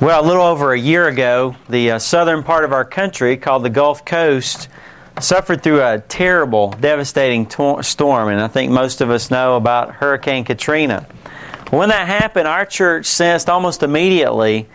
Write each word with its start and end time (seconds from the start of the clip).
Well, 0.00 0.24
a 0.24 0.26
little 0.26 0.44
over 0.44 0.72
a 0.72 0.80
year 0.80 1.08
ago, 1.08 1.56
the 1.68 1.90
uh, 1.90 1.98
southern 1.98 2.42
part 2.42 2.64
of 2.64 2.72
our 2.72 2.86
country, 2.86 3.36
called 3.36 3.64
the 3.64 3.68
Gulf 3.68 4.02
Coast, 4.06 4.70
suffered 5.20 5.62
through 5.62 5.82
a 5.82 5.98
terrible, 6.00 6.70
devastating 6.70 7.44
to- 7.48 7.82
storm, 7.82 8.30
and 8.30 8.40
I 8.40 8.48
think 8.48 8.72
most 8.72 9.02
of 9.02 9.10
us 9.10 9.30
know 9.30 9.56
about 9.56 9.96
Hurricane 9.96 10.44
Katrina. 10.44 11.06
When 11.68 11.90
that 11.90 12.06
happened, 12.06 12.48
our 12.48 12.64
church 12.64 13.04
sensed 13.04 13.50
almost 13.50 13.82
immediately 13.82 14.70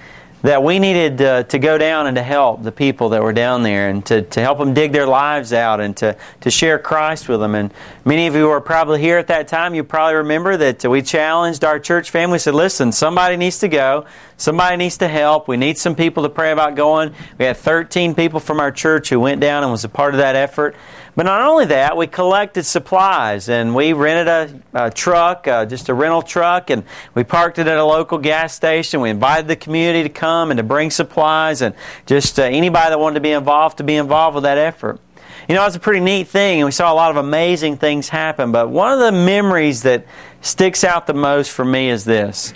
that 0.45 0.61
we 0.61 0.77
needed 0.77 1.19
uh, 1.23 1.41
to 1.41 1.57
go 1.57 1.75
down 1.75 2.05
and 2.05 2.15
to 2.15 2.21
help 2.21 2.61
the 2.61 2.71
people 2.71 3.09
that 3.09 3.23
were 3.23 3.33
down 3.33 3.63
there 3.63 3.89
and 3.89 4.05
to, 4.05 4.21
to 4.21 4.39
help 4.39 4.59
them 4.59 4.75
dig 4.75 4.91
their 4.91 5.07
lives 5.07 5.51
out 5.51 5.81
and 5.81 5.97
to, 5.97 6.15
to 6.41 6.51
share 6.51 6.77
Christ 6.77 7.27
with 7.27 7.39
them. 7.39 7.55
And 7.55 7.73
many 8.05 8.27
of 8.27 8.35
you 8.35 8.47
were 8.47 8.61
probably 8.61 9.01
here 9.01 9.17
at 9.17 9.25
that 9.27 9.47
time. 9.47 9.73
You 9.73 9.83
probably 9.83 10.17
remember 10.17 10.55
that 10.55 10.85
we 10.85 11.01
challenged 11.01 11.63
our 11.63 11.79
church 11.79 12.11
family, 12.11 12.37
said, 12.37 12.53
listen, 12.53 12.91
somebody 12.91 13.37
needs 13.37 13.57
to 13.59 13.67
go. 13.67 14.05
Somebody 14.37 14.77
needs 14.77 14.97
to 14.99 15.07
help. 15.07 15.47
We 15.47 15.57
need 15.57 15.79
some 15.79 15.95
people 15.95 16.21
to 16.23 16.29
pray 16.29 16.51
about 16.51 16.75
going. 16.75 17.15
We 17.39 17.45
had 17.45 17.57
13 17.57 18.13
people 18.13 18.39
from 18.39 18.59
our 18.59 18.71
church 18.71 19.09
who 19.09 19.19
went 19.19 19.41
down 19.41 19.63
and 19.63 19.71
was 19.71 19.83
a 19.83 19.89
part 19.89 20.13
of 20.13 20.19
that 20.19 20.35
effort. 20.35 20.75
But 21.15 21.23
not 21.23 21.41
only 21.41 21.65
that, 21.67 21.95
we 21.95 22.07
collected 22.07 22.65
supplies 22.65 23.47
and 23.47 23.73
we 23.73 23.93
rented 23.93 24.27
a, 24.73 24.85
a 24.87 24.91
truck, 24.91 25.47
uh, 25.47 25.65
just 25.65 25.87
a 25.87 25.93
rental 25.93 26.21
truck, 26.21 26.69
and 26.69 26.83
we 27.13 27.23
parked 27.23 27.57
it 27.57 27.67
at 27.67 27.77
a 27.77 27.85
local 27.85 28.17
gas 28.17 28.53
station. 28.53 28.99
We 28.99 29.09
invited 29.09 29.47
the 29.47 29.55
community 29.55 30.03
to 30.03 30.09
come 30.09 30.51
and 30.51 30.57
to 30.57 30.63
bring 30.63 30.91
supplies 30.91 31.61
and 31.61 31.73
just 32.05 32.37
uh, 32.37 32.43
anybody 32.43 32.89
that 32.89 32.99
wanted 32.99 33.15
to 33.15 33.21
be 33.21 33.31
involved 33.31 33.77
to 33.77 33.85
be 33.85 33.95
involved 33.95 34.35
with 34.35 34.43
that 34.43 34.57
effort. 34.57 34.99
You 35.47 35.55
know, 35.55 35.61
it 35.61 35.65
was 35.65 35.75
a 35.75 35.79
pretty 35.79 36.01
neat 36.01 36.27
thing, 36.27 36.59
and 36.59 36.65
we 36.65 36.71
saw 36.71 36.91
a 36.91 36.95
lot 36.95 37.11
of 37.11 37.17
amazing 37.17 37.77
things 37.77 38.09
happen. 38.09 38.51
But 38.51 38.69
one 38.69 38.91
of 38.91 38.99
the 38.99 39.11
memories 39.11 39.83
that 39.83 40.05
sticks 40.41 40.83
out 40.83 41.07
the 41.07 41.13
most 41.13 41.51
for 41.51 41.63
me 41.63 41.89
is 41.89 42.03
this. 42.03 42.53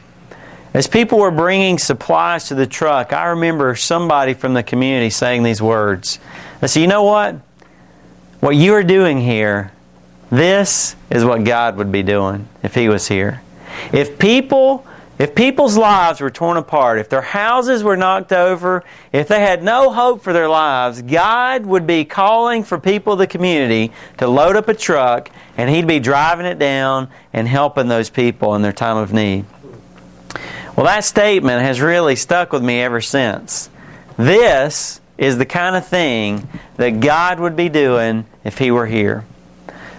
As 0.74 0.88
people 0.88 1.20
were 1.20 1.32
bringing 1.32 1.78
supplies 1.78 2.50
to 2.50 2.56
the 2.56 2.68
truck, 2.68 3.14
I 3.14 3.28
remember 3.28 3.76
somebody 3.76 4.34
from 4.34 4.54
the 4.54 4.64
community 4.64 5.12
saying 5.12 5.44
these 5.44 5.62
words. 5.62 6.20
I 6.62 6.66
said, 6.66 6.82
You 6.82 6.88
know 6.88 7.04
what? 7.04 7.42
What 8.40 8.56
you 8.56 8.74
are 8.74 8.84
doing 8.84 9.20
here, 9.20 9.72
this 10.30 10.96
is 11.10 11.26
what 11.26 11.44
God 11.44 11.78
would 11.78 11.92
be 11.92 12.04
doing 12.04 12.48
if 12.64 12.76
He 12.76 12.88
was 12.90 13.08
here. 13.08 13.42
If 13.92 14.18
people 14.20 14.86
if 15.20 15.36
people's 15.36 15.78
lives 15.78 16.22
were 16.22 16.30
torn 16.30 16.56
apart, 16.56 16.98
if 16.98 17.10
their 17.10 17.22
houses 17.22 17.84
were 17.84 17.98
knocked 17.98 18.32
over, 18.32 18.86
if 19.12 19.28
they 19.28 19.42
had 19.42 19.62
no 19.62 19.92
hope 19.92 20.24
for 20.24 20.32
their 20.32 20.48
lives, 20.48 21.02
God 21.02 21.66
would 21.66 21.86
be 21.86 22.06
calling 22.06 22.64
for 22.64 22.80
people 22.80 23.14
of 23.14 23.20
the 23.20 23.28
community 23.28 23.92
to 24.20 24.28
load 24.28 24.56
up 24.56 24.70
a 24.70 24.74
truck 24.74 25.30
and 25.58 25.70
He'd 25.70 25.88
be 25.88 26.00
driving 26.00 26.46
it 26.46 26.58
down 26.58 27.10
and 27.34 27.50
helping 27.50 27.90
those 27.90 28.10
people 28.10 28.56
in 28.56 28.62
their 28.62 28.72
time 28.72 28.96
of 28.96 29.12
need. 29.12 29.46
Well, 30.78 30.86
that 30.86 31.04
statement 31.04 31.64
has 31.64 31.82
really 31.82 32.16
stuck 32.16 32.54
with 32.54 32.64
me 32.64 32.80
ever 32.80 33.02
since. 33.02 33.70
This 34.16 34.99
is 35.20 35.38
the 35.38 35.46
kind 35.46 35.76
of 35.76 35.86
thing 35.86 36.48
that 36.78 37.02
God 37.02 37.42
would 37.42 37.58
be 37.58 37.68
doing 37.68 38.26
if 38.46 38.58
He 38.58 38.72
were 38.72 38.88
here. 38.88 39.26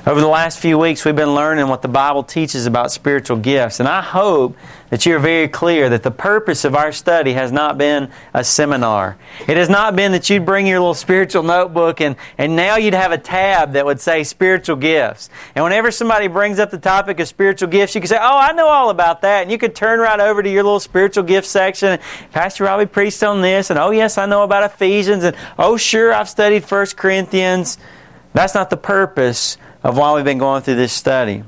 Over 0.06 0.18
the 0.18 0.26
last 0.26 0.58
few 0.58 0.78
weeks, 0.78 1.04
we've 1.04 1.14
been 1.14 1.34
learning 1.34 1.68
what 1.68 1.82
the 1.82 1.88
Bible 1.88 2.22
teaches 2.22 2.64
about 2.64 2.90
spiritual 2.90 3.36
gifts, 3.36 3.80
and 3.80 3.88
I 3.88 4.00
hope 4.00 4.56
that 4.90 5.06
you're 5.06 5.18
very 5.18 5.48
clear 5.48 5.88
that 5.88 6.02
the 6.02 6.10
purpose 6.10 6.64
of 6.64 6.74
our 6.74 6.92
study 6.92 7.32
has 7.32 7.50
not 7.52 7.78
been 7.78 8.10
a 8.34 8.44
seminar. 8.44 9.16
It 9.48 9.56
has 9.56 9.68
not 9.68 9.96
been 9.96 10.12
that 10.12 10.28
you'd 10.28 10.44
bring 10.44 10.66
your 10.66 10.80
little 10.80 10.94
spiritual 10.94 11.42
notebook 11.42 12.00
and, 12.00 12.16
and 12.36 12.56
now 12.56 12.76
you'd 12.76 12.94
have 12.94 13.12
a 13.12 13.18
tab 13.18 13.72
that 13.72 13.86
would 13.86 14.00
say 14.00 14.24
spiritual 14.24 14.76
gifts. 14.76 15.30
And 15.54 15.64
whenever 15.64 15.90
somebody 15.90 16.26
brings 16.26 16.58
up 16.58 16.70
the 16.70 16.78
topic 16.78 17.20
of 17.20 17.28
spiritual 17.28 17.68
gifts, 17.68 17.94
you 17.94 18.00
could 18.00 18.10
say, 18.10 18.18
Oh, 18.20 18.38
I 18.38 18.52
know 18.52 18.66
all 18.66 18.90
about 18.90 19.22
that. 19.22 19.42
And 19.42 19.50
you 19.50 19.58
could 19.58 19.74
turn 19.74 20.00
right 20.00 20.20
over 20.20 20.42
to 20.42 20.50
your 20.50 20.64
little 20.64 20.80
spiritual 20.80 21.24
gift 21.24 21.46
section. 21.46 21.98
Pastor 22.32 22.64
Robbie 22.64 22.86
preached 22.86 23.22
on 23.22 23.42
this, 23.42 23.70
and 23.70 23.78
oh, 23.78 23.90
yes, 23.90 24.18
I 24.18 24.26
know 24.26 24.42
about 24.42 24.64
Ephesians, 24.64 25.24
and 25.24 25.36
oh, 25.58 25.76
sure, 25.76 26.12
I've 26.12 26.28
studied 26.28 26.64
First 26.64 26.96
Corinthians. 26.96 27.78
That's 28.32 28.54
not 28.54 28.70
the 28.70 28.76
purpose 28.76 29.56
of 29.82 29.96
why 29.96 30.14
we've 30.14 30.24
been 30.24 30.38
going 30.38 30.62
through 30.62 30.76
this 30.76 30.92
study. 30.92 31.44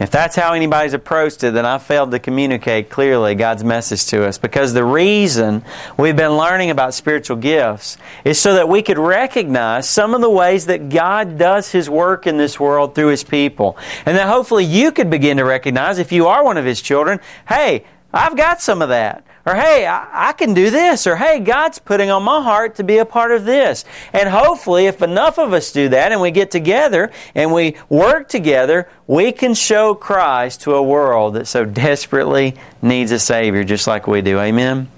If 0.00 0.10
that's 0.10 0.34
how 0.34 0.54
anybody's 0.54 0.92
approached 0.92 1.44
it, 1.44 1.54
then 1.54 1.64
I 1.64 1.78
failed 1.78 2.10
to 2.10 2.18
communicate 2.18 2.90
clearly 2.90 3.36
God's 3.36 3.62
message 3.62 4.06
to 4.06 4.26
us. 4.26 4.38
Because 4.38 4.72
the 4.72 4.84
reason 4.84 5.64
we've 5.96 6.16
been 6.16 6.36
learning 6.36 6.70
about 6.70 6.94
spiritual 6.94 7.36
gifts 7.36 7.96
is 8.24 8.40
so 8.40 8.54
that 8.54 8.68
we 8.68 8.82
could 8.82 8.98
recognize 8.98 9.88
some 9.88 10.12
of 10.12 10.20
the 10.20 10.30
ways 10.30 10.66
that 10.66 10.88
God 10.88 11.38
does 11.38 11.70
His 11.70 11.88
work 11.88 12.26
in 12.26 12.38
this 12.38 12.58
world 12.58 12.96
through 12.96 13.08
His 13.08 13.22
people. 13.22 13.78
And 14.04 14.16
that 14.16 14.28
hopefully 14.28 14.64
you 14.64 14.90
could 14.90 15.10
begin 15.10 15.36
to 15.36 15.44
recognize, 15.44 15.98
if 15.98 16.10
you 16.10 16.26
are 16.26 16.44
one 16.44 16.56
of 16.56 16.64
His 16.64 16.82
children, 16.82 17.20
hey, 17.48 17.84
I've 18.12 18.36
got 18.36 18.60
some 18.60 18.82
of 18.82 18.88
that. 18.88 19.24
Or, 19.46 19.54
hey, 19.54 19.86
I, 19.86 20.28
I, 20.30 20.32
can 20.32 20.54
do 20.54 20.70
this. 20.70 21.06
Or, 21.06 21.16
hey, 21.16 21.38
God's 21.38 21.78
putting 21.78 22.10
on 22.10 22.22
my 22.22 22.42
heart 22.42 22.76
to 22.76 22.84
be 22.84 22.96
a 22.96 23.04
part 23.04 23.30
of 23.30 23.44
this. 23.44 23.84
And 24.14 24.28
hopefully, 24.30 24.86
if 24.86 25.02
enough 25.02 25.38
of 25.38 25.52
us 25.52 25.70
do 25.70 25.90
that 25.90 26.12
and 26.12 26.20
we 26.20 26.30
get 26.30 26.50
together 26.50 27.12
and 27.34 27.52
we 27.52 27.76
work 27.90 28.28
together, 28.28 28.88
we 29.06 29.32
can 29.32 29.52
show 29.52 29.94
Christ 29.94 30.62
to 30.62 30.74
a 30.74 30.82
world 30.82 31.34
that 31.34 31.46
so 31.46 31.66
desperately 31.66 32.54
needs 32.80 33.10
a 33.12 33.18
Savior, 33.18 33.64
just 33.64 33.86
like 33.86 34.06
we 34.06 34.22
do. 34.22 34.40
Amen? 34.40 34.88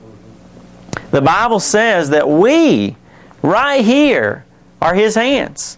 The 1.10 1.22
Bible 1.22 1.60
says 1.60 2.10
that 2.10 2.28
we, 2.28 2.96
right 3.42 3.84
here, 3.84 4.44
are 4.80 4.94
His 4.94 5.16
hands. 5.16 5.76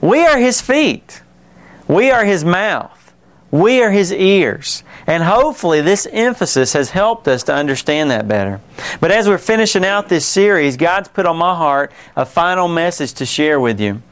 We 0.00 0.24
are 0.24 0.38
His 0.38 0.60
feet. 0.60 1.22
We 1.88 2.12
are 2.12 2.24
His 2.24 2.44
mouth. 2.44 3.12
We 3.50 3.82
are 3.82 3.90
His 3.90 4.12
ears. 4.12 4.84
And 5.06 5.22
hopefully, 5.22 5.82
this 5.82 6.06
emphasis 6.10 6.72
has 6.72 6.90
helped 6.90 7.28
us 7.28 7.44
to 7.44 7.54
understand 7.54 8.10
that 8.10 8.26
better. 8.26 8.60
But 9.00 9.12
as 9.12 9.28
we're 9.28 9.38
finishing 9.38 9.84
out 9.84 10.08
this 10.08 10.26
series, 10.26 10.76
God's 10.76 11.08
put 11.08 11.26
on 11.26 11.36
my 11.36 11.54
heart 11.54 11.92
a 12.16 12.26
final 12.26 12.66
message 12.66 13.12
to 13.14 13.26
share 13.26 13.60
with 13.60 13.80
you. 13.80 14.02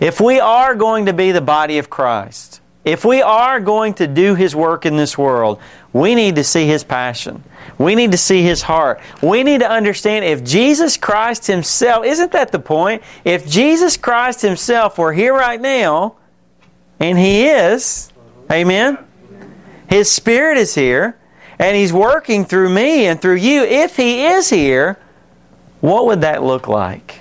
If 0.00 0.20
we 0.20 0.38
are 0.38 0.74
going 0.74 1.06
to 1.06 1.14
be 1.14 1.32
the 1.32 1.40
body 1.40 1.78
of 1.78 1.88
Christ, 1.88 2.60
if 2.84 3.04
we 3.04 3.22
are 3.22 3.58
going 3.58 3.94
to 3.94 4.06
do 4.06 4.34
His 4.34 4.54
work 4.54 4.84
in 4.84 4.96
this 4.96 5.16
world, 5.16 5.60
we 5.94 6.14
need 6.14 6.36
to 6.36 6.44
see 6.44 6.66
His 6.66 6.84
passion. 6.84 7.42
We 7.78 7.94
need 7.94 8.12
to 8.12 8.18
see 8.18 8.42
His 8.42 8.62
heart. 8.62 9.00
We 9.22 9.42
need 9.42 9.60
to 9.60 9.70
understand 9.70 10.26
if 10.26 10.44
Jesus 10.44 10.98
Christ 10.98 11.46
Himself, 11.46 12.04
isn't 12.04 12.32
that 12.32 12.52
the 12.52 12.58
point? 12.58 13.02
If 13.24 13.48
Jesus 13.48 13.96
Christ 13.96 14.42
Himself 14.42 14.98
were 14.98 15.12
here 15.12 15.32
right 15.32 15.60
now, 15.60 16.16
and 17.00 17.18
He 17.18 17.46
is, 17.48 18.12
amen? 18.52 18.98
His 19.88 20.10
Spirit 20.10 20.58
is 20.58 20.74
here, 20.74 21.16
and 21.58 21.76
He's 21.76 21.92
working 21.92 22.44
through 22.44 22.68
me 22.68 23.06
and 23.06 23.20
through 23.20 23.36
you. 23.36 23.62
If 23.62 23.96
He 23.96 24.26
is 24.26 24.50
here, 24.50 24.98
what 25.80 26.06
would 26.06 26.20
that 26.20 26.42
look 26.42 26.68
like? 26.68 27.20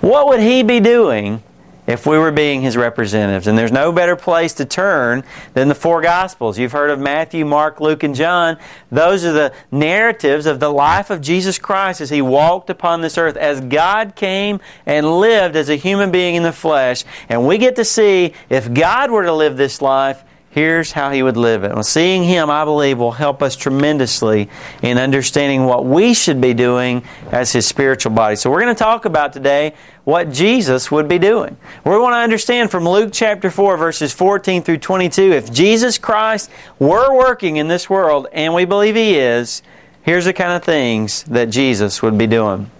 What 0.00 0.28
would 0.28 0.40
He 0.40 0.62
be 0.62 0.80
doing 0.80 1.42
if 1.86 2.06
we 2.06 2.18
were 2.18 2.32
being 2.32 2.62
His 2.62 2.76
representatives? 2.76 3.46
And 3.46 3.56
there's 3.56 3.72
no 3.72 3.92
better 3.92 4.16
place 4.16 4.54
to 4.54 4.64
turn 4.64 5.24
than 5.54 5.68
the 5.68 5.74
four 5.74 6.02
Gospels. 6.02 6.58
You've 6.58 6.72
heard 6.72 6.90
of 6.90 6.98
Matthew, 6.98 7.44
Mark, 7.44 7.80
Luke, 7.80 8.02
and 8.02 8.14
John. 8.14 8.58
Those 8.90 9.24
are 9.24 9.32
the 9.32 9.52
narratives 9.70 10.46
of 10.46 10.58
the 10.58 10.70
life 10.70 11.10
of 11.10 11.20
Jesus 11.20 11.58
Christ 11.58 12.00
as 12.00 12.10
He 12.10 12.20
walked 12.20 12.68
upon 12.68 13.00
this 13.00 13.16
earth, 13.16 13.36
as 13.36 13.60
God 13.60 14.16
came 14.16 14.60
and 14.86 15.20
lived 15.20 15.54
as 15.54 15.68
a 15.68 15.76
human 15.76 16.10
being 16.10 16.34
in 16.34 16.42
the 16.42 16.52
flesh. 16.52 17.04
And 17.28 17.46
we 17.46 17.58
get 17.58 17.76
to 17.76 17.84
see 17.84 18.32
if 18.48 18.72
God 18.74 19.10
were 19.10 19.22
to 19.22 19.32
live 19.32 19.56
this 19.56 19.80
life, 19.80 20.24
here's 20.52 20.92
how 20.92 21.10
he 21.10 21.22
would 21.22 21.36
live 21.36 21.64
it. 21.64 21.72
Well, 21.72 21.82
seeing 21.82 22.22
him, 22.22 22.50
I 22.50 22.64
believe, 22.64 22.98
will 22.98 23.12
help 23.12 23.42
us 23.42 23.56
tremendously 23.56 24.48
in 24.82 24.98
understanding 24.98 25.64
what 25.64 25.84
we 25.84 26.14
should 26.14 26.40
be 26.40 26.54
doing 26.54 27.02
as 27.32 27.52
his 27.52 27.66
spiritual 27.66 28.12
body. 28.12 28.36
So, 28.36 28.50
we're 28.50 28.60
going 28.60 28.74
to 28.74 28.78
talk 28.78 29.06
about 29.06 29.32
today 29.32 29.74
what 30.04 30.30
Jesus 30.30 30.90
would 30.90 31.08
be 31.08 31.18
doing. 31.18 31.56
We 31.84 31.90
want 31.92 32.12
to 32.12 32.18
understand 32.18 32.70
from 32.70 32.88
Luke 32.88 33.10
chapter 33.12 33.50
4, 33.50 33.76
verses 33.76 34.12
14 34.12 34.62
through 34.62 34.78
22, 34.78 35.32
if 35.32 35.52
Jesus 35.52 35.96
Christ 35.98 36.50
were 36.78 37.16
working 37.16 37.56
in 37.56 37.68
this 37.68 37.88
world, 37.88 38.26
and 38.32 38.54
we 38.54 38.64
believe 38.64 38.94
he 38.94 39.16
is, 39.16 39.62
here's 40.02 40.26
the 40.26 40.32
kind 40.32 40.52
of 40.52 40.62
things 40.62 41.22
that 41.24 41.46
Jesus 41.46 42.02
would 42.02 42.18
be 42.18 42.26
doing. 42.26 42.70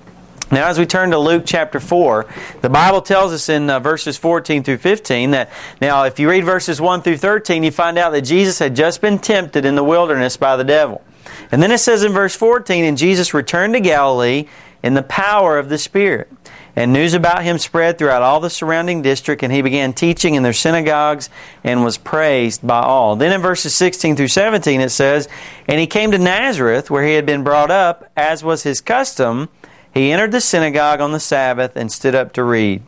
Now, 0.53 0.69
as 0.69 0.79
we 0.79 0.85
turn 0.85 1.13
to 1.13 1.19
Luke 1.19 1.45
chapter 1.47 1.81
4, 1.81 2.27
the 2.61 2.69
Bible 2.69 3.01
tells 3.01 3.33
us 3.33 3.49
in 3.49 3.71
uh, 3.71 3.81
verses 3.81 4.19
14 4.19 4.63
through 4.63 4.77
15 4.77 5.31
that, 5.31 5.51
now, 5.81 6.05
if 6.05 6.19
you 6.19 6.29
read 6.29 6.45
verses 6.45 6.79
1 6.79 7.01
through 7.01 7.17
13, 7.17 7.65
you 7.65 7.71
find 7.71 7.97
out 7.97 8.13
that 8.13 8.21
Jesus 8.21 8.59
had 8.59 8.77
just 8.77 9.01
been 9.01 9.19
tempted 9.19 9.65
in 9.65 9.77
the 9.77 9.83
wilderness 9.83 10.37
by 10.37 10.57
the 10.57 10.63
devil. 10.63 11.03
And 11.51 11.63
then 11.63 11.73
it 11.73 11.79
says 11.79 12.05
in 12.05 12.13
verse 12.13 12.37
14, 12.37 12.85
And 12.85 12.99
Jesus 12.99 13.33
returned 13.33 13.73
to 13.73 13.81
Galilee 13.81 14.47
in 14.83 14.93
the 14.93 15.03
power 15.03 15.59
of 15.59 15.71
the 15.71 15.79
Spirit. 15.79 16.31
And 16.77 16.93
news 16.93 17.15
about 17.15 17.45
him 17.45 17.57
spread 17.57 17.97
throughout 17.97 18.21
all 18.21 18.41
the 18.41 18.51
surrounding 18.51 19.01
district, 19.01 19.43
and 19.43 19.51
he 19.51 19.63
began 19.63 19.95
teaching 19.95 20.35
in 20.35 20.43
their 20.43 20.53
synagogues 20.53 21.31
and 21.65 21.83
was 21.83 21.97
praised 21.97 22.67
by 22.67 22.81
all. 22.81 23.17
Then 23.17 23.33
in 23.33 23.41
verses 23.41 23.75
16 23.75 24.17
through 24.17 24.29
17, 24.29 24.83
it 24.83 24.91
says, 24.91 25.31
And 25.67 25.81
he 25.81 25.87
came 25.87 26.11
to 26.11 26.19
Nazareth, 26.19 26.91
where 26.91 27.07
he 27.07 27.15
had 27.15 27.25
been 27.25 27.43
brought 27.43 27.71
up, 27.71 28.11
as 28.19 28.45
was 28.45 28.65
his 28.65 28.83
custom 28.83 29.49
he 29.93 30.11
entered 30.11 30.33
the 30.33 30.41
synagogue 30.41 31.01
on 31.01 31.13
the 31.13 31.21
Sabbath 31.21 31.77
and 31.77 31.93
stood 31.93 32.15
up 32.15 32.33
to 32.33 32.45
read. 32.45 32.83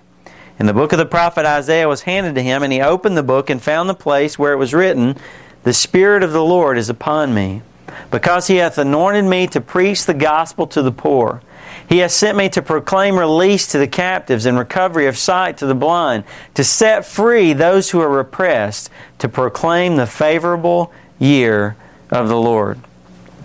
And 0.58 0.68
the 0.68 0.74
book 0.74 0.92
of 0.92 0.98
the 0.98 1.06
prophet 1.06 1.44
Isaiah 1.44 1.88
was 1.88 2.02
handed 2.02 2.34
to 2.36 2.42
him, 2.42 2.62
and 2.62 2.72
he 2.72 2.80
opened 2.80 3.16
the 3.16 3.22
book 3.22 3.50
and 3.50 3.60
found 3.60 3.88
the 3.88 3.94
place 3.94 4.38
where 4.38 4.52
it 4.52 4.58
was 4.58 4.72
written, 4.72 5.16
The 5.64 5.72
Spirit 5.72 6.22
of 6.22 6.32
the 6.32 6.44
Lord 6.44 6.78
is 6.78 6.88
upon 6.88 7.34
me, 7.34 7.62
because 8.10 8.46
he 8.46 8.56
hath 8.56 8.78
anointed 8.78 9.24
me 9.24 9.46
to 9.48 9.60
preach 9.60 10.06
the 10.06 10.14
gospel 10.14 10.66
to 10.68 10.82
the 10.82 10.92
poor. 10.92 11.42
He 11.88 11.98
has 11.98 12.14
sent 12.14 12.38
me 12.38 12.48
to 12.50 12.62
proclaim 12.62 13.18
release 13.18 13.66
to 13.68 13.78
the 13.78 13.88
captives 13.88 14.46
and 14.46 14.56
recovery 14.56 15.06
of 15.06 15.18
sight 15.18 15.58
to 15.58 15.66
the 15.66 15.74
blind, 15.74 16.24
to 16.54 16.64
set 16.64 17.04
free 17.04 17.52
those 17.52 17.90
who 17.90 18.00
are 18.00 18.08
repressed, 18.08 18.88
to 19.18 19.28
proclaim 19.28 19.96
the 19.96 20.06
favorable 20.06 20.92
year 21.18 21.76
of 22.10 22.28
the 22.28 22.38
Lord. 22.38 22.78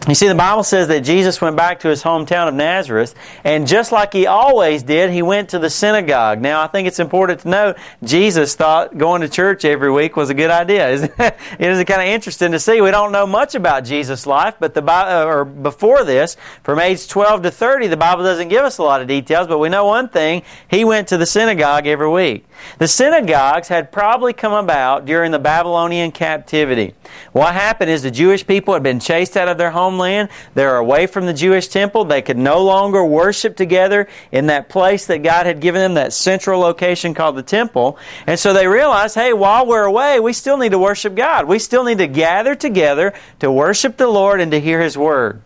You 0.07 0.15
see, 0.15 0.27
the 0.27 0.35
Bible 0.35 0.63
says 0.63 0.87
that 0.87 1.01
Jesus 1.01 1.41
went 1.41 1.57
back 1.57 1.81
to 1.81 1.89
his 1.89 2.01
hometown 2.01 2.47
of 2.47 2.53
Nazareth, 2.53 3.13
and 3.43 3.67
just 3.67 3.91
like 3.91 4.13
he 4.13 4.27
always 4.27 4.81
did, 4.81 5.11
he 5.11 5.21
went 5.21 5.49
to 5.49 5.59
the 5.59 5.69
synagogue. 5.69 6.41
Now, 6.41 6.61
I 6.61 6.67
think 6.67 6.87
it's 6.87 6.99
important 6.99 7.41
to 7.41 7.49
note 7.49 7.77
Jesus 8.01 8.55
thought 8.55 8.97
going 8.97 9.21
to 9.21 9.29
church 9.29 9.65
every 9.65 9.91
week 9.91 10.15
was 10.15 10.29
a 10.29 10.33
good 10.33 10.49
idea. 10.49 10.89
it 11.19 11.35
is 11.59 11.83
kind 11.83 12.01
of 12.01 12.07
interesting 12.07 12.53
to 12.53 12.59
see. 12.59 12.79
We 12.79 12.91
don't 12.91 13.11
know 13.11 13.27
much 13.27 13.55
about 13.55 13.83
Jesus' 13.83 14.25
life, 14.25 14.55
but 14.57 14.73
the 14.73 14.83
uh, 14.83 15.25
or 15.25 15.43
before 15.43 16.05
this, 16.05 16.37
from 16.63 16.79
age 16.79 17.07
12 17.09 17.43
to 17.43 17.51
30, 17.51 17.87
the 17.87 17.97
Bible 17.97 18.23
doesn't 18.23 18.47
give 18.47 18.63
us 18.63 18.77
a 18.77 18.83
lot 18.83 19.01
of 19.01 19.07
details, 19.07 19.47
but 19.47 19.59
we 19.59 19.67
know 19.67 19.85
one 19.85 20.07
thing: 20.07 20.43
he 20.69 20.85
went 20.85 21.09
to 21.09 21.17
the 21.17 21.25
synagogue 21.25 21.87
every 21.87 22.09
week. 22.09 22.45
The 22.77 22.87
synagogues 22.87 23.67
had 23.67 23.91
probably 23.91 24.33
come 24.33 24.53
about 24.53 25.05
during 25.05 25.31
the 25.31 25.39
Babylonian 25.39 26.11
captivity. 26.11 26.95
What 27.31 27.53
happened 27.53 27.91
is 27.91 28.03
the 28.03 28.11
Jewish 28.11 28.45
people 28.45 28.73
had 28.73 28.83
been 28.83 28.99
chased 28.99 29.37
out 29.37 29.47
of 29.47 29.57
their 29.57 29.71
homeland. 29.89 30.29
They're 30.53 30.77
away 30.77 31.07
from 31.07 31.25
the 31.25 31.33
Jewish 31.33 31.67
temple. 31.67 32.05
They 32.05 32.21
could 32.21 32.37
no 32.37 32.63
longer 32.63 33.03
worship 33.03 33.55
together 33.55 34.07
in 34.31 34.47
that 34.47 34.69
place 34.69 35.07
that 35.07 35.23
God 35.23 35.45
had 35.45 35.59
given 35.59 35.81
them, 35.81 35.93
that 35.95 36.13
central 36.13 36.59
location 36.59 37.13
called 37.13 37.35
the 37.35 37.43
temple. 37.43 37.97
And 38.27 38.39
so 38.39 38.53
they 38.53 38.67
realized, 38.67 39.15
hey, 39.15 39.33
while 39.33 39.65
we're 39.65 39.83
away, 39.83 40.19
we 40.19 40.33
still 40.33 40.57
need 40.57 40.71
to 40.71 40.79
worship 40.79 41.15
God. 41.15 41.47
We 41.47 41.59
still 41.59 41.83
need 41.83 41.97
to 41.97 42.07
gather 42.07 42.55
together 42.55 43.13
to 43.39 43.51
worship 43.51 43.97
the 43.97 44.07
Lord 44.07 44.41
and 44.41 44.51
to 44.51 44.59
hear 44.59 44.81
His 44.81 44.97
Word. 44.97 45.41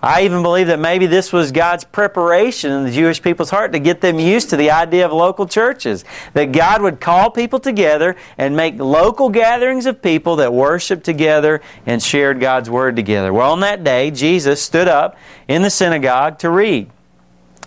I 0.00 0.22
even 0.22 0.42
believe 0.42 0.68
that 0.68 0.78
maybe 0.78 1.06
this 1.06 1.32
was 1.32 1.50
God's 1.50 1.82
preparation 1.82 2.70
in 2.70 2.84
the 2.84 2.92
Jewish 2.92 3.20
people's 3.20 3.50
heart 3.50 3.72
to 3.72 3.80
get 3.80 4.00
them 4.00 4.20
used 4.20 4.50
to 4.50 4.56
the 4.56 4.70
idea 4.70 5.04
of 5.04 5.12
local 5.12 5.46
churches. 5.46 6.04
That 6.34 6.52
God 6.52 6.82
would 6.82 7.00
call 7.00 7.30
people 7.30 7.58
together 7.58 8.14
and 8.36 8.56
make 8.56 8.78
local 8.78 9.28
gatherings 9.28 9.86
of 9.86 10.00
people 10.00 10.36
that 10.36 10.52
worshiped 10.52 11.02
together 11.04 11.60
and 11.84 12.00
shared 12.00 12.38
God's 12.38 12.70
Word 12.70 12.94
together. 12.94 13.32
Well, 13.32 13.50
on 13.50 13.60
that 13.60 13.82
day, 13.82 14.12
Jesus 14.12 14.62
stood 14.62 14.86
up 14.86 15.16
in 15.48 15.62
the 15.62 15.70
synagogue 15.70 16.38
to 16.40 16.50
read. 16.50 16.90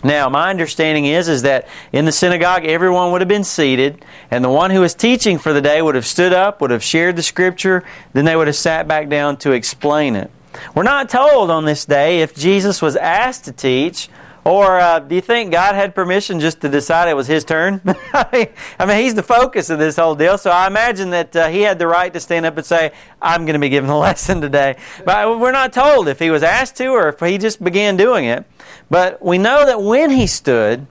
Now, 0.02 0.28
my 0.30 0.50
understanding 0.50 1.04
is, 1.04 1.28
is 1.28 1.42
that 1.42 1.68
in 1.92 2.06
the 2.06 2.12
synagogue, 2.12 2.64
everyone 2.64 3.12
would 3.12 3.20
have 3.20 3.28
been 3.28 3.44
seated, 3.44 4.04
and 4.30 4.42
the 4.42 4.50
one 4.50 4.70
who 4.70 4.80
was 4.80 4.94
teaching 4.94 5.38
for 5.38 5.52
the 5.52 5.60
day 5.60 5.80
would 5.80 5.94
have 5.94 6.06
stood 6.06 6.32
up, 6.32 6.60
would 6.60 6.72
have 6.72 6.82
shared 6.82 7.14
the 7.14 7.22
Scripture, 7.22 7.84
then 8.12 8.24
they 8.24 8.34
would 8.34 8.48
have 8.48 8.56
sat 8.56 8.88
back 8.88 9.08
down 9.08 9.36
to 9.38 9.52
explain 9.52 10.16
it. 10.16 10.30
We're 10.74 10.82
not 10.82 11.08
told 11.08 11.50
on 11.50 11.64
this 11.64 11.84
day 11.84 12.20
if 12.20 12.34
Jesus 12.34 12.82
was 12.82 12.96
asked 12.96 13.44
to 13.44 13.52
teach, 13.52 14.08
or 14.44 14.80
uh, 14.80 14.98
do 14.98 15.14
you 15.14 15.20
think 15.20 15.52
God 15.52 15.76
had 15.76 15.94
permission 15.94 16.40
just 16.40 16.60
to 16.62 16.68
decide 16.68 17.08
it 17.08 17.14
was 17.14 17.28
his 17.28 17.44
turn? 17.44 17.80
I, 18.12 18.48
mean, 18.86 18.96
he's 18.98 19.14
the 19.14 19.22
focus 19.22 19.70
of 19.70 19.78
this 19.78 19.96
whole 19.96 20.16
deal, 20.16 20.36
so 20.36 20.50
I 20.50 20.66
imagine 20.66 21.10
that 21.10 21.36
uh, 21.36 21.48
he 21.48 21.62
had 21.62 21.78
the 21.78 21.86
right 21.86 22.12
to 22.12 22.18
stand 22.18 22.44
up 22.44 22.56
and 22.56 22.66
say, 22.66 22.92
I'm 23.20 23.44
going 23.44 23.54
to 23.54 23.60
be 23.60 23.68
giving 23.68 23.90
a 23.90 23.98
lesson 24.00 24.40
today. 24.40 24.76
But 25.04 25.38
we're 25.38 25.52
not 25.52 25.72
told 25.72 26.08
if 26.08 26.18
he 26.18 26.30
was 26.30 26.42
asked 26.42 26.76
to 26.76 26.88
or 26.88 27.08
if 27.08 27.20
he 27.20 27.38
just 27.38 27.62
began 27.62 27.96
doing 27.96 28.24
it. 28.24 28.44
But 28.90 29.22
we 29.24 29.38
know 29.38 29.64
that 29.64 29.80
when 29.80 30.10
he 30.10 30.26
stood, 30.26 30.86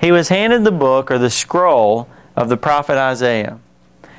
he 0.00 0.12
was 0.12 0.28
handed 0.28 0.62
the 0.62 0.72
book 0.72 1.10
or 1.10 1.18
the 1.18 1.30
scroll 1.30 2.08
of 2.36 2.48
the 2.48 2.56
prophet 2.56 2.98
Isaiah. 2.98 3.58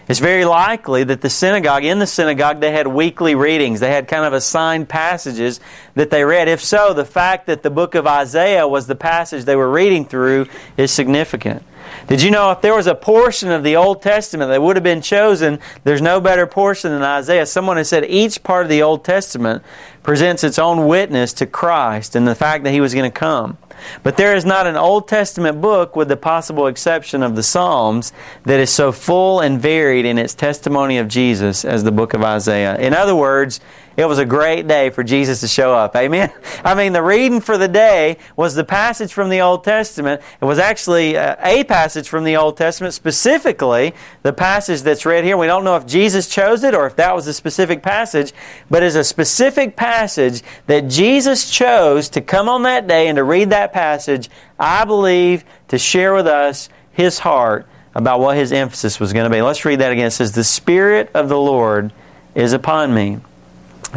It's 0.08 0.20
very 0.20 0.46
likely 0.46 1.04
that 1.04 1.20
the 1.20 1.30
synagogue, 1.30 1.84
in 1.84 2.00
the 2.00 2.08
synagogue, 2.08 2.62
they 2.62 2.72
had 2.72 2.88
weekly 2.88 3.36
readings. 3.36 3.82
They 3.82 3.92
had 3.92 4.08
kind 4.08 4.24
of 4.24 4.32
assigned 4.32 4.88
passages 4.88 5.60
that 5.96 6.12
they 6.12 6.24
read. 6.24 6.48
If 6.48 6.64
so, 6.64 6.94
the 6.94 7.04
fact 7.04 7.48
that 7.48 7.62
the 7.62 7.70
book 7.70 7.94
of 7.94 8.08
Isaiah 8.08 8.68
was 8.68 8.88
the 8.88 8.96
passage 8.96 9.44
they 9.44 9.58
were 9.58 9.70
reading 9.70 10.06
through 10.06 10.48
is 10.78 10.92
significant. 10.92 11.62
Did 12.08 12.22
you 12.22 12.32
know 12.32 12.52
if 12.52 12.62
there 12.62 12.76
was 12.76 12.88
a 12.88 12.96
portion 12.96 13.52
of 13.52 13.64
the 13.64 13.76
Old 13.76 14.02
Testament 14.02 14.50
that 14.50 14.62
would 14.62 14.78
have 14.78 14.84
been 14.84 15.02
chosen, 15.02 15.60
there's 15.84 16.02
no 16.02 16.22
better 16.22 16.48
portion 16.48 16.92
than 16.92 17.04
Isaiah? 17.04 17.46
Someone 17.46 17.76
has 17.76 17.90
said 17.90 18.06
each 18.06 18.44
part 18.44 18.64
of 18.64 18.70
the 18.70 18.82
Old 18.82 19.04
Testament 19.04 19.64
presents 20.04 20.44
its 20.44 20.58
own 20.58 20.88
witness 20.88 21.34
to 21.34 21.46
Christ 21.46 22.16
and 22.16 22.26
the 22.26 22.36
fact 22.36 22.64
that 22.64 22.72
he 22.72 22.80
was 22.80 22.94
going 22.94 23.10
to 23.10 23.18
come. 23.20 23.58
But 24.04 24.18
there 24.18 24.36
is 24.36 24.46
not 24.46 24.68
an 24.68 24.76
Old 24.76 25.08
Testament 25.08 25.62
book, 25.62 25.96
with 25.96 26.08
the 26.08 26.18
possible 26.18 26.68
exception 26.68 27.24
of 27.24 27.36
the 27.36 27.44
Psalms, 27.44 28.14
that 28.44 28.60
is 28.60 28.70
so 28.70 28.92
full 28.92 29.40
and 29.40 29.62
varied 29.62 30.06
in 30.06 30.18
its 30.18 30.34
testimony 30.34 30.98
of 30.98 31.08
Jesus 31.08 31.66
as 31.66 31.84
the 31.84 31.92
book 31.92 32.14
of 32.14 32.24
Isaiah. 32.24 32.78
In 32.78 32.94
other 32.94 33.16
words, 33.16 33.60
it 33.98 34.06
was 34.06 34.20
a 34.20 34.26
great 34.26 34.68
day 34.68 34.92
for 34.92 35.04
Jesus 35.04 35.40
to 35.40 35.48
show 35.48 35.74
up. 35.74 35.96
Amen? 35.96 36.32
I 36.64 36.76
mean, 36.76 36.94
the 36.94 37.02
reading 37.02 37.42
for 37.42 37.58
the 37.58 37.68
day 37.68 38.18
was 38.36 38.54
the 38.54 38.64
passage 38.64 39.12
from 39.12 39.30
the 39.30 39.42
Old 39.42 39.64
Testament. 39.64 40.22
It 40.40 40.46
was 40.46 40.60
actually 40.60 41.18
uh, 41.18 41.36
a 41.42 41.64
passage 41.64 42.08
from 42.08 42.24
the 42.24 42.38
Old 42.38 42.58
Testament, 42.58 42.94
specifically 42.94 43.96
the 44.22 44.34
passage 44.34 44.84
that's 44.84 45.04
read 45.04 45.24
here. 45.24 45.36
We 45.36 45.48
don't 45.48 45.64
know 45.64 45.76
if 45.78 45.88
Jesus 45.88 46.30
chose 46.30 46.64
it 46.64 46.76
or 46.76 46.86
if 46.86 46.96
that 46.98 47.16
was 47.16 47.26
a 47.26 47.34
specific 47.34 47.82
passage, 47.82 48.34
but 48.70 48.84
it's 48.84 48.96
a 48.96 49.04
specific 49.04 49.76
passage 49.76 50.44
that 50.68 50.88
Jesus 50.88 51.50
chose 51.50 52.08
to 52.10 52.22
come 52.22 52.48
on 52.48 52.62
that 52.64 52.86
day 52.86 53.08
and 53.08 53.16
to 53.16 53.24
read 53.24 53.50
that 53.50 53.74
passage, 53.74 54.30
I 54.60 54.86
believe, 54.86 55.44
to 55.70 55.80
share 55.80 56.14
with 56.14 56.28
us 56.28 56.70
his 56.92 57.18
heart 57.18 57.68
about 57.96 58.20
what 58.20 58.38
his 58.38 58.52
emphasis 58.52 59.00
was 59.00 59.12
going 59.12 59.24
to 59.24 59.36
be. 59.36 59.42
Let's 59.42 59.66
read 59.66 59.80
that 59.80 59.92
again. 59.92 60.06
It 60.06 60.12
says, 60.12 60.34
The 60.34 60.44
Spirit 60.44 61.10
of 61.16 61.30
the 61.30 61.40
Lord 61.40 61.92
is 62.36 62.54
upon 62.54 62.94
me 62.94 63.22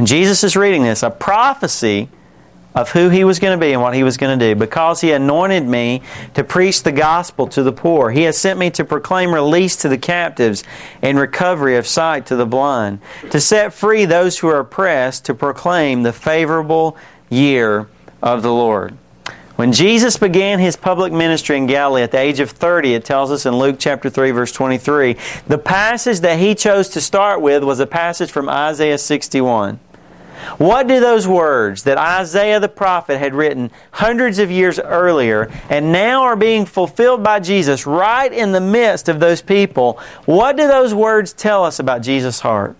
Jesus 0.04 0.44
is 0.44 0.56
reading 0.56 0.82
this, 0.82 1.02
a 1.02 1.10
prophecy 1.10 2.08
of 2.74 2.90
who 2.90 3.08
he 3.08 3.24
was 3.24 3.38
going 3.40 3.58
to 3.58 3.64
be 3.64 3.72
and 3.72 3.82
what 3.82 3.94
he 3.94 4.04
was 4.04 4.16
going 4.16 4.38
to 4.38 4.54
do. 4.54 4.58
Because 4.58 5.00
he 5.00 5.12
anointed 5.12 5.66
me 5.66 6.02
to 6.34 6.44
preach 6.44 6.82
the 6.82 6.92
gospel 6.92 7.46
to 7.48 7.62
the 7.62 7.72
poor, 7.72 8.10
he 8.10 8.22
has 8.22 8.38
sent 8.38 8.58
me 8.58 8.70
to 8.70 8.84
proclaim 8.84 9.34
release 9.34 9.76
to 9.76 9.88
the 9.88 9.98
captives 9.98 10.62
and 11.02 11.18
recovery 11.18 11.76
of 11.76 11.86
sight 11.86 12.26
to 12.26 12.36
the 12.36 12.46
blind, 12.46 13.00
to 13.30 13.40
set 13.40 13.72
free 13.72 14.04
those 14.04 14.38
who 14.38 14.48
are 14.48 14.60
oppressed, 14.60 15.24
to 15.24 15.34
proclaim 15.34 16.02
the 16.02 16.12
favorable 16.12 16.96
year 17.28 17.88
of 18.22 18.42
the 18.42 18.52
Lord. 18.52 18.96
When 19.60 19.74
Jesus 19.74 20.16
began 20.16 20.58
his 20.58 20.74
public 20.74 21.12
ministry 21.12 21.58
in 21.58 21.66
Galilee 21.66 22.00
at 22.00 22.12
the 22.12 22.18
age 22.18 22.40
of 22.40 22.50
30, 22.50 22.94
it 22.94 23.04
tells 23.04 23.30
us 23.30 23.44
in 23.44 23.58
Luke 23.58 23.76
chapter 23.78 24.08
3 24.08 24.30
verse 24.30 24.52
23, 24.52 25.18
the 25.48 25.58
passage 25.58 26.20
that 26.20 26.38
he 26.38 26.54
chose 26.54 26.88
to 26.88 27.00
start 27.02 27.42
with 27.42 27.62
was 27.62 27.78
a 27.78 27.86
passage 27.86 28.30
from 28.30 28.48
Isaiah 28.48 28.96
61. 28.96 29.78
What 30.56 30.86
do 30.86 30.98
those 30.98 31.28
words 31.28 31.82
that 31.82 31.98
Isaiah 31.98 32.58
the 32.58 32.70
prophet 32.70 33.18
had 33.18 33.34
written 33.34 33.70
hundreds 33.90 34.38
of 34.38 34.50
years 34.50 34.78
earlier 34.78 35.52
and 35.68 35.92
now 35.92 36.22
are 36.22 36.36
being 36.36 36.64
fulfilled 36.64 37.22
by 37.22 37.38
Jesus 37.38 37.84
right 37.84 38.32
in 38.32 38.52
the 38.52 38.62
midst 38.62 39.10
of 39.10 39.20
those 39.20 39.42
people, 39.42 40.00
what 40.24 40.56
do 40.56 40.68
those 40.68 40.94
words 40.94 41.34
tell 41.34 41.66
us 41.66 41.78
about 41.78 42.00
Jesus' 42.00 42.40
heart? 42.40 42.76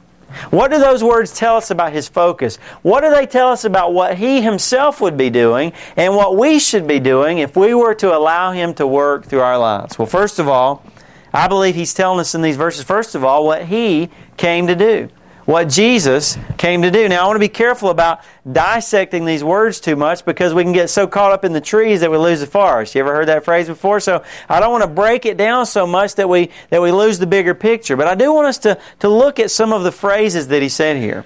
What 0.51 0.71
do 0.71 0.79
those 0.79 1.03
words 1.03 1.33
tell 1.33 1.57
us 1.57 1.71
about 1.71 1.93
his 1.93 2.09
focus? 2.09 2.57
What 2.83 3.03
do 3.03 3.11
they 3.11 3.27
tell 3.27 3.49
us 3.49 3.65
about 3.65 3.93
what 3.93 4.17
he 4.17 4.41
himself 4.43 5.01
would 5.01 5.17
be 5.17 5.31
doing 5.31 5.73
and 5.97 6.15
what 6.15 6.37
we 6.37 6.59
should 6.59 6.87
be 6.87 7.01
doing 7.01 7.39
if 7.39 7.57
we 7.57 7.75
were 7.75 7.95
to 7.97 8.17
allow 8.17 8.53
him 8.53 8.75
to 8.75 8.87
work 8.87 9.27
through 9.27 9.41
our 9.41 9.59
lives? 9.59 9.99
Well, 9.99 10.07
first 10.07 10.39
of 10.39 10.49
all, 10.49 10.85
I 11.33 11.49
believe 11.49 11.75
he's 11.75 11.95
telling 11.95 12.21
us 12.21 12.35
in 12.35 12.43
these 12.43 12.57
verses, 12.57 12.85
first 12.85 13.15
of 13.15 13.25
all, 13.25 13.45
what 13.45 13.67
he 13.67 14.11
came 14.37 14.67
to 14.67 14.75
do 14.75 15.09
what 15.51 15.69
Jesus 15.69 16.39
came 16.59 16.83
to 16.83 16.93
do. 16.93 17.09
Now, 17.09 17.25
I 17.25 17.27
want 17.27 17.35
to 17.35 17.41
be 17.41 17.49
careful 17.49 17.91
about 17.91 18.21
dissecting 18.51 19.25
these 19.25 19.43
words 19.43 19.81
too 19.81 19.97
much 19.97 20.25
because 20.25 20.55
we 20.55 20.63
can 20.63 20.73
get 20.73 20.91
so 20.91 21.09
caught 21.09 21.33
up 21.33 21.45
in 21.45 21.53
the 21.53 21.61
trees 21.61 22.01
that 22.01 22.11
we 22.11 22.19
lose 22.19 22.39
the 22.39 22.47
forest. 22.47 22.95
You 22.95 23.01
ever 23.01 23.13
heard 23.13 23.27
that 23.27 23.45
phrase 23.45 23.67
before? 23.67 23.99
So 23.99 24.23
I 24.49 24.61
don't 24.61 24.71
want 24.71 24.85
to 24.85 24.89
break 24.89 25.27
it 25.27 25.37
down 25.37 25.67
so 25.67 25.89
much 25.89 26.15
that 26.15 26.29
we 26.29 26.51
that 26.71 26.81
we 26.81 26.93
lose 26.93 27.19
the 27.19 27.27
bigger 27.27 27.55
picture. 27.55 27.97
But 27.97 28.07
I 28.07 28.15
do 28.15 28.33
want 28.33 28.47
us 28.47 28.59
to, 28.59 28.79
to 29.01 29.09
look 29.09 29.41
at 29.41 29.51
some 29.51 29.73
of 29.73 29.83
the 29.83 29.91
phrases 29.91 30.47
that 30.49 30.63
he 30.63 30.69
said 30.69 30.99
here. 30.99 31.25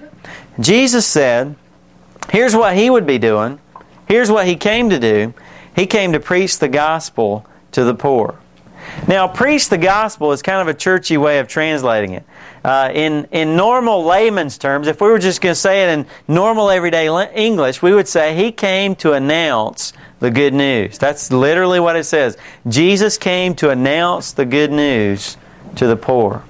Jesus 0.59 1.05
said, 1.05 1.55
here's 2.31 2.55
what 2.55 2.75
he 2.75 2.89
would 2.89 3.05
be 3.05 3.19
doing. 3.19 3.59
Here's 4.07 4.31
what 4.31 4.47
he 4.47 4.55
came 4.55 4.89
to 4.89 4.99
do. 4.99 5.35
He 5.75 5.85
came 5.85 6.13
to 6.13 6.19
preach 6.19 6.57
the 6.57 6.67
gospel 6.67 7.45
to 7.73 7.83
the 7.83 7.93
poor. 7.93 8.39
Now, 9.07 9.27
preach 9.27 9.69
the 9.69 9.77
gospel 9.77 10.31
is 10.31 10.41
kind 10.41 10.61
of 10.61 10.67
a 10.67 10.77
churchy 10.77 11.17
way 11.17 11.39
of 11.39 11.47
translating 11.47 12.13
it. 12.13 12.23
Uh, 12.65 12.89
in, 12.95 13.27
in 13.31 13.55
normal 13.55 14.03
layman's 14.05 14.57
terms, 14.57 14.87
if 14.87 14.99
we 14.99 15.07
were 15.07 15.19
just 15.19 15.39
going 15.39 15.51
to 15.51 15.59
say 15.59 15.83
it 15.83 15.99
in 15.99 16.07
normal 16.27 16.71
everyday 16.71 17.05
English, 17.35 17.79
we 17.83 17.93
would 17.93 18.07
say 18.07 18.35
he 18.35 18.51
came 18.51 18.95
to 18.95 19.13
announce 19.13 19.93
the 20.19 20.31
good 20.31 20.51
news. 20.51 20.97
That's 20.97 21.31
literally 21.31 21.79
what 21.79 21.95
it 21.95 22.05
says. 22.05 22.39
Jesus 22.67 23.19
came 23.19 23.53
to 23.57 23.69
announce 23.69 24.31
the 24.31 24.45
good 24.45 24.71
news 24.71 25.37
to 25.75 25.85
the 25.85 25.95
poor. 25.95 26.43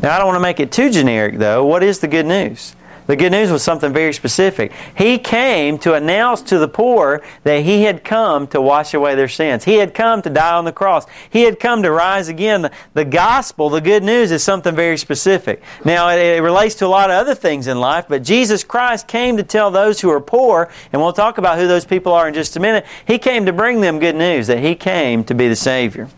Now, 0.00 0.14
I 0.14 0.18
don't 0.18 0.28
want 0.28 0.36
to 0.36 0.40
make 0.40 0.60
it 0.60 0.70
too 0.70 0.88
generic, 0.88 1.38
though. 1.38 1.66
What 1.66 1.82
is 1.82 1.98
the 1.98 2.06
good 2.06 2.26
news? 2.26 2.76
The 3.06 3.16
good 3.16 3.32
news 3.32 3.50
was 3.50 3.62
something 3.62 3.92
very 3.92 4.12
specific. 4.12 4.72
He 4.96 5.18
came 5.18 5.78
to 5.78 5.94
announce 5.94 6.40
to 6.42 6.58
the 6.58 6.68
poor 6.68 7.22
that 7.42 7.62
He 7.62 7.82
had 7.82 8.02
come 8.02 8.46
to 8.48 8.60
wash 8.60 8.94
away 8.94 9.14
their 9.14 9.28
sins. 9.28 9.64
He 9.64 9.74
had 9.74 9.92
come 9.94 10.22
to 10.22 10.30
die 10.30 10.54
on 10.54 10.64
the 10.64 10.72
cross. 10.72 11.06
He 11.28 11.42
had 11.42 11.60
come 11.60 11.82
to 11.82 11.90
rise 11.90 12.28
again. 12.28 12.70
The, 12.94 13.04
gospel, 13.04 13.68
the 13.68 13.80
good 13.80 14.02
news, 14.02 14.30
is 14.30 14.42
something 14.42 14.74
very 14.74 14.96
specific. 14.96 15.62
Now, 15.84 16.08
it 16.08 16.40
relates 16.40 16.74
to 16.76 16.86
a 16.86 16.88
lot 16.88 17.10
of 17.10 17.16
other 17.16 17.34
things 17.34 17.66
in 17.66 17.78
life, 17.78 18.06
but 18.08 18.22
Jesus 18.22 18.64
Christ 18.64 19.06
came 19.06 19.36
to 19.36 19.42
tell 19.42 19.70
those 19.70 20.00
who 20.00 20.10
are 20.10 20.20
poor, 20.20 20.70
and 20.92 21.02
we'll 21.02 21.12
talk 21.12 21.38
about 21.38 21.58
who 21.58 21.68
those 21.68 21.84
people 21.84 22.12
are 22.12 22.26
in 22.26 22.34
just 22.34 22.56
a 22.56 22.60
minute. 22.60 22.86
He 23.06 23.18
came 23.18 23.46
to 23.46 23.52
bring 23.52 23.80
them 23.80 23.98
good 23.98 24.16
news 24.16 24.46
that 24.46 24.60
He 24.60 24.74
came 24.74 25.24
to 25.24 25.34
be 25.34 25.48
the 25.48 25.56
Savior. 25.56 26.08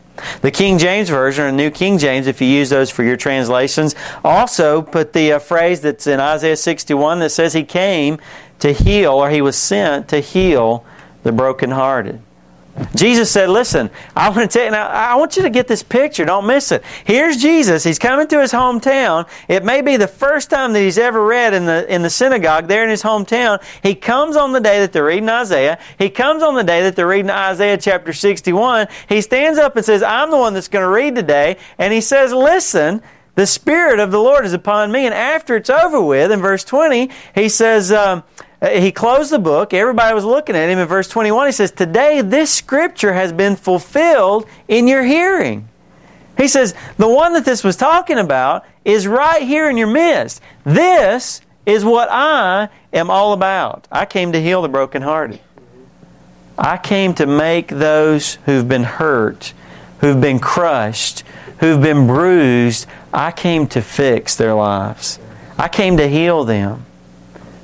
The 0.42 0.50
King 0.50 0.78
James 0.78 1.08
Version 1.08 1.44
or 1.44 1.52
New 1.52 1.70
King 1.70 1.98
James, 1.98 2.26
if 2.26 2.40
you 2.40 2.48
use 2.48 2.70
those 2.70 2.90
for 2.90 3.02
your 3.02 3.16
translations, 3.16 3.94
also 4.24 4.82
put 4.82 5.12
the 5.12 5.32
uh, 5.32 5.38
phrase 5.38 5.80
that's 5.80 6.06
in 6.06 6.20
Isaiah 6.20 6.56
61 6.56 7.20
that 7.20 7.30
says 7.30 7.52
he 7.52 7.64
came 7.64 8.18
to 8.58 8.72
heal 8.72 9.12
or 9.12 9.30
he 9.30 9.42
was 9.42 9.56
sent 9.56 10.08
to 10.08 10.20
heal 10.20 10.84
the 11.22 11.32
brokenhearted. 11.32 12.20
Jesus 12.94 13.30
said, 13.30 13.48
Listen, 13.48 13.90
I 14.14 14.28
want 14.28 14.50
to 14.50 14.58
tell 14.58 14.64
you, 14.66 14.70
now, 14.70 14.88
I 14.88 15.14
want 15.14 15.36
you 15.36 15.42
to 15.42 15.50
get 15.50 15.66
this 15.68 15.82
picture. 15.82 16.24
Don't 16.24 16.46
miss 16.46 16.72
it. 16.72 16.82
Here's 17.04 17.36
Jesus. 17.36 17.84
He's 17.84 17.98
coming 17.98 18.26
to 18.28 18.40
his 18.40 18.52
hometown. 18.52 19.28
It 19.48 19.64
may 19.64 19.80
be 19.80 19.96
the 19.96 20.08
first 20.08 20.50
time 20.50 20.72
that 20.72 20.80
he's 20.80 20.98
ever 20.98 21.24
read 21.24 21.54
in 21.54 21.64
the, 21.66 21.92
in 21.92 22.02
the 22.02 22.10
synagogue 22.10 22.68
there 22.68 22.84
in 22.84 22.90
his 22.90 23.02
hometown. 23.02 23.62
He 23.82 23.94
comes 23.94 24.36
on 24.36 24.52
the 24.52 24.60
day 24.60 24.80
that 24.80 24.92
they're 24.92 25.06
reading 25.06 25.28
Isaiah. 25.28 25.78
He 25.98 26.10
comes 26.10 26.42
on 26.42 26.54
the 26.54 26.64
day 26.64 26.82
that 26.82 26.96
they're 26.96 27.08
reading 27.08 27.30
Isaiah 27.30 27.78
chapter 27.78 28.12
61. 28.12 28.88
He 29.08 29.20
stands 29.20 29.58
up 29.58 29.76
and 29.76 29.84
says, 29.84 30.02
I'm 30.02 30.30
the 30.30 30.38
one 30.38 30.54
that's 30.54 30.68
going 30.68 30.84
to 30.84 30.90
read 30.90 31.14
today. 31.14 31.56
And 31.78 31.92
he 31.92 32.00
says, 32.00 32.32
Listen, 32.32 33.02
the 33.36 33.46
Spirit 33.46 34.00
of 34.00 34.10
the 34.10 34.18
Lord 34.18 34.44
is 34.44 34.52
upon 34.52 34.90
me. 34.90 35.04
And 35.04 35.14
after 35.14 35.56
it's 35.56 35.70
over 35.70 36.00
with, 36.00 36.32
in 36.32 36.40
verse 36.40 36.64
20, 36.64 37.10
he 37.34 37.48
says, 37.48 37.92
um, 37.92 38.24
Uh, 38.60 38.70
he 38.70 38.90
closed 38.90 39.30
the 39.30 39.38
book. 39.38 39.74
Everybody 39.74 40.14
was 40.14 40.24
looking 40.24 40.56
at 40.56 40.68
him. 40.68 40.78
In 40.78 40.88
verse 40.88 41.08
21, 41.08 41.46
he 41.46 41.52
says, 41.52 41.70
Today 41.70 42.22
this 42.22 42.52
scripture 42.52 43.12
has 43.12 43.32
been 43.32 43.56
fulfilled 43.56 44.46
in 44.68 44.88
your 44.88 45.04
hearing. 45.04 45.68
He 46.36 46.48
says, 46.48 46.74
The 46.96 47.08
one 47.08 47.32
that 47.34 47.44
this 47.44 47.64
was 47.64 47.76
talking 47.76 48.18
about 48.18 48.64
is 48.84 49.06
right 49.06 49.42
here 49.42 49.68
in 49.68 49.76
your 49.76 49.86
midst. 49.86 50.40
This 50.64 51.40
is 51.64 51.84
what 51.84 52.08
I 52.10 52.68
am 52.92 53.10
all 53.10 53.32
about. 53.32 53.88
I 53.90 54.06
came 54.06 54.32
to 54.32 54.40
heal 54.40 54.62
the 54.62 54.68
brokenhearted. 54.68 55.40
I 56.58 56.78
came 56.78 57.12
to 57.14 57.26
make 57.26 57.68
those 57.68 58.36
who've 58.46 58.66
been 58.66 58.84
hurt, 58.84 59.52
who've 60.00 60.20
been 60.20 60.38
crushed, 60.38 61.22
who've 61.58 61.80
been 61.80 62.06
bruised, 62.06 62.86
I 63.12 63.32
came 63.32 63.66
to 63.68 63.80
fix 63.80 64.36
their 64.36 64.54
lives. 64.54 65.18
I 65.58 65.68
came 65.68 65.96
to 65.96 66.08
heal 66.08 66.44
them. 66.44 66.84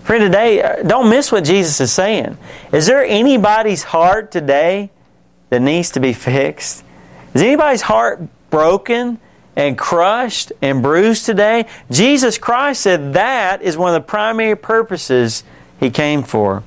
Friend, 0.04 0.20
today, 0.20 0.62
uh, 0.62 0.82
don't 0.82 1.08
miss 1.08 1.30
what 1.30 1.44
Jesus 1.44 1.80
is 1.80 1.92
saying. 1.92 2.36
Is 2.72 2.86
there 2.86 3.04
anybody's 3.04 3.84
heart 3.84 4.32
today 4.32 4.90
that 5.50 5.62
needs 5.62 5.90
to 5.90 6.00
be 6.00 6.12
fixed? 6.12 6.84
Is 7.34 7.42
anybody's 7.42 7.82
heart 7.82 8.20
broken 8.50 9.20
and 9.54 9.78
crushed 9.78 10.52
and 10.60 10.82
bruised 10.82 11.24
today? 11.24 11.66
Jesus 11.90 12.36
Christ 12.36 12.82
said 12.82 13.12
that 13.14 13.62
is 13.62 13.76
one 13.76 13.94
of 13.94 14.02
the 14.02 14.06
primary 14.06 14.56
purposes 14.56 15.44
He 15.78 15.90
came 15.90 16.24
for. 16.24 16.64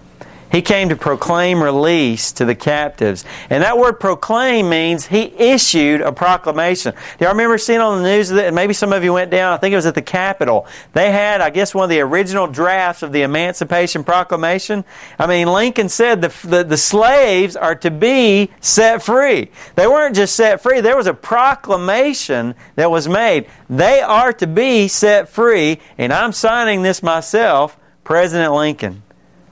He 0.55 0.61
came 0.61 0.87
to 0.87 0.95
proclaim 0.95 1.61
release 1.61 2.31
to 2.31 2.45
the 2.45 2.55
captives. 2.55 3.25
And 3.49 3.61
that 3.61 3.77
word 3.77 3.99
proclaim 3.99 4.69
means 4.69 5.05
he 5.05 5.23
issued 5.23 5.99
a 5.99 6.13
proclamation. 6.13 6.93
Do 6.93 7.25
y'all 7.25 7.33
remember 7.33 7.57
seeing 7.57 7.81
on 7.81 8.01
the 8.01 8.09
news 8.09 8.29
that 8.29 8.53
maybe 8.53 8.73
some 8.73 8.93
of 8.93 9.03
you 9.03 9.11
went 9.11 9.31
down, 9.31 9.51
I 9.51 9.57
think 9.57 9.73
it 9.73 9.75
was 9.75 9.85
at 9.85 9.95
the 9.95 10.01
Capitol. 10.01 10.65
They 10.93 11.11
had, 11.11 11.41
I 11.41 11.49
guess, 11.49 11.75
one 11.75 11.83
of 11.83 11.89
the 11.89 11.99
original 11.99 12.47
drafts 12.47 13.03
of 13.03 13.11
the 13.11 13.23
Emancipation 13.23 14.05
Proclamation. 14.05 14.85
I 15.19 15.27
mean, 15.27 15.49
Lincoln 15.49 15.89
said 15.89 16.21
the, 16.21 16.33
the, 16.47 16.63
the 16.63 16.77
slaves 16.77 17.57
are 17.57 17.75
to 17.75 17.91
be 17.91 18.49
set 18.61 19.03
free. 19.03 19.51
They 19.75 19.87
weren't 19.87 20.15
just 20.15 20.37
set 20.37 20.63
free, 20.63 20.79
there 20.79 20.95
was 20.95 21.07
a 21.07 21.13
proclamation 21.13 22.55
that 22.75 22.89
was 22.89 23.09
made. 23.09 23.47
They 23.69 23.99
are 23.99 24.31
to 24.31 24.47
be 24.47 24.87
set 24.87 25.27
free, 25.27 25.81
and 25.97 26.13
I'm 26.13 26.31
signing 26.31 26.81
this 26.81 27.03
myself, 27.03 27.77
President 28.05 28.53
Lincoln. 28.53 29.03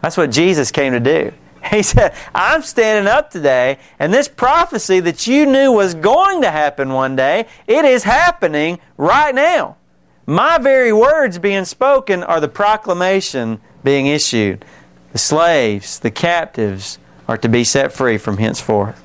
That's 0.04 0.18
what 0.18 0.32
Jesus 0.32 0.70
came 0.70 0.94
to 0.94 1.00
do. 1.00 1.32
He 1.72 1.82
said, 1.82 2.14
I'm 2.36 2.62
standing 2.62 3.10
up 3.10 3.32
today, 3.32 3.78
and 3.98 4.14
this 4.14 4.28
prophecy 4.28 5.00
that 5.00 5.28
you 5.28 5.46
knew 5.46 5.72
was 5.72 5.94
going 5.94 6.42
to 6.42 6.52
happen 6.52 6.92
one 6.92 7.16
day, 7.16 7.48
it 7.68 7.86
is 7.86 8.04
happening 8.04 8.80
right 8.98 9.34
now. 9.34 9.78
My 10.26 10.58
very 10.58 10.92
words 10.92 11.40
being 11.40 11.64
spoken 11.64 12.22
are 12.22 12.42
the 12.42 12.50
proclamation 12.50 13.62
being 13.82 14.08
issued. 14.08 14.66
The 15.14 15.20
slaves, 15.20 16.00
the 16.00 16.12
captives, 16.12 17.00
are 17.30 17.38
to 17.38 17.48
be 17.48 17.64
set 17.64 17.94
free 17.94 18.18
from 18.18 18.40
henceforth. 18.40 19.02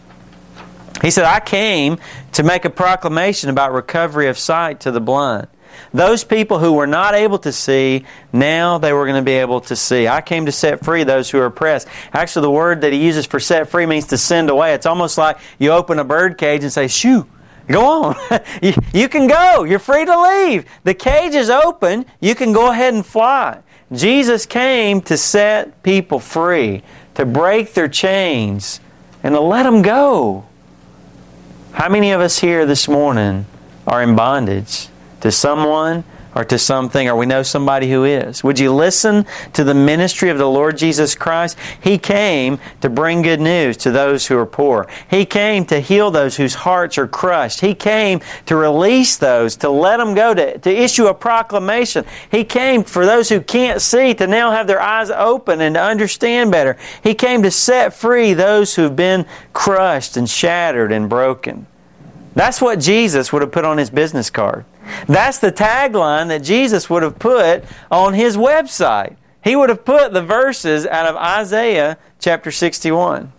He 1.00 1.12
said, 1.12 1.26
I 1.26 1.38
came 1.38 1.99
to 2.33 2.43
make 2.43 2.64
a 2.64 2.71
proclamation 2.71 3.50
about 3.50 3.73
recovery 3.73 4.26
of 4.26 4.37
sight 4.37 4.81
to 4.81 4.90
the 4.90 5.00
blind 5.00 5.47
those 5.92 6.25
people 6.25 6.58
who 6.58 6.73
were 6.73 6.87
not 6.87 7.14
able 7.14 7.38
to 7.40 7.52
see, 7.52 8.04
now 8.32 8.78
they 8.78 8.92
were 8.92 9.04
going 9.04 9.23
to 9.23 9.25
be 9.25 9.32
able 9.32 9.61
to 9.62 9.76
see. 9.76 10.06
I 10.06 10.20
came 10.20 10.47
to 10.47 10.52
set 10.52 10.85
free 10.85 11.04
those 11.04 11.30
who 11.30 11.38
are 11.38 11.47
oppressed. 11.47 11.88
Actually, 12.12 12.42
the 12.42 12.50
word 12.50 12.80
that 12.82 12.92
he 12.92 13.04
uses 13.04 13.26
for 13.26 13.40
set 13.40 13.68
free 13.68 13.87
means 13.87 14.06
to 14.08 14.18
send 14.18 14.50
away. 14.50 14.75
It's 14.75 14.87
almost 14.87 15.18
like 15.18 15.38
you 15.58 15.70
open 15.70 15.99
a 15.99 16.04
bird 16.04 16.38
cage 16.38 16.62
and 16.62 16.73
say, 16.73 16.88
shoo, 16.88 17.26
go 17.68 17.85
on. 18.04 18.16
you, 18.92 19.08
can 19.08 19.26
go. 19.26 19.64
You're 19.64 19.78
free 19.78 20.04
to 20.04 20.20
leave. 20.20 20.66
The 20.85 20.94
cage 20.94 21.35
is 21.35 21.50
open. 21.50 22.06
You 22.20 22.35
can 22.35 22.52
go 22.52 22.70
ahead 22.70 22.94
and 22.94 23.04
fly. 23.04 23.61
Jesus 23.92 24.44
came 24.44 25.00
to 25.02 25.16
set 25.16 25.82
people 25.82 26.18
free, 26.18 26.82
to 27.14 27.25
break 27.25 27.73
their 27.73 27.88
chains, 27.88 28.80
and 29.23 29.35
to 29.35 29.40
let 29.40 29.62
them 29.62 29.82
go. 29.82 30.44
How 31.73 31.88
many 31.88 32.11
of 32.11 32.20
us 32.20 32.38
here 32.38 32.66
this 32.66 32.88
morning 32.88 33.47
are 33.87 34.02
in 34.02 34.14
bondage? 34.14 34.88
To 35.21 35.33
someone 35.33 36.05
or 36.35 36.45
to 36.45 36.59
something, 36.59 37.09
or 37.09 37.17
we 37.17 37.27
know 37.27 37.43
somebody 37.43 37.91
who 37.91 38.05
is. 38.05 38.45
Would 38.45 38.61
you 38.61 38.73
listen 38.73 39.27
to 39.55 39.65
the 39.65 39.75
ministry 39.75 40.31
of 40.31 40.39
the 40.39 40.49
Lord 40.49 40.77
Jesus 40.77 41.15
Christ? 41.17 41.59
He 41.83 41.99
came 41.99 42.61
to 42.81 42.89
bring 42.89 43.23
good 43.23 43.41
news 43.41 43.77
to 43.79 43.91
those 43.91 44.27
who 44.27 44.37
are 44.37 44.47
poor. 44.47 44.87
He 45.11 45.25
came 45.25 45.65
to 45.67 45.81
heal 45.81 46.13
those 46.13 46.37
whose 46.37 46.55
hearts 46.55 46.97
are 46.97 47.09
crushed. 47.09 47.61
He 47.61 47.75
came 47.75 48.21
to 48.47 48.55
release 48.55 49.17
those, 49.17 49.57
to 49.57 49.71
let 49.71 49.97
them 49.97 50.15
go, 50.15 50.33
to, 50.35 50.59
to 50.59 50.71
issue 50.71 51.07
a 51.07 51.15
proclamation. 51.15 52.05
He 52.31 52.45
came 52.45 52.85
for 52.85 53.05
those 53.05 53.29
who 53.29 53.41
can't 53.41 53.81
see 53.81 54.15
to 54.15 54.27
now 54.29 54.53
have 54.53 54.67
their 54.67 54.81
eyes 54.81 55.11
open 55.11 55.61
and 55.61 55.75
to 55.75 55.83
understand 55.83 56.53
better. 56.53 56.77
He 57.03 57.15
came 57.15 57.43
to 57.43 57.51
set 57.51 57.95
free 57.95 58.35
those 58.35 58.77
who've 58.77 58.95
been 58.95 59.27
crushed 59.53 60.17
and 60.17 60.31
shattered 60.31 60.93
and 60.93 61.09
broken. 61.09 61.67
That's 62.35 62.61
what 62.61 62.79
Jesus 62.79 63.33
would 63.33 63.43
have 63.43 63.51
put 63.51 63.65
on 63.65 63.79
his 63.79 63.91
business 63.91 64.31
card. 64.31 64.65
That's 65.07 65.38
the 65.38 65.52
tagline 65.52 66.28
that 66.28 66.42
Jesus 66.42 66.88
would 66.90 67.02
have 67.02 67.18
put 67.18 67.64
on 67.90 68.14
his 68.14 68.37
website. 68.37 69.16
He 69.42 69.57
would 69.57 69.68
have 69.68 69.85
put 69.85 70.12
the 70.12 70.23
verses 70.23 70.87
out 70.87 71.07
of 71.07 71.16
Isaiah 71.16 71.99
chapter 72.21 72.50
61. 72.50 73.33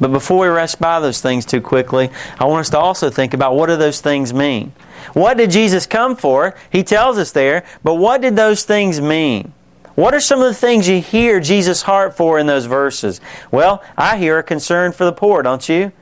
But 0.00 0.12
before 0.12 0.40
we 0.40 0.48
rush 0.48 0.74
by 0.74 1.00
those 1.00 1.20
things 1.20 1.44
too 1.44 1.60
quickly, 1.60 2.10
I 2.38 2.46
want 2.46 2.60
us 2.60 2.70
to 2.70 2.78
also 2.78 3.10
think 3.10 3.34
about 3.34 3.54
what 3.54 3.66
do 3.66 3.76
those 3.76 4.00
things 4.00 4.32
mean? 4.32 4.72
What 5.12 5.36
did 5.36 5.50
Jesus 5.50 5.86
come 5.86 6.16
for? 6.16 6.54
He 6.70 6.82
tells 6.82 7.18
us 7.18 7.32
there, 7.32 7.64
but 7.84 7.94
what 7.94 8.20
did 8.20 8.36
those 8.36 8.64
things 8.64 9.00
mean? 9.00 9.52
What 9.94 10.14
are 10.14 10.20
some 10.20 10.40
of 10.40 10.46
the 10.46 10.54
things 10.54 10.88
you 10.88 11.00
hear 11.00 11.38
Jesus' 11.38 11.82
heart 11.82 12.16
for 12.16 12.38
in 12.38 12.46
those 12.46 12.64
verses? 12.64 13.20
Well, 13.50 13.82
I 13.96 14.16
hear 14.16 14.38
a 14.38 14.42
concern 14.42 14.92
for 14.92 15.04
the 15.04 15.12
poor, 15.12 15.42
don't 15.42 15.68
you? 15.68 15.92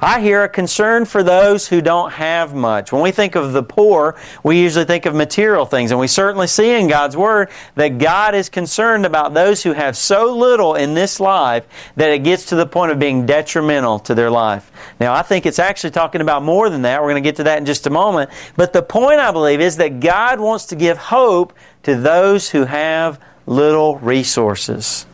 I 0.00 0.20
hear 0.20 0.44
a 0.44 0.48
concern 0.48 1.06
for 1.06 1.22
those 1.22 1.68
who 1.68 1.80
don't 1.80 2.12
have 2.12 2.54
much. 2.54 2.92
When 2.92 3.00
we 3.00 3.12
think 3.12 3.34
of 3.34 3.54
the 3.54 3.62
poor, 3.62 4.16
we 4.42 4.60
usually 4.60 4.84
think 4.84 5.06
of 5.06 5.14
material 5.14 5.64
things, 5.64 5.90
and 5.90 5.98
we 5.98 6.06
certainly 6.06 6.46
see 6.46 6.78
in 6.78 6.86
God's 6.86 7.16
Word 7.16 7.48
that 7.76 7.98
God 7.98 8.34
is 8.34 8.50
concerned 8.50 9.06
about 9.06 9.32
those 9.32 9.62
who 9.62 9.72
have 9.72 9.96
so 9.96 10.36
little 10.36 10.74
in 10.74 10.92
this 10.92 11.18
life 11.18 11.66
that 11.96 12.10
it 12.10 12.24
gets 12.24 12.46
to 12.46 12.56
the 12.56 12.66
point 12.66 12.92
of 12.92 12.98
being 12.98 13.24
detrimental 13.24 13.98
to 14.00 14.14
their 14.14 14.30
life. 14.30 14.70
Now, 15.00 15.14
I 15.14 15.22
think 15.22 15.46
it's 15.46 15.58
actually 15.58 15.92
talking 15.92 16.20
about 16.20 16.42
more 16.42 16.68
than 16.68 16.82
that. 16.82 17.00
We're 17.00 17.10
going 17.10 17.22
to 17.22 17.26
get 17.26 17.36
to 17.36 17.44
that 17.44 17.58
in 17.58 17.64
just 17.64 17.86
a 17.86 17.90
moment. 17.90 18.30
But 18.54 18.74
the 18.74 18.82
point, 18.82 19.20
I 19.20 19.32
believe, 19.32 19.62
is 19.62 19.78
that 19.78 20.00
God 20.00 20.40
wants 20.40 20.66
to 20.66 20.76
give 20.76 20.98
hope 20.98 21.54
to 21.84 21.94
those 21.94 22.50
who 22.50 22.64
have 22.64 23.18
little 23.46 23.96
resources. 23.98 25.06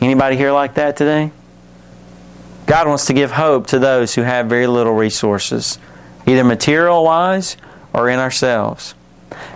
Anybody 0.00 0.36
here 0.36 0.52
like 0.52 0.74
that 0.74 0.96
today? 0.96 1.32
God 2.66 2.88
wants 2.88 3.06
to 3.06 3.12
give 3.12 3.30
hope 3.30 3.68
to 3.68 3.78
those 3.78 4.16
who 4.16 4.22
have 4.22 4.46
very 4.46 4.66
little 4.66 4.94
resources, 4.94 5.78
either 6.26 6.42
material 6.42 7.04
wise 7.04 7.56
or 7.92 8.10
in 8.10 8.18
ourselves. 8.18 8.95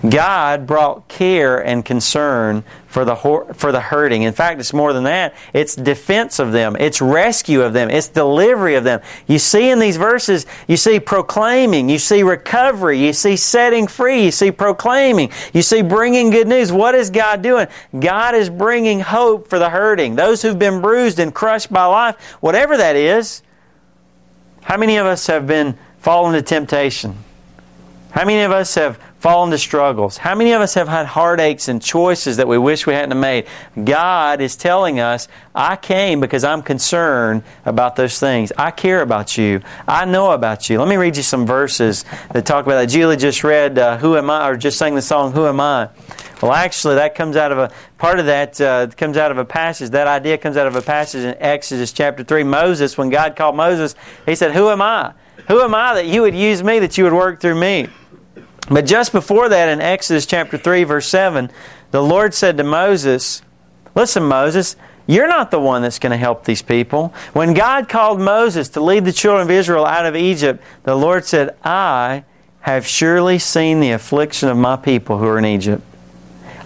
God 0.08 0.66
brought 0.66 1.08
care 1.08 1.58
and 1.58 1.84
concern 1.84 2.64
for 2.86 3.04
the 3.04 3.14
for 3.14 3.70
the 3.70 3.80
hurting. 3.80 4.22
In 4.22 4.32
fact, 4.32 4.58
it's 4.58 4.72
more 4.72 4.92
than 4.92 5.04
that. 5.04 5.34
It's 5.52 5.76
defense 5.76 6.40
of 6.40 6.50
them. 6.50 6.76
It's 6.78 7.00
rescue 7.00 7.62
of 7.62 7.72
them. 7.72 7.88
It's 7.88 8.08
delivery 8.08 8.74
of 8.74 8.82
them. 8.82 9.00
You 9.28 9.38
see 9.38 9.70
in 9.70 9.78
these 9.78 9.96
verses, 9.96 10.44
you 10.66 10.76
see 10.76 10.98
proclaiming, 10.98 11.88
you 11.88 11.98
see 11.98 12.24
recovery, 12.24 12.98
you 12.98 13.12
see 13.12 13.36
setting 13.36 13.86
free, 13.86 14.24
you 14.24 14.30
see 14.32 14.50
proclaiming, 14.50 15.30
you 15.52 15.62
see 15.62 15.82
bringing 15.82 16.30
good 16.30 16.48
news. 16.48 16.72
What 16.72 16.96
is 16.96 17.10
God 17.10 17.42
doing? 17.42 17.68
God 17.96 18.34
is 18.34 18.50
bringing 18.50 19.00
hope 19.00 19.48
for 19.48 19.58
the 19.60 19.70
hurting, 19.70 20.16
those 20.16 20.42
who've 20.42 20.58
been 20.58 20.80
bruised 20.80 21.20
and 21.20 21.32
crushed 21.32 21.72
by 21.72 21.84
life, 21.84 22.20
whatever 22.40 22.76
that 22.76 22.96
is. 22.96 23.42
How 24.62 24.76
many 24.76 24.96
of 24.96 25.06
us 25.06 25.26
have 25.28 25.46
been 25.46 25.78
fallen 26.00 26.34
to 26.34 26.42
temptation? 26.42 27.16
How 28.10 28.24
many 28.24 28.42
of 28.42 28.50
us 28.50 28.74
have 28.74 28.98
fall 29.20 29.44
into 29.44 29.58
struggles? 29.58 30.16
How 30.16 30.34
many 30.34 30.52
of 30.52 30.60
us 30.62 30.74
have 30.74 30.88
had 30.88 31.06
heartaches 31.06 31.68
and 31.68 31.80
choices 31.80 32.38
that 32.38 32.48
we 32.48 32.58
wish 32.58 32.86
we 32.86 32.94
hadn't 32.94 33.20
made? 33.20 33.46
God 33.84 34.40
is 34.40 34.56
telling 34.56 34.98
us, 34.98 35.28
I 35.54 35.76
came 35.76 36.20
because 36.20 36.42
I'm 36.42 36.62
concerned 36.62 37.42
about 37.64 37.96
those 37.96 38.18
things. 38.18 38.50
I 38.56 38.70
care 38.70 39.02
about 39.02 39.36
you. 39.36 39.60
I 39.86 40.06
know 40.06 40.32
about 40.32 40.68
you. 40.68 40.78
Let 40.78 40.88
me 40.88 40.96
read 40.96 41.16
you 41.16 41.22
some 41.22 41.46
verses 41.46 42.04
that 42.32 42.46
talk 42.46 42.64
about 42.64 42.80
that. 42.80 42.86
Julie 42.86 43.16
just 43.16 43.44
read, 43.44 43.78
uh, 43.78 43.98
Who 43.98 44.16
Am 44.16 44.30
I? 44.30 44.48
or 44.48 44.56
just 44.56 44.78
sang 44.78 44.94
the 44.94 45.02
song, 45.02 45.32
Who 45.32 45.46
Am 45.46 45.60
I? 45.60 45.90
Well, 46.42 46.52
actually, 46.52 46.94
that 46.94 47.14
comes 47.14 47.36
out 47.36 47.52
of 47.52 47.58
a 47.58 47.70
part 47.98 48.18
of 48.18 48.24
that 48.26 48.58
uh, 48.62 48.86
comes 48.96 49.18
out 49.18 49.30
of 49.30 49.36
a 49.36 49.44
passage. 49.44 49.90
That 49.90 50.06
idea 50.06 50.38
comes 50.38 50.56
out 50.56 50.66
of 50.66 50.74
a 50.74 50.80
passage 50.80 51.22
in 51.22 51.36
Exodus 51.38 51.92
chapter 51.92 52.24
three. 52.24 52.44
Moses, 52.44 52.96
when 52.96 53.10
God 53.10 53.36
called 53.36 53.56
Moses, 53.56 53.94
he 54.24 54.34
said, 54.34 54.52
"Who 54.52 54.70
am 54.70 54.80
I? 54.80 55.12
Who 55.48 55.60
am 55.60 55.74
I 55.74 55.92
that 55.92 56.06
you 56.06 56.22
would 56.22 56.34
use 56.34 56.62
me? 56.62 56.78
That 56.78 56.96
you 56.96 57.04
would 57.04 57.12
work 57.12 57.42
through 57.42 57.60
me?" 57.60 57.88
But 58.68 58.86
just 58.86 59.12
before 59.12 59.48
that, 59.48 59.68
in 59.68 59.80
Exodus 59.80 60.26
chapter 60.26 60.56
3, 60.56 60.84
verse 60.84 61.08
7, 61.08 61.50
the 61.90 62.02
Lord 62.02 62.34
said 62.34 62.56
to 62.58 62.64
Moses, 62.64 63.42
Listen, 63.94 64.22
Moses, 64.24 64.76
you're 65.06 65.28
not 65.28 65.50
the 65.50 65.58
one 65.58 65.82
that's 65.82 65.98
going 65.98 66.12
to 66.12 66.16
help 66.16 66.44
these 66.44 66.62
people. 66.62 67.12
When 67.32 67.52
God 67.52 67.88
called 67.88 68.20
Moses 68.20 68.68
to 68.70 68.80
lead 68.80 69.04
the 69.04 69.12
children 69.12 69.42
of 69.42 69.50
Israel 69.50 69.84
out 69.84 70.06
of 70.06 70.14
Egypt, 70.14 70.62
the 70.84 70.94
Lord 70.94 71.24
said, 71.24 71.56
I 71.64 72.24
have 72.60 72.86
surely 72.86 73.38
seen 73.38 73.80
the 73.80 73.90
affliction 73.90 74.48
of 74.48 74.56
my 74.56 74.76
people 74.76 75.18
who 75.18 75.26
are 75.26 75.38
in 75.38 75.44
Egypt. 75.44 75.82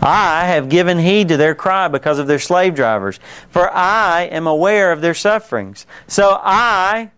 I 0.02 0.44
have 0.46 0.68
given 0.68 0.98
heed 0.98 1.28
to 1.28 1.38
their 1.38 1.54
cry 1.54 1.88
because 1.88 2.18
of 2.18 2.26
their 2.26 2.38
slave 2.38 2.74
drivers, 2.74 3.18
for 3.48 3.72
I 3.72 4.24
am 4.24 4.46
aware 4.46 4.92
of 4.92 5.00
their 5.00 5.14
sufferings. 5.14 5.86
So 6.06 6.38
I 6.42 7.10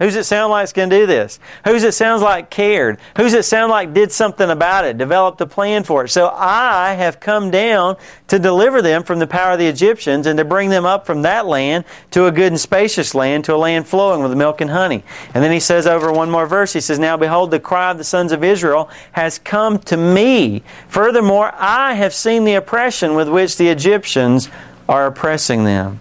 Who's 0.00 0.16
it 0.16 0.24
sound 0.24 0.50
like 0.50 0.72
going 0.72 0.88
to 0.88 1.00
do 1.00 1.06
this? 1.06 1.38
Who's 1.66 1.84
it 1.84 1.92
sounds 1.92 2.22
like 2.22 2.48
cared? 2.48 2.98
Who's 3.18 3.34
it 3.34 3.44
sound 3.44 3.70
like 3.70 3.92
did 3.92 4.10
something 4.10 4.48
about 4.48 4.86
it, 4.86 4.96
developed 4.96 5.42
a 5.42 5.46
plan 5.46 5.84
for 5.84 6.06
it? 6.06 6.08
So 6.08 6.28
I 6.34 6.94
have 6.94 7.20
come 7.20 7.50
down 7.50 7.98
to 8.28 8.38
deliver 8.38 8.80
them 8.80 9.02
from 9.02 9.18
the 9.18 9.26
power 9.26 9.52
of 9.52 9.58
the 9.58 9.66
Egyptians 9.66 10.26
and 10.26 10.38
to 10.38 10.44
bring 10.44 10.70
them 10.70 10.86
up 10.86 11.04
from 11.04 11.20
that 11.22 11.44
land 11.44 11.84
to 12.12 12.24
a 12.24 12.32
good 12.32 12.46
and 12.46 12.58
spacious 12.58 13.14
land, 13.14 13.44
to 13.44 13.54
a 13.54 13.58
land 13.58 13.86
flowing 13.86 14.22
with 14.22 14.34
milk 14.34 14.62
and 14.62 14.70
honey. 14.70 15.04
And 15.34 15.44
then 15.44 15.52
he 15.52 15.60
says 15.60 15.86
over 15.86 16.10
one 16.10 16.30
more 16.30 16.46
verse, 16.46 16.72
he 16.72 16.80
says, 16.80 16.98
Now 16.98 17.18
behold, 17.18 17.50
the 17.50 17.60
cry 17.60 17.90
of 17.90 17.98
the 17.98 18.04
sons 18.04 18.32
of 18.32 18.42
Israel 18.42 18.88
has 19.12 19.38
come 19.38 19.78
to 19.80 19.98
me. 19.98 20.62
Furthermore, 20.88 21.52
I 21.54 21.92
have 21.92 22.14
seen 22.14 22.44
the 22.44 22.54
oppression 22.54 23.14
with 23.14 23.28
which 23.28 23.58
the 23.58 23.68
Egyptians 23.68 24.48
are 24.88 25.06
oppressing 25.06 25.64
them. 25.64 26.00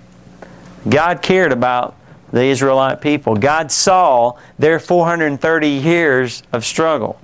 God 0.88 1.22
cared 1.22 1.51
about 1.51 1.99
the 2.31 2.43
Israelite 2.43 3.01
people. 3.01 3.36
God 3.36 3.71
saw 3.71 4.33
their 4.57 4.79
430 4.79 5.67
years 5.67 6.43
of 6.51 6.65
struggle. 6.65 7.19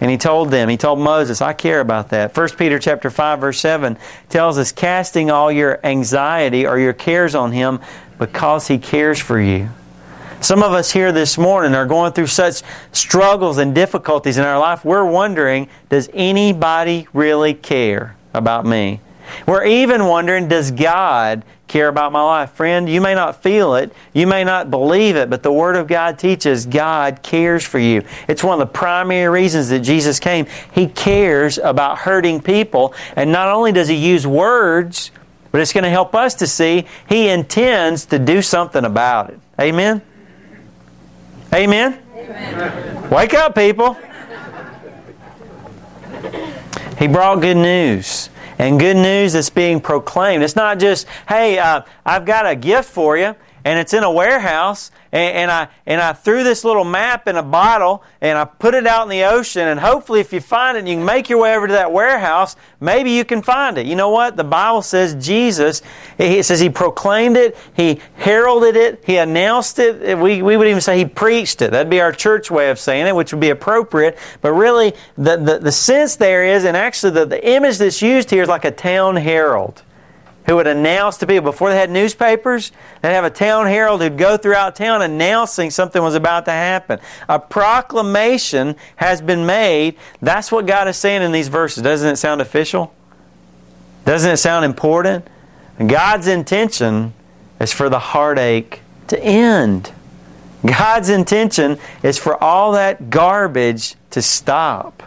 And 0.00 0.10
he 0.10 0.16
told 0.16 0.50
them, 0.50 0.68
he 0.68 0.76
told 0.76 1.00
Moses, 1.00 1.42
I 1.42 1.52
care 1.52 1.80
about 1.80 2.10
that. 2.10 2.36
1 2.36 2.48
Peter 2.50 2.78
chapter 2.78 3.10
5 3.10 3.40
verse 3.40 3.60
7 3.60 3.98
tells 4.28 4.56
us 4.56 4.70
casting 4.70 5.30
all 5.30 5.50
your 5.50 5.84
anxiety 5.84 6.66
or 6.66 6.78
your 6.78 6.92
cares 6.92 7.34
on 7.34 7.50
him 7.50 7.80
because 8.18 8.68
he 8.68 8.78
cares 8.78 9.18
for 9.18 9.40
you. 9.40 9.68
Some 10.40 10.62
of 10.62 10.72
us 10.72 10.92
here 10.92 11.10
this 11.10 11.36
morning 11.36 11.74
are 11.74 11.86
going 11.86 12.12
through 12.12 12.28
such 12.28 12.62
struggles 12.92 13.58
and 13.58 13.74
difficulties 13.74 14.38
in 14.38 14.44
our 14.44 14.58
life. 14.58 14.84
We're 14.84 15.04
wondering, 15.04 15.68
does 15.88 16.08
anybody 16.14 17.08
really 17.12 17.54
care 17.54 18.16
about 18.34 18.64
me? 18.64 19.00
We're 19.46 19.66
even 19.66 20.06
wondering, 20.06 20.48
does 20.48 20.70
God 20.70 21.44
care 21.68 21.88
about 21.88 22.10
my 22.10 22.22
life. 22.22 22.50
Friend, 22.52 22.88
you 22.88 23.00
may 23.00 23.14
not 23.14 23.42
feel 23.42 23.76
it, 23.76 23.92
you 24.14 24.26
may 24.26 24.42
not 24.42 24.70
believe 24.70 25.14
it, 25.14 25.30
but 25.30 25.42
the 25.42 25.52
Word 25.52 25.76
of 25.76 25.86
God 25.86 26.18
teaches 26.18 26.66
God 26.66 27.22
cares 27.22 27.64
for 27.64 27.78
you. 27.78 28.02
It's 28.26 28.42
one 28.42 28.60
of 28.60 28.66
the 28.66 28.72
primary 28.72 29.28
reasons 29.28 29.68
that 29.68 29.80
Jesus 29.80 30.18
came. 30.18 30.46
He 30.72 30.88
cares 30.88 31.58
about 31.58 31.98
hurting 31.98 32.42
people, 32.42 32.94
and 33.14 33.30
not 33.30 33.48
only 33.48 33.70
does 33.70 33.86
He 33.86 33.94
use 33.94 34.26
words, 34.26 35.10
but 35.52 35.60
it's 35.60 35.72
going 35.72 35.84
to 35.84 35.90
help 35.90 36.14
us 36.14 36.34
to 36.36 36.46
see 36.46 36.86
He 37.08 37.28
intends 37.28 38.06
to 38.06 38.18
do 38.18 38.42
something 38.42 38.84
about 38.84 39.30
it. 39.30 39.38
Amen? 39.60 40.02
Amen? 41.54 42.02
Amen. 42.14 43.10
Wake 43.10 43.34
up, 43.34 43.54
people. 43.54 43.96
He 46.98 47.06
brought 47.06 47.36
good 47.40 47.56
news 47.56 48.28
and 48.58 48.78
good 48.78 48.96
news 48.96 49.32
that's 49.32 49.50
being 49.50 49.80
proclaimed. 49.80 50.42
It's 50.42 50.56
not 50.56 50.78
just, 50.78 51.06
hey, 51.28 51.58
uh, 51.58 51.82
I've 52.04 52.24
got 52.24 52.46
a 52.46 52.56
gift 52.56 52.90
for 52.90 53.16
you, 53.16 53.34
and 53.64 53.78
it's 53.78 53.94
in 53.94 54.02
a 54.02 54.10
warehouse, 54.10 54.90
and, 55.12 55.36
and, 55.36 55.50
I 55.50 55.68
and 55.86 56.00
I 56.00 56.12
threw 56.12 56.44
this 56.44 56.64
little 56.64 56.84
map 56.84 57.28
in 57.28 57.36
a 57.36 57.42
bottle, 57.42 58.02
and 58.20 58.36
I 58.36 58.44
put 58.44 58.74
it 58.74 58.86
out 58.86 59.04
in 59.04 59.08
the 59.08 59.24
ocean, 59.24 59.66
and 59.66 59.80
hopefully, 59.80 60.20
if 60.20 60.32
you 60.32 60.40
find 60.40 60.76
it, 60.76 60.80
and 60.80 60.88
you 60.88 60.96
can 60.96 61.04
make 61.04 61.28
your 61.28 61.38
way 61.40 61.54
over 61.56 61.66
to 61.66 61.72
that 61.74 61.92
warehouse. 61.92 62.56
Maybe 62.80 63.12
you 63.12 63.24
can 63.24 63.42
find 63.42 63.78
it. 63.78 63.86
You 63.86 63.96
know 63.96 64.10
what? 64.10 64.36
The 64.36 64.44
Bible 64.44 64.82
says 64.82 65.14
Jesus. 65.24 65.82
It 66.18 66.44
says 66.44 66.60
he 66.60 66.70
proclaimed 66.70 67.36
it, 67.36 67.56
he 67.74 68.00
heralded 68.16 68.76
it, 68.76 69.02
he 69.04 69.16
announced 69.16 69.78
it. 69.78 70.18
We 70.18 70.42
we 70.42 70.56
would 70.56 70.66
even 70.66 70.80
say 70.80 70.98
he 70.98 71.04
preached 71.04 71.62
it. 71.62 71.70
That'd 71.70 71.90
be 71.90 72.00
our 72.00 72.12
church 72.12 72.50
way 72.50 72.70
of 72.70 72.78
saying 72.78 73.06
it, 73.06 73.14
which 73.14 73.32
would 73.32 73.40
be 73.40 73.50
appropriate. 73.50 74.18
But 74.40 74.52
really, 74.52 74.94
the 75.16 75.36
the, 75.36 75.58
the 75.58 75.72
sense 75.72 76.16
there 76.16 76.44
is, 76.44 76.64
and 76.64 76.76
actually, 76.76 77.12
the, 77.12 77.24
the 77.24 77.48
image 77.48 77.78
that's 77.78 78.02
used 78.02 78.30
here 78.30 78.42
is 78.42 78.48
like 78.48 78.64
a 78.64 78.70
town 78.70 79.16
herald 79.16 79.82
who 80.48 80.56
would 80.56 80.66
announce 80.66 81.18
to 81.18 81.26
people. 81.26 81.52
Before 81.52 81.68
they 81.68 81.76
had 81.76 81.90
newspapers 81.90 82.72
they'd 83.02 83.12
have 83.12 83.24
a 83.24 83.30
town 83.30 83.66
herald 83.66 84.00
who'd 84.00 84.16
go 84.16 84.38
throughout 84.38 84.74
town 84.74 85.02
announcing 85.02 85.70
something 85.70 86.02
was 86.02 86.14
about 86.14 86.46
to 86.46 86.50
happen. 86.50 86.98
A 87.28 87.38
proclamation 87.38 88.74
has 88.96 89.20
been 89.20 89.44
made. 89.44 89.96
That's 90.22 90.50
what 90.50 90.66
god 90.66 90.88
is 90.88 90.96
saying 90.96 91.22
in 91.22 91.32
these 91.32 91.48
verses. 91.48 91.82
Doesn't 91.82 92.08
it 92.08 92.16
sound 92.16 92.40
official? 92.40 92.94
Doesn't 94.06 94.30
it 94.30 94.38
sound 94.38 94.64
important? 94.64 95.28
God's 95.86 96.26
intention 96.26 97.12
is 97.60 97.72
for 97.72 97.90
the 97.90 97.98
heartache 97.98 98.80
to 99.08 99.22
end. 99.22 99.92
God's 100.64 101.10
intention 101.10 101.78
is 102.02 102.18
for 102.18 102.42
all 102.42 102.72
that 102.72 103.10
garbage 103.10 103.96
to 104.10 104.22
stop. 104.22 105.02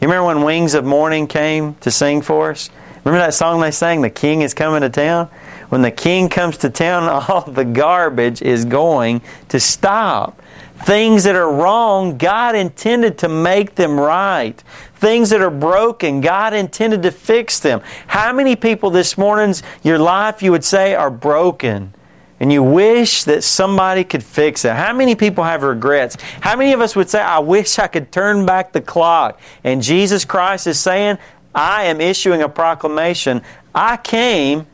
You 0.00 0.08
remember 0.08 0.26
when 0.26 0.42
wings 0.42 0.74
of 0.74 0.84
morning 0.84 1.26
came 1.26 1.76
to 1.76 1.90
sing 1.90 2.20
for 2.20 2.50
us 2.50 2.68
Remember 3.06 3.24
that 3.24 3.34
song 3.34 3.60
they 3.60 3.70
sang, 3.70 4.00
The 4.00 4.10
King 4.10 4.42
is 4.42 4.52
Coming 4.52 4.80
to 4.80 4.90
Town? 4.90 5.28
When 5.68 5.80
the 5.80 5.92
King 5.92 6.28
comes 6.28 6.56
to 6.58 6.70
town, 6.70 7.04
all 7.28 7.42
the 7.42 7.64
garbage 7.64 8.42
is 8.42 8.64
going 8.64 9.22
to 9.48 9.60
stop. 9.60 10.42
Things 10.84 11.22
that 11.22 11.36
are 11.36 11.52
wrong, 11.52 12.18
God 12.18 12.56
intended 12.56 13.18
to 13.18 13.28
make 13.28 13.76
them 13.76 14.00
right. 14.00 14.60
Things 14.96 15.30
that 15.30 15.40
are 15.40 15.52
broken, 15.52 16.20
God 16.20 16.52
intended 16.52 17.04
to 17.04 17.12
fix 17.12 17.60
them. 17.60 17.80
How 18.08 18.32
many 18.32 18.56
people 18.56 18.90
this 18.90 19.16
morning's 19.16 19.62
your 19.84 20.00
life 20.00 20.42
you 20.42 20.50
would 20.50 20.64
say 20.64 20.96
are 20.96 21.08
broken? 21.08 21.94
And 22.38 22.52
you 22.52 22.62
wish 22.62 23.24
that 23.24 23.44
somebody 23.44 24.04
could 24.04 24.22
fix 24.22 24.64
it. 24.64 24.74
How 24.74 24.92
many 24.92 25.14
people 25.14 25.44
have 25.44 25.62
regrets? 25.62 26.18
How 26.40 26.54
many 26.56 26.74
of 26.74 26.82
us 26.82 26.94
would 26.94 27.08
say, 27.08 27.20
I 27.20 27.38
wish 27.38 27.78
I 27.78 27.86
could 27.86 28.12
turn 28.12 28.44
back 28.44 28.72
the 28.72 28.82
clock? 28.82 29.40
And 29.64 29.82
Jesus 29.82 30.26
Christ 30.26 30.66
is 30.66 30.78
saying, 30.78 31.16
I 31.56 31.84
am 31.84 32.02
issuing 32.02 32.42
a 32.42 32.48
proclamation. 32.50 33.40
I 33.74 33.96
came. 33.96 34.66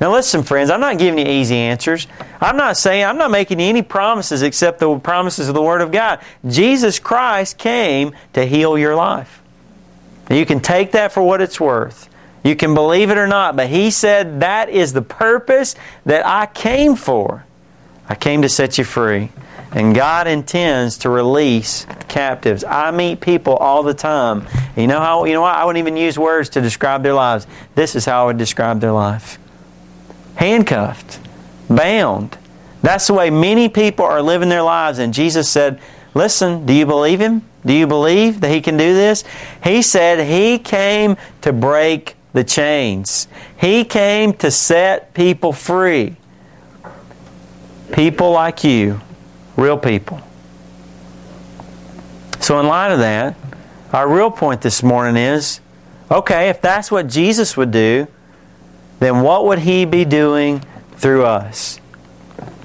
Now, 0.00 0.12
listen, 0.12 0.42
friends, 0.42 0.70
I'm 0.70 0.80
not 0.80 0.98
giving 0.98 1.18
you 1.18 1.30
easy 1.30 1.56
answers. 1.56 2.06
I'm 2.40 2.56
not 2.56 2.76
saying, 2.78 3.04
I'm 3.04 3.18
not 3.18 3.30
making 3.30 3.60
any 3.60 3.82
promises 3.82 4.42
except 4.42 4.80
the 4.80 4.98
promises 4.98 5.48
of 5.48 5.54
the 5.54 5.62
Word 5.62 5.82
of 5.82 5.92
God. 5.92 6.20
Jesus 6.48 6.98
Christ 6.98 7.58
came 7.58 8.12
to 8.32 8.44
heal 8.44 8.76
your 8.76 8.96
life. 8.96 9.42
You 10.30 10.46
can 10.46 10.60
take 10.60 10.92
that 10.92 11.12
for 11.12 11.22
what 11.22 11.42
it's 11.42 11.60
worth. 11.60 12.08
You 12.42 12.56
can 12.56 12.74
believe 12.74 13.10
it 13.10 13.18
or 13.18 13.26
not, 13.26 13.54
but 13.54 13.68
He 13.68 13.90
said 13.90 14.40
that 14.40 14.70
is 14.70 14.94
the 14.94 15.02
purpose 15.02 15.76
that 16.06 16.26
I 16.26 16.46
came 16.46 16.96
for. 16.96 17.44
I 18.08 18.14
came 18.14 18.42
to 18.42 18.48
set 18.48 18.78
you 18.78 18.84
free. 18.84 19.30
And 19.74 19.94
God 19.94 20.26
intends 20.28 20.98
to 20.98 21.10
release 21.10 21.86
captives. 22.08 22.62
I 22.64 22.90
meet 22.92 23.20
people 23.20 23.56
all 23.56 23.82
the 23.82 23.94
time. 23.94 24.46
You 24.76 24.86
know 24.86 25.00
how 25.00 25.24
you 25.24 25.32
know 25.32 25.42
what? 25.42 25.56
I 25.56 25.64
wouldn't 25.64 25.80
even 25.84 25.96
use 25.96 26.18
words 26.18 26.50
to 26.50 26.60
describe 26.60 27.02
their 27.02 27.14
lives. 27.14 27.46
This 27.74 27.96
is 27.96 28.04
how 28.04 28.22
I 28.22 28.26
would 28.26 28.38
describe 28.38 28.80
their 28.80 28.92
life. 28.92 29.38
Handcuffed, 30.36 31.20
bound. 31.68 32.38
That's 32.82 33.06
the 33.06 33.14
way 33.14 33.30
many 33.30 33.68
people 33.68 34.04
are 34.04 34.22
living 34.22 34.48
their 34.48 34.62
lives. 34.62 34.98
And 34.98 35.12
Jesus 35.12 35.48
said, 35.48 35.80
Listen, 36.14 36.64
do 36.64 36.72
you 36.72 36.86
believe 36.86 37.20
him? 37.20 37.42
Do 37.66 37.72
you 37.72 37.86
believe 37.86 38.40
that 38.40 38.50
He 38.50 38.60
can 38.60 38.76
do 38.76 38.94
this? 38.94 39.24
He 39.62 39.82
said 39.82 40.26
He 40.26 40.58
came 40.58 41.16
to 41.42 41.52
break 41.52 42.14
the 42.32 42.44
chains. 42.44 43.28
He 43.56 43.84
came 43.84 44.34
to 44.34 44.50
set 44.50 45.14
people 45.14 45.52
free. 45.52 46.16
People 47.92 48.32
like 48.32 48.64
you, 48.64 49.00
real 49.56 49.78
people. 49.78 50.20
So, 52.40 52.60
in 52.60 52.66
light 52.66 52.92
of 52.92 52.98
that, 52.98 53.36
our 53.92 54.08
real 54.08 54.30
point 54.30 54.60
this 54.60 54.82
morning 54.82 55.16
is 55.16 55.60
okay, 56.10 56.48
if 56.48 56.60
that's 56.60 56.90
what 56.90 57.06
Jesus 57.06 57.56
would 57.56 57.70
do, 57.70 58.06
then 59.00 59.22
what 59.22 59.46
would 59.46 59.60
He 59.60 59.84
be 59.84 60.04
doing 60.04 60.62
through 60.96 61.24
us? 61.24 61.78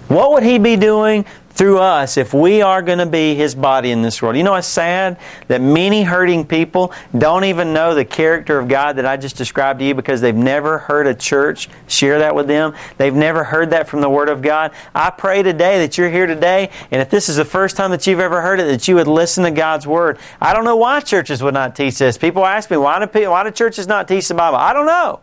What 0.08 0.32
would 0.32 0.43
He 0.43 0.58
be 0.58 0.75
doing 0.75 1.25
through 1.60 1.78
us 1.78 2.15
if 2.15 2.34
we 2.34 2.62
are 2.62 2.82
going 2.82 3.00
to 3.00 3.06
be 3.06 3.36
His 3.36 3.54
body 3.54 3.91
in 3.91 4.02
this 4.02 4.22
world. 4.22 4.38
You 4.38 4.43
know, 4.43 4.56
it's 4.56 4.65
sad 4.65 5.19
that 5.50 5.60
many 5.60 6.04
hurting 6.04 6.45
people 6.45 6.93
don't 7.17 7.43
even 7.43 7.74
know 7.74 7.93
the 7.93 8.06
character 8.06 8.58
of 8.58 8.69
God 8.69 8.95
that 8.95 9.06
I 9.06 9.17
just 9.17 9.36
described 9.36 9.80
to 9.80 9.86
you 9.86 9.93
because 9.93 10.22
they've 10.22 10.34
never 10.34 10.78
heard 10.78 11.06
a 11.06 11.13
church 11.13 11.67
share 11.86 12.19
that 12.19 12.34
with 12.34 12.48
them. 12.48 12.76
They've 12.95 13.13
never 13.13 13.43
heard 13.43 13.72
that 13.72 13.89
from 13.89 14.00
the 14.00 14.10
Word 14.10 14.30
of 14.30 14.41
God. 14.41 14.72
I 14.95 15.10
pray 15.10 15.43
today 15.43 15.80
that 15.80 15.98
you're 15.98 16.10
here 16.10 16.28
today, 16.28 16.69
and 16.91 17.02
if 17.02 17.10
this 17.10 17.28
is 17.28 17.36
the 17.36 17.43
first 17.43 17.76
time 17.76 17.91
that 17.91 18.08
you've 18.08 18.22
ever 18.22 18.41
heard 18.41 18.62
it, 18.62 18.67
that 18.67 18.88
you 18.88 18.95
would 18.95 19.10
listen 19.10 19.43
to 19.43 19.52
God's 19.52 19.86
Word. 19.86 20.17
I 20.39 20.54
don't 20.54 20.63
know 20.63 20.78
why 20.78 21.02
churches 21.02 21.43
would 21.43 21.54
not 21.54 21.76
teach 21.76 21.98
this. 21.98 22.17
People 22.17 22.45
ask 22.45 22.72
me, 22.72 22.78
why 22.78 23.06
do, 23.06 23.30
why 23.30 23.43
do 23.43 23.52
churches 23.52 23.86
not 23.86 24.08
teach 24.08 24.30
the 24.30 24.34
Bible? 24.34 24.58
I 24.58 24.72
don't 24.72 24.86
know. 24.86 25.19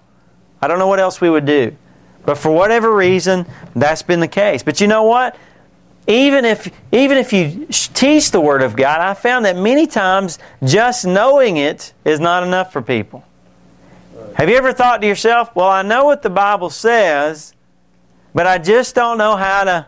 I 0.61 0.69
don't 0.69 0.79
know 0.79 0.89
what 0.89 1.01
else 1.01 1.19
we 1.19 1.31
would 1.31 1.47
do. 1.47 1.75
But 2.27 2.37
for 2.37 2.51
whatever 2.51 2.95
reason, 2.95 3.47
that's 3.75 4.03
been 4.03 4.21
the 4.21 4.29
case. 4.29 4.63
But 4.63 4.83
you 4.83 4.87
know 4.87 5.05
what? 5.05 5.39
Even 6.07 6.45
if 6.45 6.71
even 6.93 7.19
if 7.19 7.33
you 7.33 7.67
teach 7.71 8.31
the 8.31 8.41
word 8.41 8.63
of 8.63 8.77
God, 8.77 9.01
I 9.01 9.15
found 9.15 9.45
that 9.45 9.57
many 9.57 9.87
times 9.87 10.39
just 10.65 11.07
knowing 11.07 11.57
it 11.57 11.93
is 12.05 12.21
not 12.21 12.43
enough 12.43 12.73
for 12.73 12.81
people. 12.81 13.25
Have 14.35 14.49
you 14.49 14.57
ever 14.57 14.73
thought 14.73 15.01
to 15.01 15.07
yourself, 15.07 15.51
"Well, 15.55 15.69
I 15.69 15.83
know 15.83 16.05
what 16.05 16.23
the 16.23 16.31
Bible 16.31 16.71
says, 16.71 17.55
but 18.35 18.47
I 18.47 18.59
just 18.59 18.95
don't 18.95 19.19
know 19.19 19.37
how 19.37 19.65
to 19.65 19.87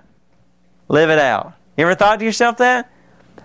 live 0.89 1.11
it 1.11 1.19
out." 1.19 1.53
You 1.77 1.85
ever 1.85 1.95
thought 1.95 2.19
to 2.19 2.25
yourself 2.25 2.57
that? 2.59 2.89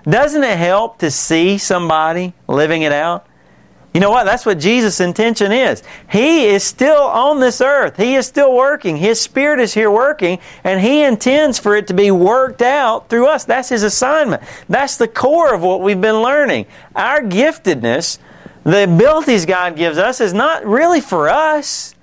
Doesn't 0.09 0.43
it 0.43 0.57
help 0.57 0.97
to 0.99 1.11
see 1.11 1.57
somebody 1.57 2.33
living 2.47 2.81
it 2.81 2.91
out? 2.91 3.25
You 3.93 3.99
know 3.99 4.09
what? 4.09 4.23
That's 4.23 4.45
what 4.45 4.57
Jesus' 4.57 4.99
intention 4.99 5.51
is. 5.51 5.83
He 6.09 6.47
is 6.47 6.63
still 6.63 7.03
on 7.03 7.39
this 7.39 7.61
earth. 7.61 7.95
He 7.97 8.15
is 8.15 8.25
still 8.25 8.55
working. 8.55 8.97
His 8.97 9.21
Spirit 9.21 9.59
is 9.59 9.75
here 9.75 9.91
working, 9.91 10.39
and 10.63 10.81
He 10.81 11.03
intends 11.03 11.59
for 11.59 11.75
it 11.75 11.85
to 11.87 11.93
be 11.93 12.09
worked 12.09 12.63
out 12.63 13.07
through 13.07 13.27
us. 13.27 13.45
That's 13.45 13.69
His 13.69 13.83
assignment. 13.83 14.41
That's 14.67 14.97
the 14.97 15.07
core 15.07 15.53
of 15.53 15.61
what 15.61 15.81
we've 15.81 16.01
been 16.01 16.23
learning. 16.23 16.65
Our 16.95 17.21
giftedness, 17.21 18.17
the 18.63 18.85
abilities 18.85 19.45
God 19.45 19.75
gives 19.75 19.99
us, 19.99 20.19
is 20.19 20.33
not 20.33 20.65
really 20.65 21.01
for 21.01 21.29
us. 21.29 21.93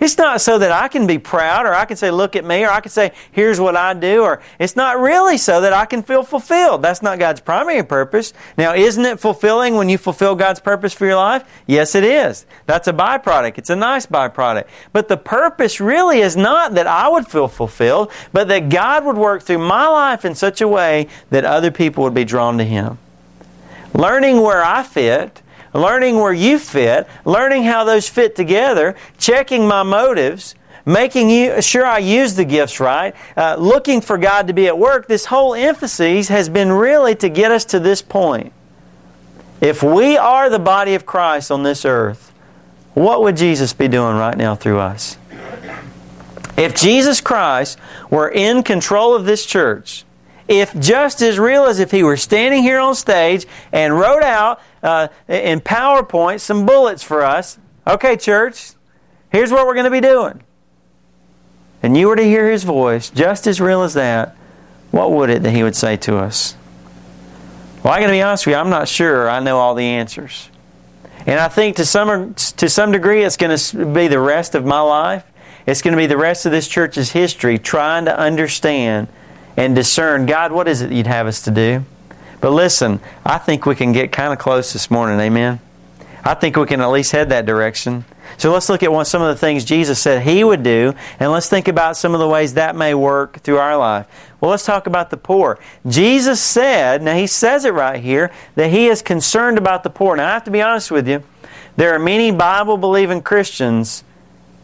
It's 0.00 0.18
not 0.18 0.40
so 0.40 0.58
that 0.58 0.72
I 0.72 0.88
can 0.88 1.06
be 1.06 1.18
proud 1.18 1.66
or 1.66 1.74
I 1.74 1.84
can 1.84 1.96
say, 1.96 2.10
look 2.10 2.36
at 2.36 2.44
me, 2.44 2.64
or 2.64 2.70
I 2.70 2.80
can 2.80 2.90
say, 2.90 3.12
here's 3.32 3.58
what 3.60 3.76
I 3.76 3.94
do, 3.94 4.22
or 4.22 4.42
it's 4.58 4.76
not 4.76 5.00
really 5.00 5.38
so 5.38 5.60
that 5.60 5.72
I 5.72 5.86
can 5.86 6.02
feel 6.02 6.22
fulfilled. 6.22 6.82
That's 6.82 7.02
not 7.02 7.18
God's 7.18 7.40
primary 7.40 7.82
purpose. 7.82 8.32
Now, 8.56 8.74
isn't 8.74 9.04
it 9.04 9.20
fulfilling 9.20 9.76
when 9.76 9.88
you 9.88 9.98
fulfill 9.98 10.34
God's 10.34 10.60
purpose 10.60 10.92
for 10.92 11.06
your 11.06 11.16
life? 11.16 11.44
Yes, 11.66 11.94
it 11.94 12.04
is. 12.04 12.46
That's 12.66 12.88
a 12.88 12.92
byproduct. 12.92 13.58
It's 13.58 13.70
a 13.70 13.76
nice 13.76 14.06
byproduct. 14.06 14.66
But 14.92 15.08
the 15.08 15.16
purpose 15.16 15.80
really 15.80 16.20
is 16.20 16.36
not 16.36 16.74
that 16.74 16.86
I 16.86 17.08
would 17.08 17.26
feel 17.26 17.48
fulfilled, 17.48 18.10
but 18.32 18.48
that 18.48 18.68
God 18.68 19.04
would 19.04 19.16
work 19.16 19.42
through 19.42 19.58
my 19.58 19.86
life 19.86 20.24
in 20.24 20.34
such 20.34 20.60
a 20.60 20.68
way 20.68 21.08
that 21.30 21.44
other 21.44 21.70
people 21.70 22.04
would 22.04 22.14
be 22.14 22.24
drawn 22.24 22.58
to 22.58 22.64
Him. 22.64 22.98
Learning 23.94 24.42
where 24.42 24.62
I 24.62 24.82
fit 24.82 25.42
learning 25.76 26.16
where 26.16 26.32
you 26.32 26.58
fit, 26.58 27.06
learning 27.24 27.64
how 27.64 27.84
those 27.84 28.08
fit 28.08 28.34
together, 28.34 28.96
checking 29.18 29.66
my 29.66 29.82
motives, 29.82 30.54
making 30.84 31.28
you, 31.28 31.60
sure 31.60 31.84
I 31.84 31.98
use 31.98 32.34
the 32.34 32.44
gifts 32.44 32.80
right, 32.80 33.14
uh, 33.36 33.56
looking 33.58 34.00
for 34.00 34.16
God 34.18 34.46
to 34.46 34.52
be 34.52 34.66
at 34.66 34.78
work. 34.78 35.08
This 35.08 35.26
whole 35.26 35.54
emphasis 35.54 36.28
has 36.28 36.48
been 36.48 36.72
really 36.72 37.14
to 37.16 37.28
get 37.28 37.50
us 37.50 37.64
to 37.66 37.80
this 37.80 38.02
point. 38.02 38.52
If 39.60 39.82
we 39.82 40.16
are 40.16 40.48
the 40.48 40.58
body 40.58 40.94
of 40.94 41.06
Christ 41.06 41.50
on 41.50 41.62
this 41.62 41.84
earth, 41.84 42.32
what 42.94 43.22
would 43.22 43.36
Jesus 43.36 43.72
be 43.72 43.88
doing 43.88 44.16
right 44.16 44.36
now 44.36 44.54
through 44.54 44.78
us? 44.78 45.18
If 46.56 46.74
Jesus 46.74 47.20
Christ 47.20 47.78
were 48.08 48.28
in 48.28 48.62
control 48.62 49.14
of 49.14 49.26
this 49.26 49.44
church, 49.44 50.05
if 50.48 50.78
just 50.78 51.22
as 51.22 51.38
real 51.38 51.64
as 51.64 51.80
if 51.80 51.90
he 51.90 52.02
were 52.02 52.16
standing 52.16 52.62
here 52.62 52.78
on 52.78 52.94
stage 52.94 53.46
and 53.72 53.98
wrote 53.98 54.22
out 54.22 54.60
uh, 54.82 55.08
in 55.28 55.60
PowerPoint 55.60 56.40
some 56.40 56.66
bullets 56.66 57.02
for 57.02 57.22
us. 57.22 57.58
Okay, 57.86 58.16
church, 58.16 58.72
here's 59.30 59.50
what 59.50 59.66
we're 59.66 59.74
going 59.74 59.84
to 59.84 59.90
be 59.90 60.00
doing. 60.00 60.42
And 61.82 61.96
you 61.96 62.08
were 62.08 62.16
to 62.16 62.24
hear 62.24 62.50
his 62.50 62.64
voice, 62.64 63.10
just 63.10 63.46
as 63.46 63.60
real 63.60 63.82
as 63.82 63.94
that, 63.94 64.36
what 64.90 65.12
would 65.12 65.30
it 65.30 65.42
that 65.42 65.52
he 65.52 65.62
would 65.62 65.76
say 65.76 65.96
to 65.98 66.16
us? 66.16 66.56
Well, 67.82 67.92
I'm 67.92 68.00
going 68.00 68.08
to 68.08 68.16
be 68.16 68.22
honest 68.22 68.46
with 68.46 68.54
you, 68.54 68.58
I'm 68.58 68.70
not 68.70 68.88
sure 68.88 69.28
I 69.28 69.40
know 69.40 69.58
all 69.58 69.74
the 69.74 69.84
answers. 69.84 70.48
And 71.26 71.40
I 71.40 71.48
think 71.48 71.76
to 71.76 71.84
some, 71.84 72.34
to 72.34 72.68
some 72.68 72.92
degree 72.92 73.22
it's 73.22 73.36
going 73.36 73.56
to 73.56 73.86
be 73.86 74.08
the 74.08 74.20
rest 74.20 74.54
of 74.54 74.64
my 74.64 74.80
life. 74.80 75.24
It's 75.66 75.82
going 75.82 75.92
to 75.92 75.98
be 75.98 76.06
the 76.06 76.16
rest 76.16 76.46
of 76.46 76.52
this 76.52 76.68
church's 76.68 77.10
history 77.10 77.58
trying 77.58 78.04
to 78.04 78.16
understand 78.16 79.08
and 79.56 79.74
discern 79.74 80.26
God, 80.26 80.52
what 80.52 80.68
is 80.68 80.82
it 80.82 80.92
you'd 80.92 81.06
have 81.06 81.26
us 81.26 81.42
to 81.42 81.50
do? 81.50 81.84
But 82.40 82.50
listen, 82.50 83.00
I 83.24 83.38
think 83.38 83.66
we 83.66 83.74
can 83.74 83.92
get 83.92 84.12
kind 84.12 84.32
of 84.32 84.38
close 84.38 84.72
this 84.72 84.90
morning. 84.90 85.18
Amen. 85.20 85.60
I 86.24 86.34
think 86.34 86.56
we 86.56 86.66
can 86.66 86.80
at 86.80 86.88
least 86.88 87.12
head 87.12 87.30
that 87.30 87.46
direction. 87.46 88.04
So 88.36 88.52
let's 88.52 88.68
look 88.68 88.82
at 88.82 88.92
one, 88.92 89.04
some 89.04 89.22
of 89.22 89.28
the 89.28 89.38
things 89.38 89.64
Jesus 89.64 90.00
said 90.00 90.22
He 90.22 90.44
would 90.44 90.62
do, 90.62 90.92
and 91.18 91.30
let's 91.30 91.48
think 91.48 91.68
about 91.68 91.96
some 91.96 92.12
of 92.12 92.20
the 92.20 92.28
ways 92.28 92.54
that 92.54 92.76
may 92.76 92.94
work 92.94 93.38
through 93.38 93.58
our 93.58 93.76
life. 93.76 94.06
Well, 94.40 94.50
let's 94.50 94.64
talk 94.64 94.86
about 94.86 95.10
the 95.10 95.16
poor. 95.16 95.58
Jesus 95.86 96.40
said, 96.40 97.02
now 97.02 97.14
He 97.14 97.26
says 97.26 97.64
it 97.64 97.72
right 97.72 98.02
here, 98.02 98.32
that 98.56 98.70
He 98.70 98.88
is 98.88 99.00
concerned 99.00 99.56
about 99.56 99.84
the 99.84 99.90
poor. 99.90 100.16
Now, 100.16 100.28
I 100.28 100.32
have 100.32 100.44
to 100.44 100.50
be 100.50 100.60
honest 100.60 100.90
with 100.90 101.08
you, 101.08 101.22
there 101.76 101.94
are 101.94 101.98
many 101.98 102.30
Bible 102.30 102.76
believing 102.76 103.22
Christians 103.22 104.02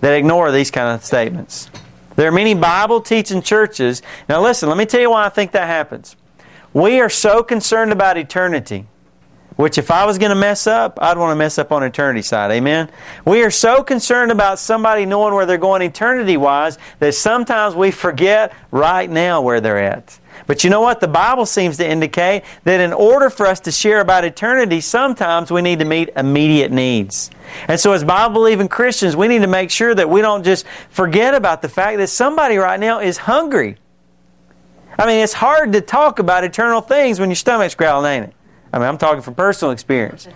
that 0.01 0.13
ignore 0.13 0.51
these 0.51 0.71
kind 0.71 0.95
of 0.95 1.05
statements. 1.05 1.71
There 2.17 2.29
are 2.29 2.33
many 2.33 2.55
Bible 2.55 3.01
teaching 3.01 3.43
churches. 3.43 4.03
Now, 4.29 4.43
listen, 4.43 4.69
let 4.69 4.79
me 4.79 4.87
tell 4.87 5.01
you 5.01 5.11
why 5.11 5.25
I 5.25 5.29
think 5.29 5.53
that 5.53 5.67
happens. 5.67 6.17
We 6.73 7.01
are 7.01 7.11
so 7.11 7.43
concerned 7.43 7.93
about 7.93 8.17
eternity, 8.17 8.87
which 9.57 9.77
if 9.79 9.91
I 9.91 10.07
was 10.07 10.19
going 10.19 10.31
to 10.31 10.37
mess 10.37 10.67
up, 10.67 10.99
I'd 11.01 11.19
want 11.19 11.33
to 11.33 11.37
mess 11.37 11.59
up 11.59 11.71
on 11.73 11.83
eternity 11.83 12.23
side. 12.23 12.51
Amen? 12.51 12.91
We 13.27 13.43
are 13.43 13.51
so 13.51 13.83
concerned 13.83 14.31
about 14.31 14.59
somebody 14.59 15.05
knowing 15.05 15.35
where 15.35 15.47
they're 15.47 15.59
going 15.59 15.83
eternity 15.83 16.37
wise 16.37 16.79
that 16.99 17.15
sometimes 17.15 17.75
we 17.75 17.91
forget 17.91 18.55
right 18.71 19.09
now 19.09 19.43
where 19.43 19.61
they're 19.61 19.79
at. 19.79 20.19
But 20.47 20.65
you 20.65 20.71
know 20.71 20.81
what? 20.81 21.01
The 21.01 21.09
Bible 21.09 21.47
seems 21.47 21.77
to 21.79 21.89
indicate 21.89 22.43
that 22.65 22.81
in 22.81 22.93
order 22.93 23.31
for 23.31 23.47
us 23.47 23.61
to 23.61 23.73
share 23.73 24.01
about 24.01 24.25
eternity, 24.25 24.81
sometimes 24.81 25.51
we 25.51 25.63
need 25.63 25.79
to 25.79 25.85
meet 25.85 26.11
immediate 26.17 26.73
needs. 26.73 27.31
And 27.69 27.79
so, 27.79 27.93
as 27.93 28.05
Bible 28.05 28.35
believing 28.35 28.69
Christians, 28.69 29.17
we 29.17 29.29
need 29.29 29.43
to 29.43 29.47
make 29.47 29.71
sure 29.71 29.95
that 29.95 30.09
we 30.09 30.21
don't 30.21 30.45
just 30.45 30.67
forget 30.91 31.35
about 31.35 31.63
the 31.63 31.69
fact 31.69 31.99
that 31.99 32.09
somebody 32.09 32.57
right 32.57 32.81
now 32.81 33.01
is 33.01 33.19
hungry 33.19 33.77
I 34.99 35.07
mean, 35.07 35.23
it's 35.23 35.33
hard 35.33 35.73
to 35.73 35.81
talk 35.81 36.19
about 36.19 36.45
eternal 36.45 36.81
things 36.81 37.19
when 37.19 37.31
your 37.31 37.37
stomach's 37.37 37.75
growling, 37.75 38.13
ain't 38.13 38.25
it? 38.27 38.35
I 38.73 38.79
mean, 38.79 38.89
I'm 38.89 38.99
talking 38.99 39.23
from 39.23 39.35
personal 39.35 39.73
experience. 39.73 40.27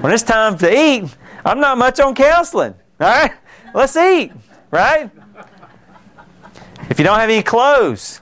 When 0.00 0.12
it's 0.12 0.22
time 0.22 0.56
to 0.58 0.72
eat, 0.72 1.04
I'm 1.44 1.60
not 1.60 1.78
much 1.78 1.98
on 2.00 2.14
counseling. 2.14 2.74
All 3.00 3.08
right? 3.08 3.32
Let's 3.74 3.96
eat, 3.96 4.32
right? 4.70 5.10
If 6.88 6.98
you 6.98 7.04
don't 7.04 7.18
have 7.18 7.28
any 7.28 7.42
clothes, 7.42 8.20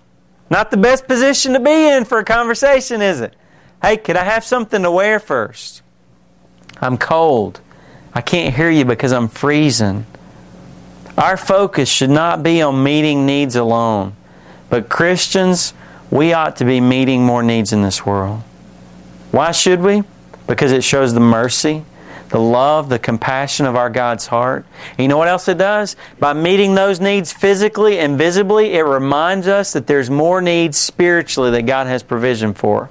not 0.50 0.70
the 0.70 0.76
best 0.76 1.06
position 1.06 1.52
to 1.54 1.60
be 1.60 1.88
in 1.88 2.04
for 2.04 2.18
a 2.18 2.24
conversation, 2.24 3.02
is 3.02 3.20
it? 3.20 3.34
Hey, 3.82 3.96
could 3.96 4.16
I 4.16 4.24
have 4.24 4.44
something 4.44 4.82
to 4.82 4.90
wear 4.90 5.18
first? 5.18 5.82
I'm 6.80 6.96
cold. 6.98 7.60
I 8.14 8.20
can't 8.20 8.54
hear 8.54 8.70
you 8.70 8.84
because 8.84 9.12
I'm 9.12 9.28
freezing. 9.28 10.06
Our 11.18 11.36
focus 11.36 11.88
should 11.88 12.10
not 12.10 12.42
be 12.42 12.62
on 12.62 12.82
meeting 12.82 13.26
needs 13.26 13.56
alone. 13.56 14.14
But 14.68 14.88
Christians, 14.88 15.74
we 16.10 16.32
ought 16.32 16.56
to 16.56 16.64
be 16.64 16.80
meeting 16.80 17.24
more 17.24 17.42
needs 17.42 17.72
in 17.72 17.82
this 17.82 18.04
world. 18.04 18.40
Why 19.30 19.52
should 19.52 19.80
we? 19.80 20.02
Because 20.46 20.72
it 20.72 20.84
shows 20.84 21.14
the 21.14 21.20
mercy, 21.20 21.84
the 22.28 22.40
love, 22.40 22.88
the 22.88 22.98
compassion 22.98 23.66
of 23.66 23.76
our 23.76 23.90
God's 23.90 24.26
heart. 24.26 24.66
And 24.90 25.00
you 25.00 25.08
know 25.08 25.18
what 25.18 25.28
else 25.28 25.48
it 25.48 25.58
does? 25.58 25.96
By 26.18 26.32
meeting 26.32 26.74
those 26.74 27.00
needs 27.00 27.32
physically 27.32 27.98
and 27.98 28.18
visibly, 28.18 28.74
it 28.74 28.82
reminds 28.82 29.46
us 29.46 29.72
that 29.74 29.86
there's 29.86 30.10
more 30.10 30.40
needs 30.40 30.76
spiritually 30.76 31.50
that 31.52 31.62
God 31.62 31.86
has 31.86 32.02
provision 32.02 32.54
for. 32.54 32.86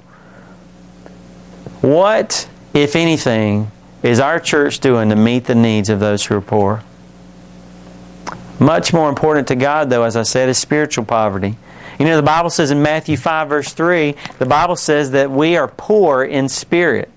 What, 1.82 2.48
if 2.72 2.96
anything, 2.96 3.70
is 4.02 4.20
our 4.20 4.40
church 4.40 4.80
doing 4.80 5.10
to 5.10 5.16
meet 5.16 5.44
the 5.44 5.54
needs 5.54 5.88
of 5.90 6.00
those 6.00 6.24
who 6.24 6.36
are 6.36 6.40
poor? 6.40 6.82
Much 8.58 8.92
more 8.92 9.08
important 9.08 9.48
to 9.48 9.56
God, 9.56 9.90
though, 9.90 10.04
as 10.04 10.16
I 10.16 10.22
said, 10.22 10.48
is 10.48 10.58
spiritual 10.58 11.04
poverty. 11.04 11.56
You 11.98 12.06
know, 12.06 12.16
the 12.16 12.22
Bible 12.22 12.50
says 12.50 12.70
in 12.70 12.82
Matthew 12.82 13.16
5, 13.16 13.48
verse 13.48 13.72
3, 13.72 14.14
the 14.38 14.46
Bible 14.46 14.76
says 14.76 15.10
that 15.12 15.30
we 15.30 15.56
are 15.56 15.68
poor 15.68 16.24
in 16.24 16.48
spirit, 16.48 17.10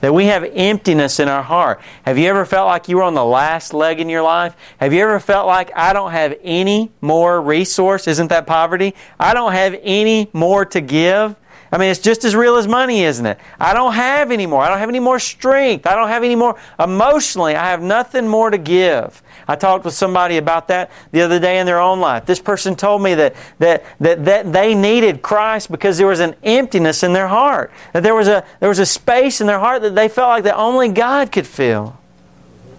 that 0.00 0.14
we 0.14 0.26
have 0.26 0.44
emptiness 0.44 1.20
in 1.20 1.28
our 1.28 1.42
heart. 1.42 1.80
Have 2.04 2.18
you 2.18 2.28
ever 2.28 2.44
felt 2.44 2.66
like 2.66 2.88
you 2.88 2.96
were 2.96 3.02
on 3.02 3.14
the 3.14 3.24
last 3.24 3.74
leg 3.74 4.00
in 4.00 4.08
your 4.08 4.22
life? 4.22 4.56
Have 4.78 4.92
you 4.92 5.02
ever 5.02 5.20
felt 5.20 5.46
like 5.46 5.70
I 5.76 5.92
don't 5.92 6.12
have 6.12 6.38
any 6.42 6.90
more 7.00 7.40
resource? 7.40 8.08
Isn't 8.08 8.28
that 8.28 8.46
poverty? 8.46 8.94
I 9.18 9.34
don't 9.34 9.52
have 9.52 9.78
any 9.82 10.28
more 10.32 10.64
to 10.66 10.80
give. 10.80 11.36
I 11.72 11.78
mean, 11.78 11.90
it's 11.90 12.00
just 12.00 12.24
as 12.24 12.34
real 12.34 12.56
as 12.56 12.66
money, 12.66 13.04
isn't 13.04 13.24
it? 13.24 13.38
I 13.60 13.74
don't 13.74 13.92
have 13.92 14.32
any 14.32 14.46
more. 14.46 14.62
I 14.62 14.68
don't 14.68 14.78
have 14.78 14.88
any 14.88 14.98
more 14.98 15.20
strength. 15.20 15.86
I 15.86 15.94
don't 15.94 16.08
have 16.08 16.24
any 16.24 16.34
more 16.34 16.58
emotionally. 16.80 17.54
I 17.54 17.70
have 17.70 17.80
nothing 17.80 18.26
more 18.26 18.50
to 18.50 18.58
give. 18.58 19.22
I 19.46 19.56
talked 19.56 19.84
with 19.84 19.94
somebody 19.94 20.36
about 20.36 20.68
that 20.68 20.90
the 21.12 21.22
other 21.22 21.38
day 21.38 21.58
in 21.58 21.66
their 21.66 21.80
own 21.80 22.00
life. 22.00 22.26
This 22.26 22.40
person 22.40 22.74
told 22.74 23.02
me 23.02 23.14
that, 23.14 23.34
that, 23.58 23.84
that, 24.00 24.24
that 24.24 24.52
they 24.52 24.74
needed 24.74 25.22
Christ 25.22 25.70
because 25.70 25.96
there 25.96 26.06
was 26.06 26.20
an 26.20 26.34
emptiness 26.42 27.02
in 27.02 27.12
their 27.12 27.28
heart. 27.28 27.70
That 27.92 28.02
there 28.02 28.14
was, 28.14 28.28
a, 28.28 28.44
there 28.58 28.68
was 28.68 28.78
a 28.80 28.86
space 28.86 29.40
in 29.40 29.46
their 29.46 29.58
heart 29.58 29.82
that 29.82 29.94
they 29.94 30.08
felt 30.08 30.28
like 30.28 30.44
that 30.44 30.56
only 30.56 30.88
God 30.88 31.30
could 31.32 31.46
fill. 31.46 31.96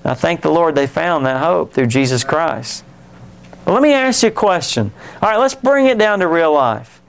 I 0.04 0.16
thank 0.16 0.42
the 0.42 0.52
Lord 0.52 0.76
they 0.76 0.88
found 0.88 1.26
that 1.26 1.42
hope 1.42 1.74
through 1.74 1.88
Jesus 1.88 2.24
Christ. 2.24 2.84
Let 3.66 3.82
me 3.82 3.94
ask 3.94 4.24
you 4.24 4.30
a 4.30 4.32
question. 4.32 4.92
All 5.22 5.30
right, 5.30 5.38
let's 5.38 5.56
bring 5.56 5.86
it 5.86 5.98
down 5.98 6.20
to 6.20 6.28
real 6.28 6.54
life. 6.54 7.01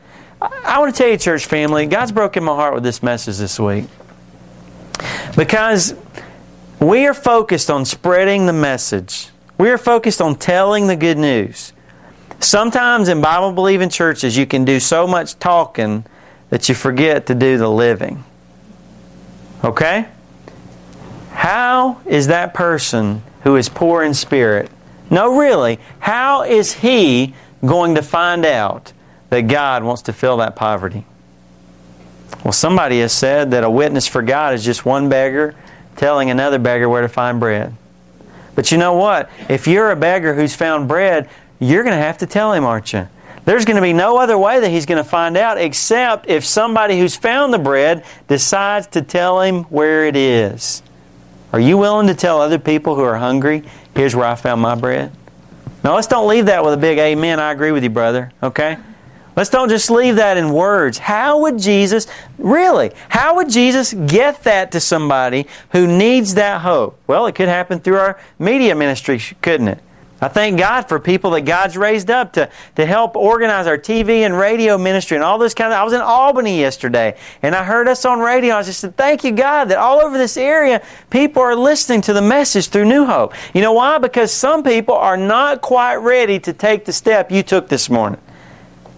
I 0.42 0.78
want 0.78 0.94
to 0.94 0.98
tell 0.98 1.10
you, 1.10 1.16
church 1.16 1.46
family, 1.46 1.86
God's 1.86 2.12
broken 2.12 2.42
my 2.42 2.54
heart 2.54 2.74
with 2.74 2.82
this 2.82 3.02
message 3.02 3.38
this 3.38 3.60
week. 3.60 3.84
Because 5.36 5.94
we 6.80 7.06
are 7.06 7.14
focused 7.14 7.70
on 7.70 7.84
spreading 7.84 8.46
the 8.46 8.52
message, 8.52 9.28
we 9.58 9.70
are 9.70 9.78
focused 9.78 10.20
on 10.20 10.34
telling 10.36 10.88
the 10.88 10.96
good 10.96 11.18
news. 11.18 11.72
Sometimes 12.40 13.08
in 13.08 13.20
Bible 13.20 13.52
believing 13.52 13.88
churches, 13.88 14.36
you 14.36 14.46
can 14.46 14.64
do 14.64 14.80
so 14.80 15.06
much 15.06 15.38
talking 15.38 16.04
that 16.50 16.68
you 16.68 16.74
forget 16.74 17.26
to 17.26 17.34
do 17.34 17.56
the 17.56 17.68
living. 17.68 18.24
Okay? 19.62 20.08
How 21.30 22.00
is 22.04 22.26
that 22.26 22.52
person 22.52 23.22
who 23.44 23.54
is 23.56 23.68
poor 23.68 24.02
in 24.02 24.14
spirit? 24.14 24.70
No, 25.08 25.38
really, 25.38 25.78
how 26.00 26.42
is 26.42 26.72
he 26.72 27.34
going 27.64 27.94
to 27.94 28.02
find 28.02 28.44
out 28.44 28.92
that 29.32 29.48
God 29.48 29.82
wants 29.82 30.02
to 30.02 30.12
fill 30.12 30.36
that 30.36 30.54
poverty? 30.56 31.06
Well, 32.44 32.52
somebody 32.52 33.00
has 33.00 33.14
said 33.14 33.52
that 33.52 33.64
a 33.64 33.70
witness 33.70 34.06
for 34.06 34.20
God 34.20 34.52
is 34.52 34.62
just 34.62 34.84
one 34.84 35.08
beggar 35.08 35.54
telling 35.96 36.28
another 36.28 36.58
beggar 36.58 36.86
where 36.86 37.00
to 37.00 37.08
find 37.08 37.40
bread. 37.40 37.74
But 38.54 38.70
you 38.70 38.76
know 38.76 38.92
what? 38.92 39.30
If 39.48 39.66
you're 39.66 39.90
a 39.90 39.96
beggar 39.96 40.34
who's 40.34 40.54
found 40.54 40.86
bread, 40.86 41.30
you're 41.60 41.82
going 41.82 41.96
to 41.96 42.02
have 42.02 42.18
to 42.18 42.26
tell 42.26 42.52
him, 42.52 42.66
aren't 42.66 42.92
you? 42.92 43.08
There's 43.46 43.64
going 43.64 43.76
to 43.76 43.82
be 43.82 43.94
no 43.94 44.18
other 44.18 44.36
way 44.36 44.60
that 44.60 44.68
he's 44.68 44.84
going 44.84 45.02
to 45.02 45.08
find 45.08 45.38
out 45.38 45.56
except 45.56 46.28
if 46.28 46.44
somebody 46.44 46.98
who's 46.98 47.16
found 47.16 47.54
the 47.54 47.58
bread 47.58 48.04
decides 48.28 48.86
to 48.88 49.00
tell 49.00 49.40
him 49.40 49.62
where 49.64 50.04
it 50.04 50.14
is. 50.14 50.82
Are 51.54 51.60
you 51.60 51.78
willing 51.78 52.06
to 52.08 52.14
tell 52.14 52.38
other 52.42 52.58
people 52.58 52.96
who 52.96 53.02
are 53.02 53.16
hungry, 53.16 53.62
here's 53.96 54.14
where 54.14 54.26
I 54.26 54.34
found 54.34 54.60
my 54.60 54.74
bread? 54.74 55.10
Now, 55.82 55.94
let's 55.94 56.06
don't 56.06 56.28
leave 56.28 56.46
that 56.46 56.62
with 56.62 56.74
a 56.74 56.76
big 56.76 56.98
amen. 56.98 57.40
I 57.40 57.50
agree 57.50 57.72
with 57.72 57.82
you, 57.82 57.88
brother. 57.90 58.30
Okay? 58.42 58.76
Let's 59.34 59.50
don't 59.50 59.68
just 59.68 59.90
leave 59.90 60.16
that 60.16 60.36
in 60.36 60.52
words. 60.52 60.98
How 60.98 61.40
would 61.40 61.58
Jesus, 61.58 62.06
really, 62.38 62.92
how 63.08 63.36
would 63.36 63.48
Jesus 63.48 63.94
get 63.94 64.42
that 64.44 64.72
to 64.72 64.80
somebody 64.80 65.46
who 65.70 65.86
needs 65.86 66.34
that 66.34 66.60
hope? 66.60 67.00
Well, 67.06 67.26
it 67.26 67.34
could 67.34 67.48
happen 67.48 67.80
through 67.80 67.96
our 67.96 68.20
media 68.38 68.74
ministry, 68.74 69.20
couldn't 69.40 69.68
it? 69.68 69.78
I 70.22 70.28
thank 70.28 70.56
God 70.56 70.82
for 70.82 71.00
people 71.00 71.32
that 71.32 71.40
God's 71.40 71.76
raised 71.76 72.08
up 72.08 72.34
to, 72.34 72.48
to 72.76 72.86
help 72.86 73.16
organize 73.16 73.66
our 73.66 73.76
TV 73.76 74.20
and 74.20 74.38
radio 74.38 74.78
ministry 74.78 75.16
and 75.16 75.24
all 75.24 75.36
this 75.36 75.52
kind 75.52 75.72
of. 75.72 75.78
I 75.80 75.82
was 75.82 75.92
in 75.92 76.00
Albany 76.00 76.60
yesterday 76.60 77.18
and 77.42 77.56
I 77.56 77.64
heard 77.64 77.88
us 77.88 78.04
on 78.04 78.20
radio. 78.20 78.54
I 78.54 78.62
just 78.62 78.78
said, 78.78 78.96
Thank 78.96 79.24
you, 79.24 79.32
God, 79.32 79.64
that 79.70 79.78
all 79.78 80.00
over 80.00 80.16
this 80.16 80.36
area 80.36 80.80
people 81.10 81.42
are 81.42 81.56
listening 81.56 82.02
to 82.02 82.12
the 82.12 82.22
message 82.22 82.68
through 82.68 82.84
New 82.84 83.04
Hope. 83.04 83.34
You 83.52 83.62
know 83.62 83.72
why? 83.72 83.98
Because 83.98 84.32
some 84.32 84.62
people 84.62 84.94
are 84.94 85.16
not 85.16 85.60
quite 85.60 85.96
ready 85.96 86.38
to 86.38 86.52
take 86.52 86.84
the 86.84 86.92
step 86.92 87.32
you 87.32 87.42
took 87.42 87.68
this 87.68 87.90
morning. 87.90 88.20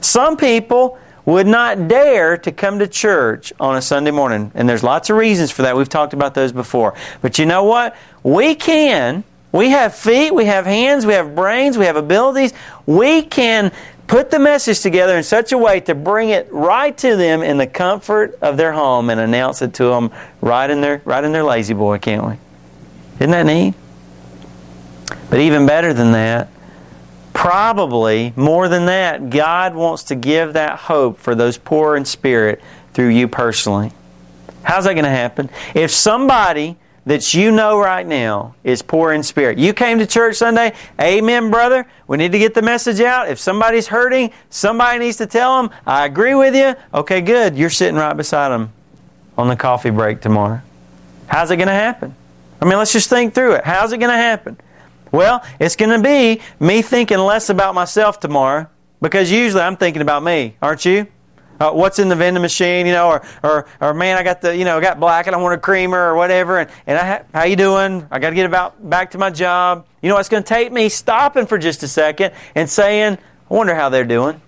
Some 0.05 0.37
people 0.37 0.99
would 1.25 1.47
not 1.47 1.89
dare 1.89 2.37
to 2.37 2.53
come 2.53 2.79
to 2.81 2.87
church 2.87 3.53
on 3.59 3.77
a 3.77 3.83
Sunday 3.83 4.11
morning. 4.11 4.53
And 4.55 4.69
there's 4.69 4.83
lots 4.83 5.09
of 5.09 5.17
reasons 5.17 5.51
for 5.51 5.63
that. 5.63 5.77
We've 5.77 5.89
talked 5.89 6.13
about 6.13 6.35
those 6.35 6.53
before. 6.53 6.95
But 7.23 7.39
you 7.39 7.47
know 7.47 7.65
what? 7.65 7.97
We 8.23 8.55
can. 8.55 9.25
We 9.51 9.71
have 9.71 9.95
feet, 9.95 10.35
we 10.35 10.47
have 10.47 10.67
hands, 10.67 11.07
we 11.07 11.13
have 11.13 11.37
brains, 11.37 11.79
we 11.79 11.87
have 11.87 11.95
abilities. 11.97 12.53
We 12.87 13.23
can 13.23 13.71
put 14.09 14.31
the 14.31 14.41
message 14.41 14.81
together 14.81 15.17
in 15.17 15.23
such 15.23 15.53
a 15.53 15.59
way 15.59 15.81
to 15.81 15.95
bring 15.95 16.31
it 16.31 16.49
right 16.51 16.97
to 16.99 17.17
them 17.17 17.43
in 17.43 17.57
the 17.57 17.67
comfort 17.67 18.37
of 18.43 18.57
their 18.57 18.73
home 18.73 19.11
and 19.11 19.21
announce 19.21 19.63
it 19.63 19.75
to 19.75 19.85
them 19.85 20.11
right 20.41 20.69
in 20.69 20.81
their 20.81 21.01
right 21.05 21.23
in 21.23 21.33
their 21.33 21.45
lazy 21.45 21.73
boy, 21.73 21.99
can't 21.99 22.27
we? 22.27 22.37
Isn't 23.21 23.31
that 23.31 23.47
neat? 23.47 23.75
But 25.31 25.39
even 25.39 25.67
better 25.67 25.95
than 25.95 26.13
that, 26.13 26.49
Probably 27.45 28.33
more 28.37 28.71
than 28.71 28.87
that, 28.87 29.29
God 29.29 29.75
wants 29.75 30.05
to 30.05 30.15
give 30.15 30.55
that 30.55 30.79
hope 30.79 31.19
for 31.19 31.35
those 31.35 31.59
poor 31.59 31.95
in 31.95 32.07
spirit 32.07 32.63
through 32.95 33.09
you 33.09 33.29
personally. 33.29 33.93
How's 34.63 34.85
that 34.85 34.95
going 34.95 35.05
to 35.05 35.11
happen? 35.11 35.51
If 35.75 35.91
somebody 35.91 36.79
that 37.05 37.35
you 37.35 37.51
know 37.51 37.79
right 37.79 38.07
now 38.07 38.55
is 38.65 38.81
poor 38.81 39.13
in 39.13 39.23
spirit. 39.23 39.59
You 39.59 39.75
came 39.75 39.99
to 39.99 40.07
church 40.07 40.37
Sunday, 40.37 40.73
amen, 40.99 41.51
brother. 41.51 41.87
We 42.07 42.17
need 42.17 42.33
to 42.33 42.39
get 42.39 42.55
the 42.55 42.63
message 42.63 42.99
out. 43.03 43.29
If 43.29 43.39
somebody's 43.39 43.89
hurting, 43.89 44.33
somebody 44.49 45.01
needs 45.01 45.19
to 45.19 45.27
tell 45.27 45.63
them, 45.63 45.71
I 45.87 46.07
agree 46.07 46.35
with 46.35 46.57
you. 46.57 46.75
Okay, 46.99 47.21
good. 47.21 47.59
You're 47.59 47.69
sitting 47.69 47.97
right 47.97 48.17
beside 48.17 48.49
them 48.49 48.73
on 49.37 49.49
the 49.49 49.57
coffee 49.57 49.91
break 49.91 50.23
tomorrow. 50.23 50.63
How's 51.27 51.51
it 51.51 51.57
going 51.57 51.69
to 51.69 51.75
happen? 51.75 52.15
I 52.63 52.65
mean, 52.65 52.79
let's 52.79 52.95
just 52.95 53.11
think 53.11 53.35
through 53.35 53.57
it. 53.57 53.65
How's 53.65 53.93
it 53.93 53.99
going 53.99 54.13
to 54.13 54.17
happen? 54.17 54.57
Well, 55.15 55.45
it's 55.61 55.77
going 55.77 55.93
to 55.93 56.03
be 56.03 56.43
me 56.59 56.83
thinking 56.83 57.19
less 57.19 57.49
about 57.49 57.73
myself 57.73 58.19
tomorrow 58.19 58.69
because 59.01 59.31
usually 59.31 59.63
I'm 59.63 59.77
thinking 59.77 60.03
about 60.03 60.25
me, 60.25 60.57
aren't 60.61 60.85
you? 60.85 61.07
Uh, 61.61 61.71
what's 61.71 62.01
in 62.01 62.09
the 62.09 62.17
vending 62.17 62.43
machine, 62.43 62.85
you 62.85 62.91
know, 62.91 63.07
or, 63.07 63.27
or, 63.45 63.67
or 63.81 63.95
man, 63.95 64.19
I 64.19 64.25
got 64.25 64.41
the, 64.41 64.57
you 64.57 64.65
know, 64.65 64.77
I 64.77 64.81
got 64.81 64.99
black 64.99 65.29
and 65.29 65.37
I 65.37 65.39
want 65.39 65.55
a 65.55 65.59
creamer 65.59 66.11
or 66.11 66.17
whatever, 66.17 66.59
and, 66.59 66.71
and 66.89 66.99
I, 66.99 67.23
how 67.33 67.45
you 67.45 67.55
doing? 67.55 68.05
I 68.11 68.19
got 68.19 68.31
to 68.31 68.35
get 68.35 68.45
about 68.45 68.91
back 68.91 69.13
to 69.13 69.19
my 69.19 69.31
job. 69.31 69.87
You 70.03 70.09
know, 70.09 70.19
it's 70.19 70.29
going 70.29 70.43
to 70.43 70.49
take 70.49 70.73
me 70.73 70.89
stopping 70.89 71.47
for 71.47 71.59
just 71.59 71.85
a 71.85 71.89
second 71.89 72.35
and 72.57 72.69
saying, 72.69 73.17
I 73.49 73.55
wonder 73.55 73.77
how 73.77 73.91
they're 73.91 74.05
doing. 74.05 74.43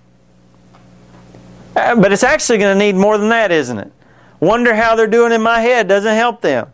Uh, 1.76 1.94
but 1.94 2.10
it's 2.10 2.24
actually 2.24 2.58
going 2.58 2.76
to 2.76 2.84
need 2.84 2.96
more 2.96 3.18
than 3.18 3.28
that, 3.28 3.52
isn't 3.52 3.78
it? 3.78 3.92
Wonder 4.40 4.74
how 4.74 4.96
they're 4.96 5.06
doing 5.06 5.30
in 5.30 5.42
my 5.42 5.60
head 5.60 5.86
doesn't 5.86 6.16
help 6.16 6.40
them. 6.40 6.72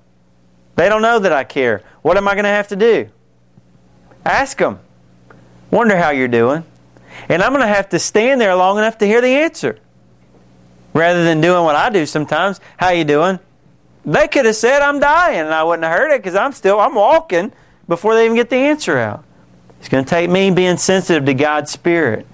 They 0.77 0.89
don't 0.89 1.03
know 1.03 1.19
that 1.19 1.33
I 1.35 1.45
care. 1.45 1.83
What 2.01 2.17
am 2.17 2.27
I 2.27 2.33
going 2.33 2.45
to 2.45 2.49
have 2.49 2.69
to 2.69 2.77
do? 2.77 3.11
Ask 4.25 4.59
them. 4.59 4.79
Wonder 5.71 5.97
how 5.97 6.11
you're 6.11 6.29
doing. 6.29 6.65
And 7.29 7.43
I'm 7.43 7.53
going 7.53 7.63
to 7.63 7.69
have 7.69 7.89
to 7.91 7.99
stand 7.99 8.41
there 8.41 8.55
long 8.55 8.79
enough 8.79 8.99
to 8.99 9.07
hear 9.07 9.21
the 9.21 9.29
answer. 9.29 9.79
Rather 10.95 11.25
than 11.25 11.41
doing 11.41 11.65
what 11.65 11.77
I 11.77 11.91
do 11.91 12.05
sometimes. 12.07 12.61
How 12.77 12.91
you 12.91 13.05
doing? 13.05 13.39
They 14.05 14.29
could 14.29 14.45
have 14.47 14.57
said 14.57 14.83
I'm 14.83 14.99
dying 14.99 15.41
and 15.41 15.55
I 15.55 15.63
wouldn't 15.63 15.85
have 15.85 15.97
heard 15.97 16.13
it 16.13 16.23
because 16.23 16.35
I'm 16.35 16.53
still 16.53 16.81
I'm 16.81 16.95
walking 16.95 17.53
before 17.89 18.15
they 18.15 18.25
even 18.25 18.37
get 18.37 18.51
the 18.51 18.57
answer 18.57 18.99
out. 18.99 19.25
It's 19.79 19.89
going 19.89 20.05
to 20.05 20.11
take 20.11 20.29
me 20.29 20.51
being 20.51 20.77
sensitive 20.77 21.25
to 21.25 21.35
God's 21.35 21.71
Spirit. 21.71 22.27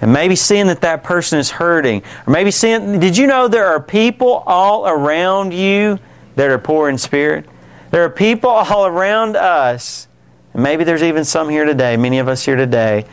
And 0.00 0.12
maybe 0.12 0.36
seeing 0.36 0.66
that 0.66 0.80
that 0.82 1.02
person 1.04 1.38
is 1.38 1.50
hurting. 1.50 2.02
Or 2.26 2.32
maybe 2.32 2.50
seeing, 2.50 3.00
did 3.00 3.16
you 3.16 3.26
know 3.26 3.48
there 3.48 3.66
are 3.66 3.80
people 3.80 4.42
all 4.46 4.86
around 4.86 5.54
you 5.54 5.98
that 6.36 6.50
are 6.50 6.58
poor 6.58 6.88
in 6.88 6.98
spirit? 6.98 7.46
There 7.90 8.04
are 8.04 8.10
people 8.10 8.50
all 8.50 8.86
around 8.86 9.36
us 9.36 10.08
and 10.54 10.62
maybe 10.62 10.84
there's 10.84 11.02
even 11.02 11.24
some 11.24 11.48
here 11.48 11.64
today, 11.64 11.96
many 11.96 12.18
of 12.18 12.28
us 12.28 12.44
here 12.44 12.56
today, 12.56 13.04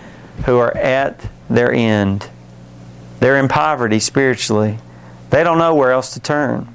who 0.46 0.58
are 0.58 0.76
at 0.78 1.20
their 1.50 1.74
end. 1.74 2.30
They're 3.20 3.38
in 3.38 3.48
poverty 3.48 4.00
spiritually. 4.00 4.78
They 5.32 5.44
don't 5.44 5.58
know 5.58 5.76
where 5.76 5.92
else 5.92 6.14
to 6.14 6.20
turn. 6.20 6.74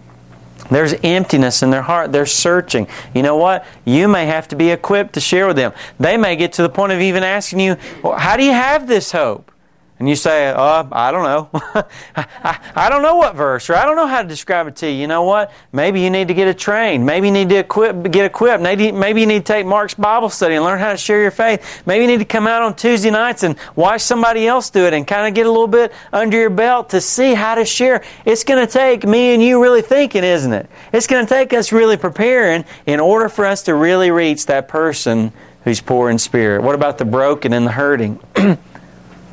There's 0.71 0.95
emptiness 1.03 1.63
in 1.63 1.71
their 1.71 1.83
heart. 1.83 2.13
They're 2.13 2.27
searching. 2.27 2.89
You 3.15 3.23
know 3.23 3.37
what? 3.37 3.65
You 3.85 4.09
may 4.09 4.27
have 4.27 4.49
to 4.49 4.57
be 4.57 4.71
equipped 4.71 5.15
to 5.15 5.21
share 5.21 5.47
with 5.47 5.57
them. 5.57 5.73
They 5.99 6.17
may 6.17 6.37
get 6.37 6.53
to 6.55 6.63
the 6.63 6.69
point 6.69 6.93
of 6.93 7.01
even 7.01 7.23
asking 7.23 7.61
you, 7.61 7.77
well, 8.03 8.19
How 8.19 8.37
do 8.37 8.45
you 8.45 8.53
have 8.53 8.87
this 8.87 9.13
hope? 9.13 9.51
And 9.99 10.07
you 10.07 10.15
say, 10.15 10.53
oh, 10.55 10.89
I 10.93 11.11
don't 11.11 11.23
know. 11.23 11.49
I, 12.15 12.59
I, 12.75 12.89
don't 12.91 13.01
know 13.01 13.17
what 13.17 13.35
verse, 13.35 13.71
or 13.71 13.77
I 13.77 13.87
don't 13.87 13.97
know 13.97 14.07
how 14.07 14.21
to 14.21 14.29
describe 14.29 14.67
it 14.67 14.77
to 14.77 14.91
you. 14.91 14.93
You 14.93 15.07
know 15.07 15.23
what? 15.23 15.51
Maybe 15.73 16.03
you 16.03 16.11
need 16.11 16.29
to 16.29 16.35
get 16.35 16.49
a 16.49 16.55
train. 16.55 17.07
Maybe 17.07 17.29
you 17.29 17.33
need 17.33 17.49
to 17.49 17.57
equip, 17.57 18.11
get 18.11 18.27
equipped. 18.27 18.63
Maybe, 18.63 18.93
maybe 18.93 19.23
you 19.23 19.27
need 19.27 19.47
to 19.47 19.53
take 19.53 19.65
Mark's 19.65 19.95
Bible 19.95 20.29
study 20.29 20.55
and 20.55 20.65
learn 20.65 20.79
how 20.79 20.93
to 20.93 20.99
share 20.99 21.23
your 21.23 21.31
faith. 21.31 21.83
Maybe 21.87 22.05
you 22.05 22.11
need 22.11 22.19
to 22.19 22.27
come 22.27 22.47
out 22.47 22.61
on 22.61 22.77
Tuesday 22.77 23.11
nights 23.11 23.43
and 23.43 23.57
watch 23.75 24.03
somebody 24.03 24.47
else 24.47 24.69
do 24.69 24.85
it 24.85 24.93
and 24.93 25.07
kind 25.07 25.27
of 25.29 25.35
get 25.35 25.47
a 25.47 25.51
little 25.51 25.67
bit 25.67 25.93
under 26.13 26.39
your 26.39 26.51
belt 26.51 26.91
to 26.91 27.01
see 27.01 27.33
how 27.33 27.55
to 27.55 27.65
share. 27.65 28.05
It's 28.27 28.45
going 28.45 28.65
to 28.65 28.71
take 28.71 29.07
me 29.07 29.33
and 29.33 29.43
you 29.43 29.63
really 29.63 29.83
thinking, 29.83 30.25
isn't 30.25 30.53
it? 30.53 30.69
It's 30.93 31.07
going 31.07 31.25
to 31.25 31.29
take 31.29 31.55
us 31.55 31.73
really 31.73 31.97
preparing 31.97 32.67
in 32.85 33.01
order 33.01 33.31
for 33.31 33.47
us 33.47 33.63
to 33.63 33.75
really 33.75 34.11
reach 34.11 34.45
that 34.47 34.69
person 34.69 35.33
who's 35.67 35.81
poor 35.81 36.11
in 36.11 36.19
spirit? 36.19 36.63
What 36.63 36.77
about 36.77 36.97
the 36.97 37.05
broken 37.05 37.53
and 37.53 37.67
the 37.67 37.73
hurting? 37.73 38.21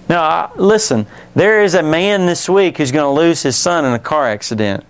now, 0.09 0.51
listen, 0.55 1.07
there 1.35 1.63
is 1.63 1.75
a 1.75 1.83
man 1.83 2.25
this 2.25 2.49
week 2.49 2.77
who's 2.77 2.91
going 2.91 3.05
to 3.05 3.21
lose 3.21 3.41
his 3.41 3.55
son 3.55 3.85
in 3.85 3.93
a 3.93 3.99
car 3.99 4.27
accident. 4.27 4.85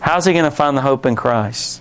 How's 0.00 0.24
he 0.24 0.32
going 0.32 0.44
to 0.44 0.50
find 0.50 0.76
the 0.76 0.82
hope 0.82 1.06
in 1.06 1.16
Christ? 1.16 1.80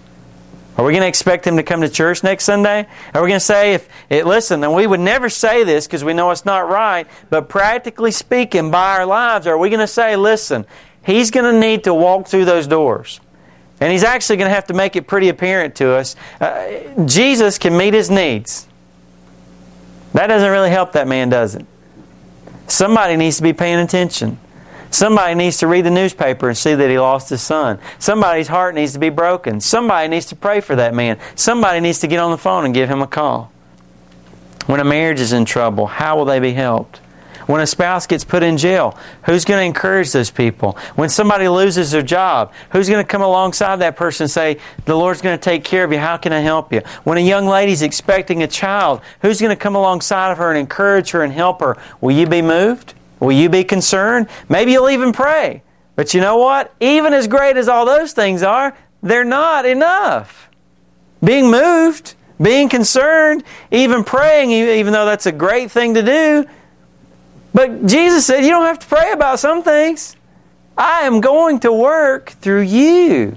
Are 0.75 0.83
we 0.83 0.93
going 0.93 1.03
to 1.03 1.07
expect 1.07 1.45
him 1.45 1.57
to 1.57 1.63
come 1.63 1.81
to 1.81 1.89
church 1.89 2.23
next 2.23 2.45
Sunday? 2.45 2.87
Are 3.13 3.21
we 3.21 3.27
going 3.27 3.39
to 3.39 3.45
say, 3.45 3.75
if 3.75 3.87
it, 4.09 4.25
listen, 4.25 4.63
and 4.63 4.73
we 4.73 4.87
would 4.87 4.99
never 4.99 5.29
say 5.29 5.63
this 5.63 5.85
because 5.85 6.03
we 6.03 6.13
know 6.13 6.31
it's 6.31 6.45
not 6.45 6.67
right, 6.67 7.05
but 7.29 7.47
practically 7.47 8.09
speaking, 8.09 8.71
by 8.71 8.97
our 8.97 9.05
lives, 9.05 9.45
are 9.45 9.57
we 9.57 9.69
going 9.69 9.81
to 9.81 9.87
say, 9.87 10.15
listen, 10.15 10.65
he's 11.05 11.29
going 11.29 11.53
to 11.53 11.59
need 11.59 11.83
to 11.83 11.93
walk 11.93 12.27
through 12.27 12.45
those 12.45 12.65
doors? 12.65 13.19
And 13.79 13.91
he's 13.91 14.03
actually 14.03 14.37
going 14.37 14.49
to 14.49 14.55
have 14.55 14.67
to 14.67 14.73
make 14.73 14.95
it 14.95 15.05
pretty 15.05 15.29
apparent 15.29 15.75
to 15.75 15.91
us. 15.91 16.15
Uh, 16.41 17.05
Jesus 17.05 17.59
can 17.59 17.77
meet 17.77 17.93
his 17.93 18.09
needs. 18.09 18.67
That 20.13 20.27
doesn't 20.27 20.49
really 20.49 20.69
help 20.71 20.93
that 20.93 21.07
man, 21.07 21.29
does 21.29 21.53
it? 21.53 21.65
Somebody 22.73 23.17
needs 23.17 23.37
to 23.37 23.43
be 23.43 23.53
paying 23.53 23.77
attention. 23.77 24.39
Somebody 24.89 25.35
needs 25.35 25.57
to 25.59 25.67
read 25.67 25.85
the 25.85 25.91
newspaper 25.91 26.49
and 26.49 26.57
see 26.57 26.73
that 26.73 26.89
he 26.89 26.97
lost 26.97 27.29
his 27.29 27.39
son. 27.39 27.77
Somebody's 27.99 28.47
heart 28.47 28.73
needs 28.73 28.93
to 28.93 28.99
be 28.99 29.09
broken. 29.09 29.61
Somebody 29.61 30.07
needs 30.07 30.25
to 30.25 30.35
pray 30.35 30.59
for 30.59 30.75
that 30.75 30.95
man. 30.95 31.19
Somebody 31.35 31.81
needs 31.81 31.99
to 31.99 32.07
get 32.07 32.17
on 32.17 32.31
the 32.31 32.37
phone 32.37 32.65
and 32.65 32.73
give 32.73 32.89
him 32.89 33.03
a 33.03 33.05
call. 33.05 33.51
When 34.65 34.79
a 34.79 34.83
marriage 34.83 35.19
is 35.19 35.33
in 35.33 35.45
trouble, 35.45 35.85
how 35.85 36.17
will 36.17 36.25
they 36.25 36.39
be 36.39 36.53
helped? 36.53 36.99
When 37.47 37.61
a 37.61 37.67
spouse 37.67 38.07
gets 38.07 38.23
put 38.23 38.43
in 38.43 38.57
jail, 38.57 38.97
who's 39.23 39.45
going 39.45 39.59
to 39.59 39.65
encourage 39.65 40.11
those 40.11 40.31
people? 40.31 40.77
When 40.95 41.09
somebody 41.09 41.47
loses 41.47 41.91
their 41.91 42.01
job, 42.01 42.53
who's 42.71 42.89
going 42.89 43.03
to 43.03 43.07
come 43.07 43.21
alongside 43.21 43.77
that 43.77 43.95
person 43.95 44.25
and 44.25 44.31
say, 44.31 44.57
The 44.85 44.95
Lord's 44.95 45.21
going 45.21 45.37
to 45.37 45.43
take 45.43 45.63
care 45.63 45.83
of 45.83 45.91
you. 45.91 45.99
How 45.99 46.17
can 46.17 46.31
I 46.31 46.39
help 46.39 46.71
you? 46.71 46.81
When 47.03 47.17
a 47.17 47.21
young 47.21 47.47
lady's 47.47 47.81
expecting 47.81 48.43
a 48.43 48.47
child, 48.47 49.01
who's 49.21 49.41
going 49.41 49.55
to 49.55 49.61
come 49.61 49.75
alongside 49.75 50.31
of 50.31 50.37
her 50.37 50.49
and 50.49 50.59
encourage 50.59 51.11
her 51.11 51.23
and 51.23 51.33
help 51.33 51.59
her? 51.59 51.77
Will 52.01 52.15
you 52.15 52.27
be 52.27 52.41
moved? 52.41 52.93
Will 53.19 53.31
you 53.31 53.49
be 53.49 53.63
concerned? 53.63 54.27
Maybe 54.49 54.73
you'll 54.73 54.89
even 54.89 55.11
pray. 55.11 55.63
But 55.95 56.13
you 56.13 56.21
know 56.21 56.37
what? 56.37 56.73
Even 56.79 57.13
as 57.13 57.27
great 57.27 57.57
as 57.57 57.67
all 57.67 57.85
those 57.85 58.13
things 58.13 58.43
are, 58.43 58.75
they're 59.01 59.23
not 59.23 59.65
enough. 59.65 60.49
Being 61.23 61.51
moved, 61.51 62.15
being 62.41 62.67
concerned, 62.67 63.43
even 63.71 64.03
praying, 64.03 64.51
even 64.51 64.93
though 64.93 65.05
that's 65.05 65.25
a 65.25 65.31
great 65.31 65.71
thing 65.71 65.93
to 65.93 66.03
do, 66.03 66.45
but 67.53 67.85
Jesus 67.85 68.25
said, 68.25 68.41
You 68.41 68.49
don't 68.49 68.65
have 68.65 68.79
to 68.79 68.87
pray 68.87 69.11
about 69.11 69.39
some 69.39 69.63
things. 69.63 70.15
I 70.77 71.01
am 71.01 71.21
going 71.21 71.59
to 71.61 71.71
work 71.71 72.31
through 72.31 72.61
you. 72.61 73.35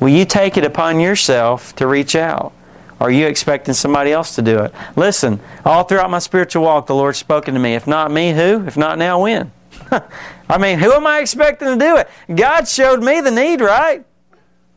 Will 0.00 0.08
you 0.08 0.24
take 0.24 0.56
it 0.56 0.64
upon 0.64 0.98
yourself 0.98 1.76
to 1.76 1.86
reach 1.86 2.16
out? 2.16 2.52
Or 2.98 3.08
are 3.08 3.10
you 3.10 3.26
expecting 3.26 3.74
somebody 3.74 4.12
else 4.12 4.34
to 4.36 4.42
do 4.42 4.58
it? 4.60 4.74
Listen, 4.96 5.40
all 5.64 5.84
throughout 5.84 6.10
my 6.10 6.18
spiritual 6.18 6.64
walk, 6.64 6.86
the 6.86 6.94
Lord's 6.94 7.18
spoken 7.18 7.54
to 7.54 7.60
me. 7.60 7.74
If 7.74 7.86
not 7.86 8.10
me, 8.10 8.32
who? 8.32 8.66
If 8.66 8.76
not 8.76 8.98
now, 8.98 9.22
when? 9.22 9.52
I 10.48 10.58
mean, 10.58 10.78
who 10.78 10.92
am 10.92 11.06
I 11.06 11.20
expecting 11.20 11.68
to 11.68 11.76
do 11.76 11.96
it? 11.96 12.08
God 12.34 12.66
showed 12.66 13.02
me 13.02 13.20
the 13.20 13.30
need, 13.30 13.60
right? 13.60 14.04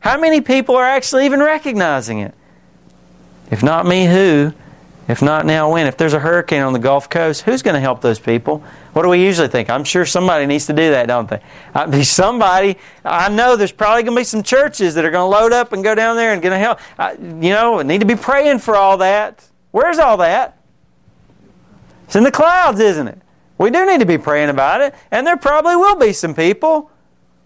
How 0.00 0.18
many 0.20 0.40
people 0.40 0.76
are 0.76 0.84
actually 0.84 1.24
even 1.24 1.40
recognizing 1.40 2.18
it? 2.20 2.34
If 3.50 3.62
not 3.62 3.86
me, 3.86 4.06
who? 4.06 4.52
If 5.06 5.20
not 5.20 5.44
now, 5.44 5.70
when? 5.72 5.86
If 5.86 5.96
there's 5.98 6.14
a 6.14 6.18
hurricane 6.18 6.62
on 6.62 6.72
the 6.72 6.78
Gulf 6.78 7.10
Coast, 7.10 7.42
who's 7.42 7.60
going 7.60 7.74
to 7.74 7.80
help 7.80 8.00
those 8.00 8.18
people? 8.18 8.64
What 8.94 9.02
do 9.02 9.08
we 9.08 9.22
usually 9.22 9.48
think? 9.48 9.68
I'm 9.68 9.84
sure 9.84 10.06
somebody 10.06 10.46
needs 10.46 10.66
to 10.66 10.72
do 10.72 10.90
that, 10.92 11.06
don't 11.06 11.28
they? 11.28 11.40
I, 11.74 12.02
somebody, 12.02 12.78
I 13.04 13.28
know 13.28 13.56
there's 13.56 13.72
probably 13.72 14.02
going 14.02 14.16
to 14.16 14.20
be 14.20 14.24
some 14.24 14.42
churches 14.42 14.94
that 14.94 15.04
are 15.04 15.10
going 15.10 15.30
to 15.30 15.38
load 15.38 15.52
up 15.52 15.72
and 15.72 15.84
go 15.84 15.94
down 15.94 16.16
there 16.16 16.32
and 16.32 16.40
going 16.40 16.52
to 16.52 16.58
help. 16.58 16.78
I, 16.98 17.12
you 17.12 17.50
know, 17.50 17.82
need 17.82 18.00
to 18.00 18.06
be 18.06 18.16
praying 18.16 18.60
for 18.60 18.76
all 18.76 18.96
that. 18.98 19.46
Where's 19.72 19.98
all 19.98 20.16
that? 20.18 20.58
It's 22.06 22.16
in 22.16 22.24
the 22.24 22.30
clouds, 22.30 22.80
isn't 22.80 23.08
it? 23.08 23.18
We 23.58 23.70
do 23.70 23.86
need 23.86 24.00
to 24.00 24.06
be 24.06 24.18
praying 24.18 24.48
about 24.48 24.80
it, 24.80 24.94
and 25.10 25.26
there 25.26 25.36
probably 25.36 25.76
will 25.76 25.96
be 25.96 26.12
some 26.12 26.34
people, 26.34 26.90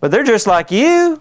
but 0.00 0.10
they're 0.10 0.24
just 0.24 0.46
like 0.46 0.70
you. 0.70 1.20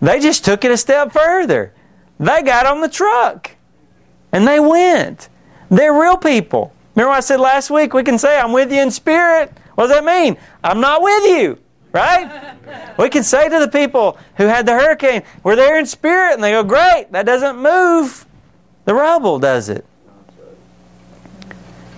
They 0.00 0.18
just 0.18 0.44
took 0.44 0.64
it 0.64 0.72
a 0.72 0.76
step 0.76 1.12
further. 1.12 1.72
They 2.18 2.42
got 2.42 2.66
on 2.66 2.80
the 2.80 2.88
truck 2.88 3.52
and 4.32 4.46
they 4.46 4.58
went. 4.58 5.28
They're 5.72 5.98
real 5.98 6.18
people. 6.18 6.74
Remember 6.94 7.12
what 7.12 7.16
I 7.16 7.20
said 7.20 7.40
last 7.40 7.70
week? 7.70 7.94
We 7.94 8.04
can 8.04 8.18
say, 8.18 8.38
I'm 8.38 8.52
with 8.52 8.70
you 8.70 8.82
in 8.82 8.90
spirit. 8.90 9.50
What 9.74 9.86
does 9.86 9.96
that 9.96 10.04
mean? 10.04 10.36
I'm 10.62 10.80
not 10.80 11.00
with 11.02 11.24
you, 11.24 11.58
right? 11.92 12.54
we 12.98 13.08
can 13.08 13.22
say 13.22 13.48
to 13.48 13.58
the 13.58 13.68
people 13.68 14.18
who 14.36 14.44
had 14.44 14.66
the 14.66 14.72
hurricane, 14.72 15.22
we're 15.42 15.56
there 15.56 15.78
in 15.78 15.86
spirit, 15.86 16.34
and 16.34 16.44
they 16.44 16.50
go, 16.50 16.62
great, 16.62 17.06
that 17.12 17.24
doesn't 17.24 17.56
move 17.56 18.26
the 18.84 18.92
rubble, 18.92 19.38
does 19.38 19.70
it? 19.70 19.86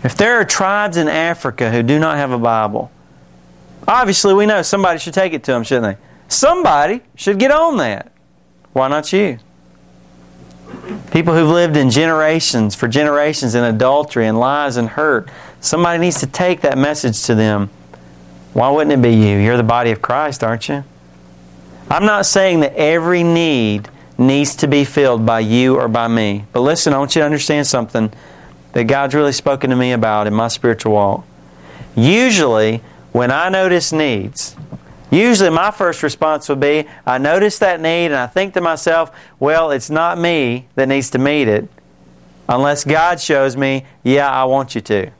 If 0.05 0.17
there 0.17 0.39
are 0.39 0.45
tribes 0.45 0.97
in 0.97 1.09
Africa 1.09 1.73
who 1.73 1.83
do 1.83 1.99
not 1.99 2.17
have 2.17 2.31
a 2.31 2.39
Bible, 2.39 2.93
obviously 3.89 4.35
we 4.35 4.47
know 4.47 4.63
somebody 4.63 5.01
should 5.01 5.15
take 5.15 5.33
it 5.33 5.43
to 5.45 5.53
them, 5.53 5.65
shouldn't 5.65 5.99
they? 5.99 6.05
Somebody 6.29 7.01
should 7.17 7.41
get 7.41 7.51
on 7.51 7.79
that. 7.79 8.13
Why 8.73 8.87
not 8.87 9.13
you? 9.13 9.41
People 11.11 11.35
who've 11.35 11.49
lived 11.49 11.77
in 11.77 11.91
generations, 11.91 12.75
for 12.75 12.89
generations, 12.89 13.55
in 13.55 13.65
adultery 13.65 14.27
and 14.27 14.39
lies 14.39 14.77
and 14.77 14.89
hurt. 14.89 15.31
Somebody 15.61 15.99
needs 15.99 16.21
to 16.21 16.27
take 16.27 16.61
that 16.63 16.77
message 16.77 17.23
to 17.25 17.35
them. 17.35 17.71
Why 18.53 18.71
wouldn't 18.71 18.93
it 18.93 19.03
be 19.03 19.15
you? 19.15 19.39
You're 19.39 19.57
the 19.57 19.63
body 19.63 19.91
of 19.91 20.03
Christ, 20.03 20.45
aren't 20.45 20.69
you? 20.69 20.85
I'm 21.91 22.07
not 22.07 22.27
saying 22.27 22.61
that 22.61 22.75
every 22.75 23.23
need 23.23 23.89
needs 24.17 24.55
to 24.57 24.69
be 24.69 24.85
filled 24.85 25.27
by 25.27 25.41
you 25.41 25.77
or 25.77 25.89
by 25.89 26.09
me. 26.09 26.45
But 26.53 26.61
listen, 26.61 26.93
I 26.93 26.99
want 26.99 27.15
you 27.15 27.21
to 27.21 27.27
understand 27.27 27.67
something 27.67 28.13
that 28.73 28.85
God's 28.85 29.15
really 29.15 29.33
spoken 29.33 29.71
to 29.71 29.77
me 29.77 29.93
about 29.93 30.27
in 30.27 30.35
my 30.35 30.49
spiritual 30.49 30.93
walk. 30.93 31.25
Usually, 31.97 32.83
when 33.13 33.31
I 33.31 33.49
notice 33.49 33.93
needs, 33.93 34.57
Usually, 35.15 35.51
my 35.51 35.71
first 35.71 36.03
response 36.03 36.49
would 36.49 36.59
be 36.59 36.89
I 37.07 37.19
notice 37.19 37.61
that 37.61 37.81
need 37.81 38.07
and 38.07 38.17
I 38.17 38.27
think 38.27 38.53
to 38.55 38.61
myself, 38.61 39.17
well, 39.39 39.71
it's 39.71 39.89
not 39.89 40.19
me 40.19 40.67
that 40.75 40.89
needs 40.89 41.11
to 41.11 41.19
meet 41.19 41.47
it 41.47 41.69
unless 42.49 42.85
God 42.85 43.21
shows 43.21 43.57
me, 43.57 43.87
yeah, 44.03 44.29
I 44.29 44.43
want 44.45 44.75
you 44.75 44.81
to. 44.81 45.13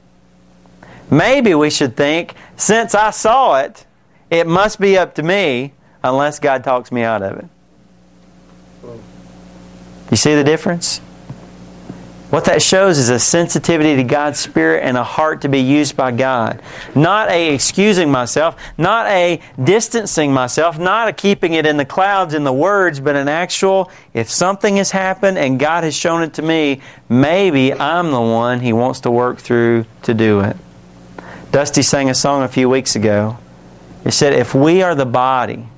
Maybe 1.09 1.55
we 1.55 1.69
should 1.69 1.95
think, 1.95 2.33
since 2.57 2.93
I 2.93 3.11
saw 3.11 3.59
it, 3.61 3.85
it 4.29 4.47
must 4.47 4.81
be 4.81 4.97
up 4.97 5.15
to 5.15 5.23
me 5.23 5.71
unless 6.03 6.39
God 6.39 6.65
talks 6.65 6.91
me 6.91 7.03
out 7.03 7.23
of 7.23 7.37
it. 7.39 7.45
You 10.11 10.17
see 10.17 10.35
the 10.35 10.43
difference? 10.43 10.99
What 12.35 12.43
that 12.45 12.61
shows 12.61 12.97
is 12.97 13.07
a 13.07 13.17
sensitivity 13.17 13.95
to 13.95 14.03
God's 14.03 14.41
Spirit 14.41 14.83
and 14.83 14.97
a 14.97 15.05
heart 15.05 15.43
to 15.43 15.47
be 15.47 15.61
used 15.61 15.95
by 15.95 16.11
God. 16.11 16.61
Not 16.93 17.31
a 17.31 17.53
excusing 17.53 18.11
myself, 18.11 18.57
not 18.77 19.07
a 19.07 19.39
distancing 19.63 20.33
myself, 20.33 20.77
not 20.77 21.07
a 21.07 21.13
keeping 21.13 21.53
it 21.53 21.65
in 21.65 21.77
the 21.77 21.85
clouds 21.85 22.33
in 22.33 22.43
the 22.43 22.51
words, 22.51 22.99
but 22.99 23.15
an 23.15 23.29
actual, 23.29 23.89
if 24.13 24.29
something 24.29 24.75
has 24.75 24.91
happened 24.91 25.37
and 25.37 25.57
God 25.57 25.85
has 25.85 25.95
shown 25.95 26.23
it 26.23 26.33
to 26.33 26.41
me, 26.41 26.81
maybe 27.07 27.71
I'm 27.71 28.11
the 28.11 28.19
one 28.19 28.59
He 28.59 28.73
wants 28.73 28.99
to 29.01 29.11
work 29.11 29.37
through 29.37 29.85
to 30.01 30.13
do 30.13 30.41
it. 30.41 30.57
Dusty 31.53 31.83
sang 31.83 32.09
a 32.09 32.13
song 32.13 32.43
a 32.43 32.49
few 32.49 32.67
weeks 32.67 32.97
ago. 32.97 33.37
It 34.03 34.11
said, 34.11 34.33
If 34.33 34.53
we 34.53 34.81
are 34.81 34.93
the 34.93 35.05
body, 35.05 35.69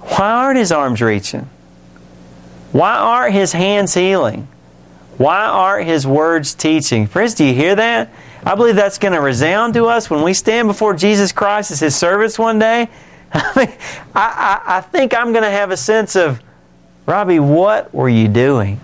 why 0.00 0.32
aren't 0.32 0.58
His 0.58 0.72
arms 0.72 1.00
reaching? 1.00 1.48
Why 2.72 2.96
aren't 2.96 3.34
His 3.34 3.52
hands 3.52 3.94
healing? 3.94 4.48
Why 5.20 5.44
aren't 5.44 5.86
His 5.86 6.06
words 6.06 6.54
teaching? 6.54 7.06
Friends, 7.06 7.34
do 7.34 7.44
you 7.44 7.52
hear 7.52 7.74
that? 7.74 8.10
I 8.42 8.54
believe 8.54 8.74
that's 8.74 8.96
going 8.96 9.12
to 9.12 9.20
resound 9.20 9.74
to 9.74 9.84
us 9.84 10.08
when 10.08 10.22
we 10.22 10.32
stand 10.32 10.66
before 10.66 10.94
Jesus 10.94 11.30
Christ 11.30 11.70
as 11.70 11.78
His 11.78 11.94
servants 11.94 12.38
one 12.38 12.58
day. 12.58 12.88
I, 13.34 13.52
mean, 13.54 13.68
I, 14.14 14.62
I, 14.64 14.78
I 14.78 14.80
think 14.80 15.12
I'm 15.12 15.32
going 15.32 15.42
to 15.44 15.50
have 15.50 15.72
a 15.72 15.76
sense 15.76 16.16
of, 16.16 16.40
Robbie, 17.04 17.38
what 17.38 17.92
were 17.92 18.08
you 18.08 18.28
doing? 18.28 18.80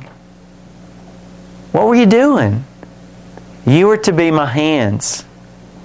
What 1.72 1.86
were 1.86 1.94
you 1.94 2.04
doing? 2.04 2.66
You 3.66 3.86
were 3.86 3.96
to 3.96 4.12
be 4.12 4.30
my 4.30 4.44
hands. 4.44 5.24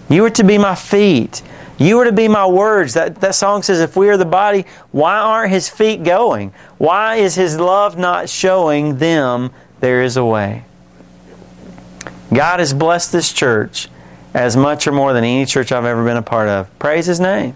You 0.10 0.24
were 0.24 0.32
to 0.32 0.44
be 0.44 0.58
my 0.58 0.76
feet. 0.76 1.44
You 1.78 1.96
were 1.96 2.04
to 2.04 2.12
be 2.12 2.28
my 2.28 2.46
words. 2.46 2.96
That, 2.96 3.22
that 3.22 3.36
song 3.36 3.64
says, 3.64 3.80
if 3.80 3.96
we 3.96 4.10
are 4.10 4.18
the 4.18 4.26
body, 4.26 4.66
why 4.92 5.18
aren't 5.18 5.54
his 5.54 5.70
feet 5.70 6.04
going? 6.04 6.54
Why 6.78 7.16
is 7.16 7.36
his 7.36 7.58
love 7.58 7.98
not 7.98 8.28
showing 8.28 8.98
them 8.98 9.52
there 9.82 10.02
is 10.02 10.18
a 10.18 10.26
way. 10.26 10.64
God 12.34 12.60
has 12.60 12.74
blessed 12.74 13.12
this 13.12 13.34
church 13.34 13.90
as 14.34 14.56
much 14.56 14.88
or 14.88 14.94
more 14.94 15.12
than 15.12 15.24
any 15.24 15.46
church 15.46 15.72
I've 15.72 15.86
ever 15.86 16.04
been 16.06 16.18
a 16.18 16.22
part 16.22 16.48
of. 16.48 16.80
Praise 16.80 17.06
His 17.06 17.20
name. 17.20 17.56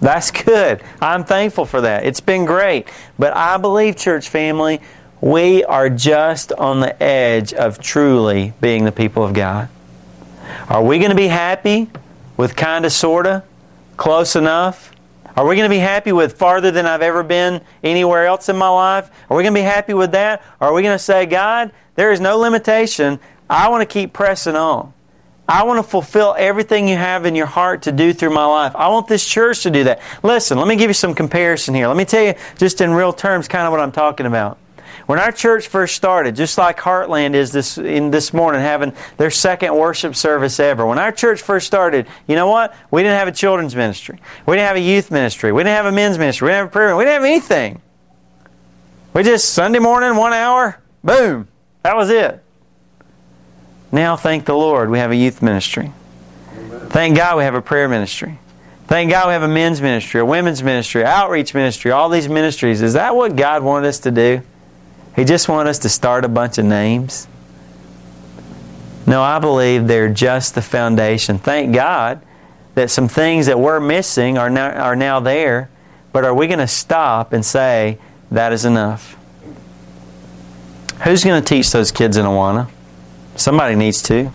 That's 0.00 0.30
good. 0.30 0.82
I'm 1.00 1.24
thankful 1.24 1.64
for 1.64 1.80
that. 1.82 2.04
It's 2.04 2.20
been 2.20 2.44
great. 2.44 2.88
But 3.18 3.36
I 3.36 3.56
believe, 3.56 3.96
church 3.96 4.28
family, 4.28 4.80
we 5.20 5.64
are 5.64 5.90
just 5.90 6.52
on 6.52 6.80
the 6.80 7.00
edge 7.02 7.52
of 7.52 7.80
truly 7.80 8.52
being 8.60 8.84
the 8.84 8.92
people 8.92 9.24
of 9.24 9.34
God. 9.34 9.68
Are 10.68 10.82
we 10.82 10.98
going 10.98 11.10
to 11.10 11.16
be 11.16 11.28
happy 11.28 11.90
with 12.36 12.54
kind 12.54 12.84
of, 12.84 12.92
sort 12.92 13.26
of, 13.26 13.42
close 13.96 14.36
enough? 14.36 14.92
Are 15.38 15.46
we 15.46 15.54
going 15.54 15.70
to 15.70 15.72
be 15.72 15.78
happy 15.78 16.10
with 16.10 16.36
farther 16.36 16.72
than 16.72 16.84
I've 16.84 17.00
ever 17.00 17.22
been 17.22 17.60
anywhere 17.84 18.26
else 18.26 18.48
in 18.48 18.56
my 18.56 18.68
life? 18.68 19.08
Are 19.30 19.36
we 19.36 19.44
going 19.44 19.54
to 19.54 19.60
be 19.60 19.64
happy 19.64 19.94
with 19.94 20.10
that? 20.10 20.42
Or 20.58 20.66
are 20.66 20.72
we 20.72 20.82
going 20.82 20.96
to 20.96 20.98
say, 20.98 21.26
God, 21.26 21.70
there 21.94 22.10
is 22.10 22.18
no 22.18 22.38
limitation. 22.38 23.20
I 23.48 23.68
want 23.68 23.82
to 23.82 23.86
keep 23.86 24.12
pressing 24.12 24.56
on. 24.56 24.92
I 25.48 25.62
want 25.62 25.78
to 25.78 25.88
fulfill 25.88 26.34
everything 26.36 26.88
you 26.88 26.96
have 26.96 27.24
in 27.24 27.36
your 27.36 27.46
heart 27.46 27.82
to 27.82 27.92
do 27.92 28.12
through 28.12 28.34
my 28.34 28.46
life. 28.46 28.74
I 28.74 28.88
want 28.88 29.06
this 29.06 29.24
church 29.24 29.62
to 29.62 29.70
do 29.70 29.84
that. 29.84 30.00
Listen, 30.24 30.58
let 30.58 30.66
me 30.66 30.74
give 30.74 30.90
you 30.90 30.94
some 30.94 31.14
comparison 31.14 31.72
here. 31.72 31.86
Let 31.86 31.96
me 31.96 32.04
tell 32.04 32.24
you, 32.24 32.34
just 32.56 32.80
in 32.80 32.90
real 32.90 33.12
terms, 33.12 33.46
kind 33.46 33.64
of 33.64 33.70
what 33.70 33.78
I'm 33.78 33.92
talking 33.92 34.26
about. 34.26 34.58
When 35.08 35.18
our 35.18 35.32
church 35.32 35.68
first 35.68 35.96
started, 35.96 36.36
just 36.36 36.58
like 36.58 36.76
Heartland 36.76 37.32
is 37.32 37.50
this 37.50 37.78
in 37.78 38.10
this 38.10 38.34
morning 38.34 38.60
having 38.60 38.92
their 39.16 39.30
second 39.30 39.74
worship 39.74 40.14
service 40.14 40.60
ever. 40.60 40.84
When 40.84 40.98
our 40.98 41.12
church 41.12 41.40
first 41.40 41.66
started, 41.66 42.06
you 42.26 42.36
know 42.36 42.48
what? 42.48 42.76
We 42.90 43.04
didn't 43.04 43.16
have 43.16 43.26
a 43.26 43.32
children's 43.32 43.74
ministry. 43.74 44.20
We 44.44 44.56
didn't 44.56 44.66
have 44.66 44.76
a 44.76 44.80
youth 44.80 45.10
ministry. 45.10 45.50
We 45.50 45.60
didn't 45.62 45.76
have 45.76 45.86
a 45.86 45.92
men's 45.92 46.18
ministry. 46.18 46.44
We 46.44 46.50
didn't 46.50 46.58
have 46.58 46.68
a 46.68 46.72
prayer. 46.72 46.94
We 46.94 47.04
didn't 47.04 47.22
have 47.22 47.24
anything. 47.24 47.80
We 49.14 49.22
just 49.22 49.54
Sunday 49.54 49.78
morning, 49.78 50.14
one 50.14 50.34
hour, 50.34 50.78
boom. 51.02 51.48
That 51.84 51.96
was 51.96 52.10
it. 52.10 52.44
Now, 53.90 54.14
thank 54.16 54.44
the 54.44 54.52
Lord, 54.52 54.90
we 54.90 54.98
have 54.98 55.10
a 55.10 55.16
youth 55.16 55.40
ministry. 55.40 55.90
Thank 56.88 57.16
God 57.16 57.38
we 57.38 57.44
have 57.44 57.54
a 57.54 57.62
prayer 57.62 57.88
ministry. 57.88 58.38
Thank 58.88 59.10
God 59.10 59.28
we 59.28 59.32
have 59.32 59.42
a 59.42 59.48
men's 59.48 59.80
ministry, 59.80 60.20
a 60.20 60.26
women's 60.26 60.62
ministry, 60.62 61.02
outreach 61.02 61.54
ministry, 61.54 61.92
all 61.92 62.10
these 62.10 62.28
ministries. 62.28 62.82
Is 62.82 62.92
that 62.92 63.16
what 63.16 63.36
God 63.36 63.62
wanted 63.62 63.88
us 63.88 64.00
to 64.00 64.10
do? 64.10 64.42
He 65.18 65.24
just 65.24 65.48
want 65.48 65.68
us 65.68 65.80
to 65.80 65.88
start 65.88 66.24
a 66.24 66.28
bunch 66.28 66.58
of 66.58 66.64
names? 66.64 67.26
No, 69.04 69.20
I 69.20 69.40
believe 69.40 69.88
they're 69.88 70.08
just 70.08 70.54
the 70.54 70.62
foundation. 70.62 71.38
Thank 71.38 71.74
God 71.74 72.22
that 72.76 72.88
some 72.88 73.08
things 73.08 73.46
that 73.46 73.58
we're 73.58 73.80
missing 73.80 74.38
are 74.38 74.48
now, 74.48 74.70
are 74.70 74.94
now 74.94 75.18
there, 75.18 75.70
but 76.12 76.24
are 76.24 76.32
we 76.32 76.46
going 76.46 76.60
to 76.60 76.68
stop 76.68 77.32
and 77.32 77.44
say, 77.44 77.98
that 78.30 78.52
is 78.52 78.64
enough? 78.64 79.16
Who's 81.02 81.24
going 81.24 81.42
to 81.42 81.48
teach 81.48 81.72
those 81.72 81.90
kids 81.90 82.16
in 82.16 82.24
Awana? 82.24 82.70
Somebody 83.34 83.74
needs 83.74 84.00
to. 84.02 84.32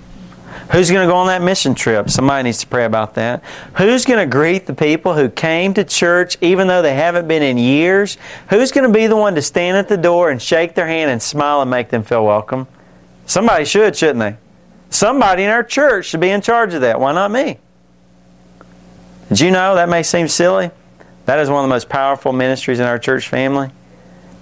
Who's 0.73 0.89
going 0.89 1.07
to 1.07 1.11
go 1.11 1.17
on 1.17 1.27
that 1.27 1.43
mission 1.43 1.75
trip? 1.75 2.09
Somebody 2.09 2.45
needs 2.45 2.57
to 2.61 2.67
pray 2.67 2.85
about 2.85 3.13
that. 3.13 3.43
Who's 3.77 4.05
going 4.05 4.17
to 4.17 4.25
greet 4.25 4.65
the 4.65 4.73
people 4.73 5.13
who 5.13 5.29
came 5.29 5.75
to 5.75 5.83
church 5.83 6.35
even 6.41 6.65
though 6.65 6.81
they 6.81 6.95
haven't 6.95 7.27
been 7.27 7.43
in 7.43 7.59
years? 7.59 8.17
Who's 8.49 8.71
going 8.71 8.87
to 8.87 8.91
be 8.91 9.05
the 9.05 9.15
one 9.15 9.35
to 9.35 9.43
stand 9.43 9.77
at 9.77 9.87
the 9.87 9.97
door 9.97 10.31
and 10.31 10.41
shake 10.41 10.73
their 10.73 10.87
hand 10.87 11.11
and 11.11 11.21
smile 11.21 11.61
and 11.61 11.69
make 11.69 11.89
them 11.89 12.01
feel 12.01 12.25
welcome? 12.25 12.65
Somebody 13.27 13.65
should, 13.65 13.95
shouldn't 13.95 14.19
they? 14.19 14.35
Somebody 14.89 15.43
in 15.43 15.51
our 15.51 15.63
church 15.63 16.07
should 16.07 16.21
be 16.21 16.29
in 16.29 16.41
charge 16.41 16.73
of 16.73 16.81
that. 16.81 16.99
Why 16.99 17.13
not 17.13 17.29
me? 17.29 17.59
Did 19.29 19.41
you 19.41 19.51
know 19.51 19.75
that 19.75 19.89
may 19.89 20.01
seem 20.01 20.27
silly? 20.27 20.71
That 21.25 21.37
is 21.37 21.51
one 21.51 21.63
of 21.63 21.69
the 21.69 21.73
most 21.73 21.87
powerful 21.87 22.33
ministries 22.33 22.79
in 22.79 22.87
our 22.87 22.97
church 22.97 23.27
family. 23.27 23.69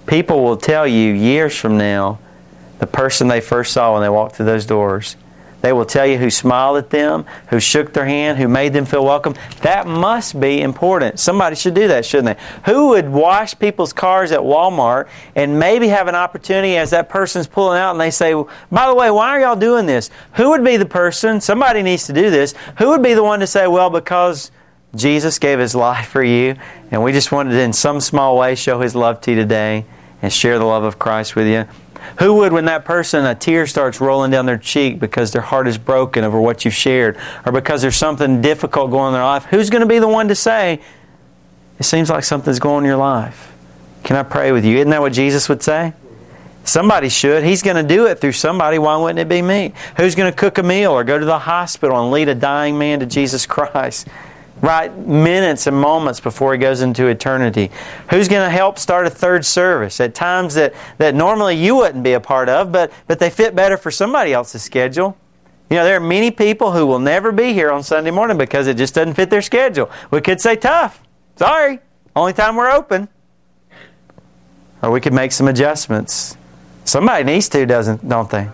People 0.06 0.42
will 0.42 0.56
tell 0.56 0.86
you 0.86 1.12
years 1.12 1.54
from 1.54 1.76
now 1.76 2.20
the 2.78 2.86
person 2.86 3.28
they 3.28 3.42
first 3.42 3.74
saw 3.74 3.92
when 3.92 4.02
they 4.02 4.08
walked 4.08 4.36
through 4.36 4.46
those 4.46 4.64
doors. 4.64 5.16
They 5.62 5.72
will 5.72 5.86
tell 5.86 6.06
you 6.06 6.18
who 6.18 6.28
smiled 6.28 6.76
at 6.76 6.90
them, 6.90 7.24
who 7.48 7.60
shook 7.60 7.92
their 7.92 8.04
hand, 8.04 8.36
who 8.38 8.48
made 8.48 8.72
them 8.72 8.84
feel 8.84 9.04
welcome. 9.04 9.34
That 9.62 9.86
must 9.86 10.38
be 10.38 10.60
important. 10.60 11.20
Somebody 11.20 11.56
should 11.56 11.74
do 11.74 11.88
that, 11.88 12.04
shouldn't 12.04 12.36
they? 12.36 12.44
Who 12.70 12.88
would 12.88 13.08
wash 13.08 13.58
people's 13.58 13.92
cars 13.92 14.32
at 14.32 14.40
Walmart 14.40 15.08
and 15.36 15.58
maybe 15.58 15.88
have 15.88 16.08
an 16.08 16.16
opportunity 16.16 16.76
as 16.76 16.90
that 16.90 17.08
person's 17.08 17.46
pulling 17.46 17.78
out 17.78 17.92
and 17.92 18.00
they 18.00 18.10
say, 18.10 18.34
by 18.70 18.88
the 18.88 18.94
way, 18.94 19.10
why 19.10 19.28
are 19.28 19.40
y'all 19.40 19.56
doing 19.56 19.86
this? 19.86 20.10
Who 20.34 20.50
would 20.50 20.64
be 20.64 20.76
the 20.76 20.84
person? 20.84 21.40
Somebody 21.40 21.82
needs 21.82 22.06
to 22.08 22.12
do 22.12 22.28
this. 22.28 22.54
Who 22.78 22.88
would 22.88 23.02
be 23.02 23.14
the 23.14 23.22
one 23.22 23.40
to 23.40 23.46
say, 23.46 23.68
well, 23.68 23.88
because 23.88 24.50
Jesus 24.96 25.38
gave 25.38 25.60
his 25.60 25.74
life 25.74 26.08
for 26.08 26.24
you 26.24 26.56
and 26.90 27.04
we 27.04 27.12
just 27.12 27.30
wanted 27.30 27.50
to, 27.50 27.60
in 27.60 27.72
some 27.72 28.00
small 28.00 28.36
way, 28.36 28.56
show 28.56 28.80
his 28.80 28.96
love 28.96 29.20
to 29.22 29.30
you 29.30 29.36
today 29.36 29.86
and 30.20 30.32
share 30.32 30.58
the 30.58 30.64
love 30.64 30.82
of 30.82 30.98
Christ 30.98 31.36
with 31.36 31.46
you? 31.46 31.66
Who 32.18 32.34
would, 32.34 32.52
when 32.52 32.66
that 32.66 32.84
person, 32.84 33.24
a 33.24 33.34
tear 33.34 33.66
starts 33.66 34.00
rolling 34.00 34.30
down 34.30 34.46
their 34.46 34.58
cheek 34.58 34.98
because 34.98 35.32
their 35.32 35.42
heart 35.42 35.68
is 35.68 35.78
broken 35.78 36.24
over 36.24 36.40
what 36.40 36.64
you've 36.64 36.74
shared, 36.74 37.18
or 37.44 37.52
because 37.52 37.82
there's 37.82 37.96
something 37.96 38.40
difficult 38.40 38.90
going 38.90 39.02
on 39.02 39.08
in 39.08 39.14
their 39.14 39.24
life, 39.24 39.44
who's 39.46 39.70
going 39.70 39.80
to 39.80 39.86
be 39.86 39.98
the 39.98 40.08
one 40.08 40.28
to 40.28 40.34
say, 40.34 40.80
It 41.78 41.84
seems 41.84 42.10
like 42.10 42.24
something's 42.24 42.58
going 42.58 42.76
on 42.76 42.82
in 42.84 42.88
your 42.88 42.96
life? 42.96 43.52
Can 44.04 44.16
I 44.16 44.22
pray 44.22 44.52
with 44.52 44.64
you? 44.64 44.76
Isn't 44.78 44.90
that 44.90 45.00
what 45.00 45.12
Jesus 45.12 45.48
would 45.48 45.62
say? 45.62 45.92
Somebody 46.64 47.08
should. 47.08 47.42
He's 47.42 47.62
going 47.62 47.76
to 47.76 47.82
do 47.82 48.06
it 48.06 48.20
through 48.20 48.32
somebody. 48.32 48.78
Why 48.78 48.96
wouldn't 48.96 49.18
it 49.18 49.28
be 49.28 49.42
me? 49.42 49.72
Who's 49.96 50.14
going 50.14 50.30
to 50.30 50.36
cook 50.36 50.58
a 50.58 50.62
meal 50.62 50.92
or 50.92 51.02
go 51.02 51.18
to 51.18 51.24
the 51.24 51.40
hospital 51.40 52.00
and 52.00 52.12
lead 52.12 52.28
a 52.28 52.34
dying 52.34 52.78
man 52.78 53.00
to 53.00 53.06
Jesus 53.06 53.46
Christ? 53.46 54.06
Right 54.62 54.96
minutes 54.96 55.66
and 55.66 55.76
moments 55.76 56.20
before 56.20 56.52
he 56.52 56.58
goes 56.58 56.80
into 56.80 57.08
eternity. 57.08 57.70
Who's 58.10 58.28
going 58.28 58.48
to 58.48 58.50
help 58.50 58.78
start 58.78 59.06
a 59.06 59.10
third 59.10 59.44
service 59.44 60.00
at 60.00 60.14
times 60.14 60.54
that, 60.54 60.72
that 60.98 61.14
normally 61.14 61.56
you 61.56 61.76
wouldn't 61.76 62.04
be 62.04 62.12
a 62.12 62.20
part 62.20 62.48
of, 62.48 62.72
but, 62.72 62.92
but 63.08 63.18
they 63.18 63.28
fit 63.28 63.54
better 63.54 63.76
for 63.76 63.90
somebody 63.90 64.32
else's 64.32 64.62
schedule? 64.62 65.18
You 65.68 65.76
know, 65.76 65.84
there 65.84 65.96
are 65.96 66.00
many 66.00 66.30
people 66.30 66.72
who 66.72 66.86
will 66.86 67.00
never 67.00 67.32
be 67.32 67.52
here 67.52 67.70
on 67.70 67.82
Sunday 67.82 68.10
morning 68.10 68.38
because 68.38 68.66
it 68.66 68.76
just 68.76 68.94
doesn't 68.94 69.14
fit 69.14 69.30
their 69.30 69.42
schedule. 69.42 69.90
We 70.10 70.20
could 70.20 70.40
say 70.40 70.54
tough. 70.54 71.02
Sorry. 71.36 71.80
Only 72.14 72.32
time 72.32 72.56
we're 72.56 72.70
open. 72.70 73.08
Or 74.82 74.90
we 74.90 75.00
could 75.00 75.14
make 75.14 75.32
some 75.32 75.48
adjustments. 75.48 76.36
Somebody 76.84 77.24
needs 77.24 77.48
to, 77.50 77.64
doesn't 77.66 78.06
don't 78.08 78.30
they? 78.30 78.48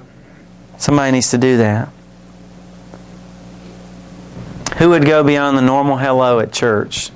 Somebody 0.79 1.13
needs 1.13 1.31
to 1.31 1.39
do 1.39 1.57
that. 1.59 1.89
Who 4.79 4.91
would 4.91 5.05
go 5.05 5.25
beyond 5.25 5.59
the 5.59 5.63
normal 5.63 5.97
hello 5.97 6.39
at 6.39 6.53
church 6.53 7.11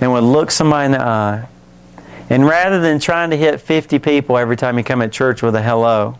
and 0.00 0.12
would 0.12 0.24
look 0.24 0.50
somebody 0.50 0.86
in 0.86 0.92
the 0.92 1.00
eye? 1.00 1.48
And 2.28 2.44
rather 2.44 2.80
than 2.80 2.98
trying 2.98 3.30
to 3.30 3.36
hit 3.36 3.60
50 3.60 4.00
people 4.00 4.36
every 4.36 4.56
time 4.56 4.76
you 4.76 4.84
come 4.84 5.00
at 5.00 5.12
church 5.12 5.42
with 5.42 5.54
a 5.54 5.62
hello, 5.62 6.18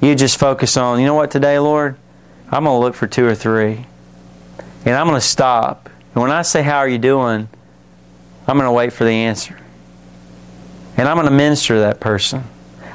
you 0.00 0.14
just 0.14 0.38
focus 0.38 0.76
on, 0.76 1.00
you 1.00 1.06
know 1.06 1.14
what, 1.14 1.32
today, 1.32 1.58
Lord? 1.58 1.96
I'm 2.50 2.64
going 2.64 2.76
to 2.76 2.84
look 2.84 2.94
for 2.94 3.08
two 3.08 3.26
or 3.26 3.34
three. 3.34 3.86
And 4.84 4.94
I'm 4.94 5.06
going 5.08 5.20
to 5.20 5.26
stop. 5.26 5.90
And 6.14 6.22
when 6.22 6.30
I 6.30 6.42
say, 6.42 6.62
How 6.62 6.78
are 6.78 6.88
you 6.88 6.98
doing? 6.98 7.48
I'm 8.46 8.56
going 8.56 8.68
to 8.68 8.72
wait 8.72 8.92
for 8.92 9.04
the 9.04 9.10
answer. 9.10 9.58
And 10.96 11.08
I'm 11.08 11.16
going 11.16 11.26
to 11.26 11.34
minister 11.34 11.74
to 11.74 11.80
that 11.80 11.98
person. 11.98 12.44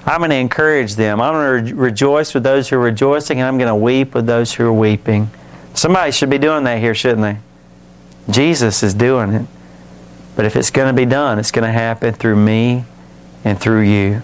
I'm 0.06 0.20
going 0.20 0.30
to 0.30 0.38
encourage 0.38 0.96
them. 0.96 1.20
I'm 1.20 1.34
going 1.34 1.66
to 1.66 1.74
re- 1.74 1.88
rejoice 1.88 2.34
with 2.34 2.44
those 2.44 2.70
who 2.70 2.78
are 2.78 2.80
rejoicing, 2.80 3.40
and 3.40 3.48
I'm 3.48 3.58
going 3.58 3.68
to 3.68 3.76
weep 3.76 4.16
with 4.16 4.26
those 4.26 4.54
who 4.54 4.66
are 4.66 4.74
weeping. 4.74 5.30
Somebody 5.74 6.12
should 6.12 6.30
be 6.30 6.38
doing 6.38 6.64
that 6.66 6.80
here, 6.80 6.94
shouldn't 6.94 7.22
they? 7.22 7.38
Jesus 8.32 8.84
is 8.84 8.94
doing 8.94 9.34
it. 9.34 9.48
But 10.36 10.46
if 10.46 10.56
it's 10.56 10.72
going 10.72 10.88
to 10.88 10.94
be 10.94 11.06
done, 11.06 11.40
it's 11.40 11.52
going 11.52 11.66
to 11.66 11.72
happen 11.72 12.14
through 12.14 12.36
me 12.36 12.86
and 13.44 13.60
through 13.60 13.82
you. 13.82 14.22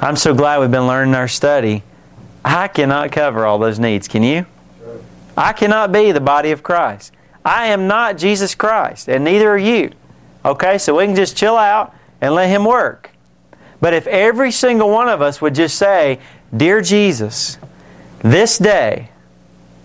I'm 0.00 0.16
so 0.16 0.34
glad 0.34 0.60
we've 0.60 0.70
been 0.70 0.86
learning 0.86 1.14
our 1.14 1.28
study. 1.28 1.82
I 2.44 2.68
cannot 2.68 3.12
cover 3.12 3.44
all 3.46 3.58
those 3.58 3.78
needs. 3.78 4.08
Can 4.08 4.22
you? 4.22 4.46
I 5.36 5.52
cannot 5.52 5.92
be 5.92 6.12
the 6.12 6.20
body 6.20 6.50
of 6.50 6.62
Christ. 6.62 7.12
I 7.44 7.66
am 7.66 7.86
not 7.86 8.16
Jesus 8.16 8.54
Christ, 8.54 9.08
and 9.08 9.24
neither 9.24 9.48
are 9.50 9.58
you. 9.58 9.92
Okay, 10.44 10.78
so 10.78 10.96
we 10.96 11.06
can 11.06 11.16
just 11.16 11.36
chill 11.36 11.56
out 11.56 11.94
and 12.20 12.34
let 12.34 12.48
Him 12.48 12.64
work. 12.64 13.10
But 13.80 13.92
if 13.94 14.06
every 14.06 14.50
single 14.50 14.90
one 14.90 15.08
of 15.08 15.20
us 15.20 15.42
would 15.42 15.54
just 15.54 15.76
say, 15.76 16.20
Dear 16.56 16.80
Jesus, 16.80 17.58
this 18.20 18.56
day 18.58 19.10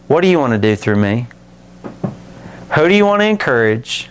what 0.09 0.21
do 0.21 0.27
you 0.27 0.39
want 0.39 0.53
to 0.53 0.57
do 0.57 0.75
through 0.75 0.95
me? 0.95 1.27
Who 2.75 2.87
do 2.89 2.95
you 2.95 3.05
want 3.05 3.21
to 3.21 3.25
encourage? 3.25 4.09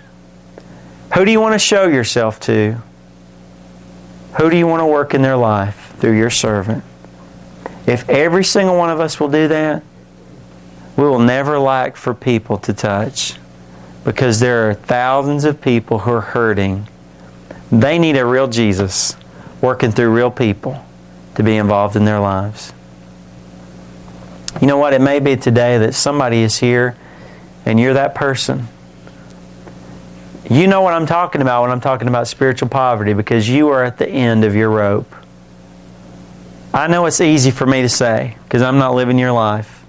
Who 1.14 1.24
do 1.24 1.32
you 1.32 1.40
want 1.40 1.54
to 1.54 1.58
show 1.58 1.88
yourself 1.88 2.38
to? 2.42 2.76
Who 4.38 4.48
do 4.48 4.56
you 4.56 4.68
want 4.68 4.80
to 4.80 4.86
work 4.86 5.12
in 5.12 5.22
their 5.22 5.36
life 5.36 5.96
through 5.98 6.16
your 6.16 6.30
servant? 6.30 6.84
If 7.84 8.08
every 8.08 8.44
single 8.44 8.76
one 8.76 8.90
of 8.90 9.00
us 9.00 9.18
will 9.18 9.28
do 9.28 9.48
that, 9.48 9.82
we 10.96 11.02
will 11.02 11.18
never 11.18 11.58
lack 11.58 11.96
for 11.96 12.14
people 12.14 12.58
to 12.58 12.72
touch 12.72 13.34
because 14.04 14.38
there 14.38 14.70
are 14.70 14.74
thousands 14.74 15.44
of 15.44 15.60
people 15.60 15.98
who 15.98 16.12
are 16.12 16.20
hurting. 16.20 16.86
They 17.72 17.98
need 17.98 18.16
a 18.16 18.24
real 18.24 18.46
Jesus 18.46 19.16
working 19.60 19.90
through 19.90 20.14
real 20.14 20.30
people 20.30 20.80
to 21.34 21.42
be 21.42 21.56
involved 21.56 21.96
in 21.96 22.04
their 22.04 22.20
lives. 22.20 22.72
You 24.60 24.66
know 24.66 24.78
what? 24.78 24.92
It 24.92 25.00
may 25.00 25.20
be 25.20 25.36
today 25.36 25.78
that 25.78 25.94
somebody 25.94 26.42
is 26.42 26.58
here 26.58 26.96
and 27.64 27.78
you're 27.78 27.94
that 27.94 28.14
person. 28.14 28.68
You 30.50 30.66
know 30.66 30.80
what 30.80 30.94
I'm 30.94 31.06
talking 31.06 31.42
about 31.42 31.62
when 31.62 31.70
I'm 31.70 31.80
talking 31.80 32.08
about 32.08 32.26
spiritual 32.26 32.68
poverty 32.68 33.12
because 33.12 33.48
you 33.48 33.68
are 33.68 33.84
at 33.84 33.98
the 33.98 34.08
end 34.08 34.44
of 34.44 34.54
your 34.54 34.70
rope. 34.70 35.14
I 36.72 36.86
know 36.86 37.06
it's 37.06 37.20
easy 37.20 37.50
for 37.50 37.66
me 37.66 37.82
to 37.82 37.88
say 37.88 38.36
because 38.44 38.62
I'm 38.62 38.78
not 38.78 38.94
living 38.94 39.18
your 39.18 39.32
life. 39.32 39.84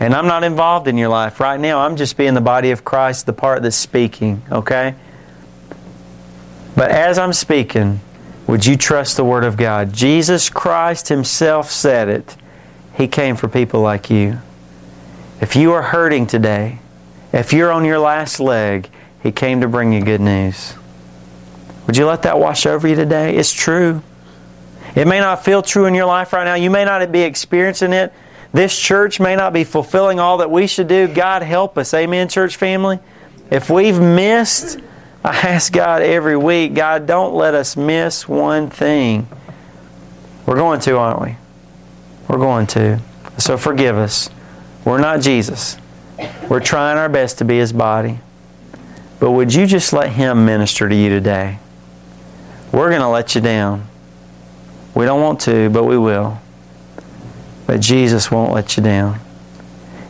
And 0.00 0.14
I'm 0.14 0.26
not 0.26 0.44
involved 0.44 0.88
in 0.88 0.98
your 0.98 1.08
life. 1.08 1.40
Right 1.40 1.58
now, 1.58 1.80
I'm 1.80 1.96
just 1.96 2.16
being 2.16 2.34
the 2.34 2.40
body 2.40 2.72
of 2.72 2.84
Christ, 2.84 3.26
the 3.26 3.32
part 3.32 3.62
that's 3.62 3.76
speaking, 3.76 4.42
okay? 4.50 4.94
But 6.76 6.90
as 6.90 7.16
I'm 7.18 7.32
speaking, 7.32 8.00
would 8.46 8.66
you 8.66 8.76
trust 8.76 9.16
the 9.16 9.24
Word 9.24 9.44
of 9.44 9.56
God? 9.56 9.92
Jesus 9.92 10.50
Christ 10.50 11.08
Himself 11.08 11.70
said 11.70 12.08
it. 12.08 12.36
He 12.96 13.08
came 13.08 13.36
for 13.36 13.48
people 13.48 13.80
like 13.80 14.10
you. 14.10 14.38
If 15.40 15.56
you 15.56 15.72
are 15.72 15.82
hurting 15.82 16.26
today, 16.26 16.78
if 17.32 17.52
you're 17.52 17.72
on 17.72 17.84
your 17.84 17.98
last 17.98 18.38
leg, 18.40 18.88
He 19.22 19.32
came 19.32 19.60
to 19.60 19.68
bring 19.68 19.92
you 19.92 20.02
good 20.02 20.20
news. 20.20 20.74
Would 21.86 21.96
you 21.96 22.06
let 22.06 22.22
that 22.22 22.38
wash 22.38 22.66
over 22.66 22.86
you 22.86 22.94
today? 22.94 23.36
It's 23.36 23.52
true. 23.52 24.02
It 24.94 25.08
may 25.08 25.18
not 25.18 25.44
feel 25.44 25.60
true 25.60 25.86
in 25.86 25.94
your 25.94 26.06
life 26.06 26.32
right 26.32 26.44
now. 26.44 26.54
You 26.54 26.70
may 26.70 26.84
not 26.84 27.10
be 27.10 27.22
experiencing 27.22 27.92
it. 27.92 28.12
This 28.52 28.78
church 28.78 29.18
may 29.18 29.34
not 29.34 29.52
be 29.52 29.64
fulfilling 29.64 30.20
all 30.20 30.38
that 30.38 30.50
we 30.50 30.68
should 30.68 30.86
do. 30.86 31.08
God 31.08 31.42
help 31.42 31.76
us. 31.76 31.92
Amen, 31.92 32.28
church 32.28 32.54
family. 32.56 33.00
If 33.50 33.68
we've 33.68 34.00
missed, 34.00 34.78
I 35.24 35.36
ask 35.36 35.72
God 35.72 36.02
every 36.02 36.36
week, 36.36 36.74
God, 36.74 37.06
don't 37.06 37.34
let 37.34 37.54
us 37.54 37.76
miss 37.76 38.28
one 38.28 38.70
thing. 38.70 39.26
We're 40.46 40.56
going 40.56 40.80
to, 40.80 40.96
aren't 40.96 41.20
we? 41.20 41.36
We're 42.28 42.38
going 42.38 42.66
to. 42.68 43.00
So 43.38 43.56
forgive 43.56 43.96
us. 43.96 44.30
We're 44.84 45.00
not 45.00 45.20
Jesus. 45.20 45.78
We're 46.48 46.60
trying 46.60 46.98
our 46.98 47.08
best 47.08 47.38
to 47.38 47.44
be 47.44 47.58
His 47.58 47.72
body. 47.72 48.20
But 49.18 49.32
would 49.32 49.54
you 49.54 49.66
just 49.66 49.92
let 49.92 50.12
Him 50.12 50.44
minister 50.44 50.88
to 50.88 50.94
you 50.94 51.08
today? 51.08 51.58
We're 52.72 52.90
going 52.90 53.00
to 53.00 53.08
let 53.08 53.34
you 53.34 53.40
down. 53.40 53.86
We 54.94 55.04
don't 55.04 55.22
want 55.22 55.40
to, 55.42 55.70
but 55.70 55.84
we 55.84 55.98
will. 55.98 56.40
But 57.66 57.80
Jesus 57.80 58.30
won't 58.30 58.52
let 58.52 58.76
you 58.76 58.82
down. 58.82 59.20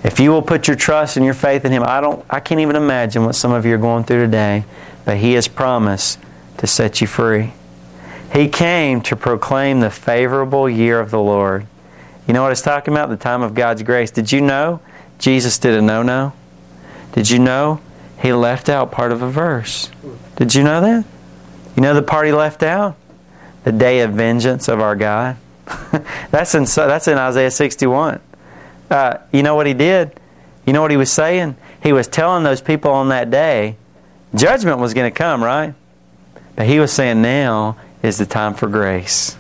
If 0.02 0.20
you 0.20 0.30
will 0.30 0.42
put 0.42 0.68
your 0.68 0.76
trust 0.76 1.16
and 1.16 1.24
your 1.24 1.34
faith 1.34 1.64
in 1.64 1.72
Him, 1.72 1.82
I 1.82 2.00
don't 2.00 2.24
I 2.28 2.40
can't 2.40 2.60
even 2.60 2.76
imagine 2.76 3.24
what 3.24 3.34
some 3.34 3.52
of 3.52 3.64
you 3.64 3.74
are 3.74 3.78
going 3.78 4.04
through 4.04 4.26
today, 4.26 4.64
but 5.06 5.16
He 5.16 5.32
has 5.32 5.48
promised 5.48 6.18
to 6.58 6.66
set 6.66 7.00
you 7.00 7.06
free. 7.06 7.54
He 8.32 8.48
came 8.48 9.00
to 9.02 9.16
proclaim 9.16 9.80
the 9.80 9.90
favorable 9.90 10.68
year 10.68 11.00
of 11.00 11.10
the 11.10 11.20
Lord. 11.20 11.66
You 12.26 12.34
know 12.34 12.42
what 12.42 12.52
it's 12.52 12.62
talking 12.62 12.94
about? 12.94 13.10
The 13.10 13.16
time 13.16 13.42
of 13.42 13.54
God's 13.54 13.82
grace. 13.82 14.10
Did 14.10 14.32
you 14.32 14.40
know 14.40 14.80
Jesus 15.18 15.58
did 15.58 15.74
a 15.74 15.82
no 15.82 16.02
no? 16.02 16.32
Did 17.12 17.30
you 17.30 17.38
know 17.38 17.80
he 18.20 18.32
left 18.32 18.68
out 18.68 18.90
part 18.90 19.12
of 19.12 19.22
a 19.22 19.30
verse? 19.30 19.90
Did 20.36 20.54
you 20.54 20.62
know 20.62 20.80
that? 20.80 21.04
You 21.76 21.82
know 21.82 21.94
the 21.94 22.02
part 22.02 22.26
he 22.26 22.32
left 22.32 22.62
out? 22.62 22.96
The 23.64 23.72
day 23.72 24.00
of 24.00 24.12
vengeance 24.12 24.68
of 24.68 24.80
our 24.80 24.96
God. 24.96 25.36
that's 26.30 26.54
in 26.54 26.64
that's 26.64 27.08
in 27.08 27.18
Isaiah 27.18 27.50
61. 27.50 28.20
Uh, 28.90 29.18
you 29.32 29.42
know 29.42 29.54
what 29.54 29.66
he 29.66 29.74
did? 29.74 30.18
You 30.66 30.72
know 30.72 30.82
what 30.82 30.90
he 30.90 30.96
was 30.96 31.10
saying? 31.10 31.56
He 31.82 31.92
was 31.92 32.08
telling 32.08 32.44
those 32.44 32.60
people 32.60 32.90
on 32.90 33.08
that 33.10 33.30
day, 33.30 33.76
judgment 34.34 34.78
was 34.78 34.94
going 34.94 35.10
to 35.10 35.16
come, 35.16 35.42
right? 35.42 35.74
But 36.56 36.66
he 36.66 36.78
was 36.78 36.92
saying 36.92 37.20
now 37.20 37.76
is 38.02 38.18
the 38.18 38.26
time 38.26 38.54
for 38.54 38.68
grace. 38.68 39.36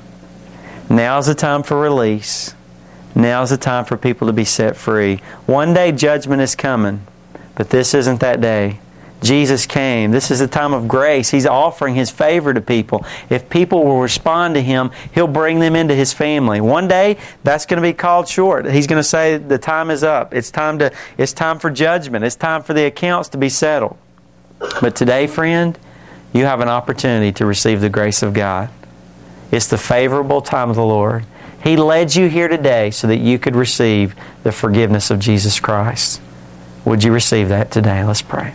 Now 0.90 1.18
is 1.18 1.26
the 1.26 1.34
time 1.34 1.62
for 1.62 1.80
release. 1.80 2.54
Now 3.14 3.42
is 3.42 3.50
the 3.50 3.56
time 3.56 3.84
for 3.84 3.96
people 3.96 4.26
to 4.26 4.32
be 4.32 4.44
set 4.44 4.76
free. 4.76 5.20
One 5.46 5.72
day 5.72 5.92
judgment 5.92 6.42
is 6.42 6.56
coming, 6.56 7.06
but 7.54 7.70
this 7.70 7.94
isn't 7.94 8.20
that 8.20 8.40
day. 8.40 8.80
Jesus 9.22 9.64
came. 9.64 10.10
This 10.10 10.30
is 10.30 10.42
a 10.42 10.46
time 10.46 10.74
of 10.74 10.86
grace. 10.86 11.30
He's 11.30 11.46
offering 11.46 11.94
His 11.94 12.10
favor 12.10 12.52
to 12.52 12.60
people. 12.60 13.06
If 13.30 13.48
people 13.48 13.84
will 13.84 14.00
respond 14.00 14.54
to 14.54 14.60
Him, 14.60 14.90
He'll 15.14 15.26
bring 15.26 15.60
them 15.60 15.74
into 15.74 15.94
His 15.94 16.12
family. 16.12 16.60
One 16.60 16.88
day, 16.88 17.16
that's 17.42 17.64
going 17.64 17.80
to 17.80 17.88
be 17.88 17.94
called 17.94 18.28
short. 18.28 18.66
He's 18.66 18.86
going 18.86 19.00
to 19.00 19.08
say, 19.08 19.38
"The 19.38 19.56
time 19.56 19.90
is 19.90 20.04
up. 20.04 20.34
It's 20.34 20.50
time 20.50 20.78
to. 20.80 20.92
It's 21.16 21.32
time 21.32 21.58
for 21.58 21.70
judgment. 21.70 22.24
It's 22.24 22.36
time 22.36 22.62
for 22.62 22.74
the 22.74 22.84
accounts 22.84 23.30
to 23.30 23.38
be 23.38 23.48
settled." 23.48 23.96
But 24.82 24.94
today, 24.94 25.26
friend, 25.26 25.78
you 26.34 26.44
have 26.44 26.60
an 26.60 26.68
opportunity 26.68 27.32
to 27.32 27.46
receive 27.46 27.80
the 27.80 27.88
grace 27.88 28.22
of 28.22 28.34
God. 28.34 28.68
It's 29.50 29.68
the 29.68 29.78
favorable 29.78 30.42
time 30.42 30.68
of 30.68 30.76
the 30.76 30.84
Lord. 30.84 31.24
He 31.64 31.76
led 31.78 32.14
you 32.14 32.28
here 32.28 32.46
today 32.46 32.90
so 32.90 33.06
that 33.06 33.16
you 33.16 33.38
could 33.38 33.56
receive 33.56 34.14
the 34.42 34.52
forgiveness 34.52 35.10
of 35.10 35.18
Jesus 35.18 35.58
Christ. 35.58 36.20
Would 36.84 37.02
you 37.02 37.10
receive 37.10 37.48
that 37.48 37.70
today? 37.70 38.04
Let's 38.04 38.20
pray. 38.20 38.54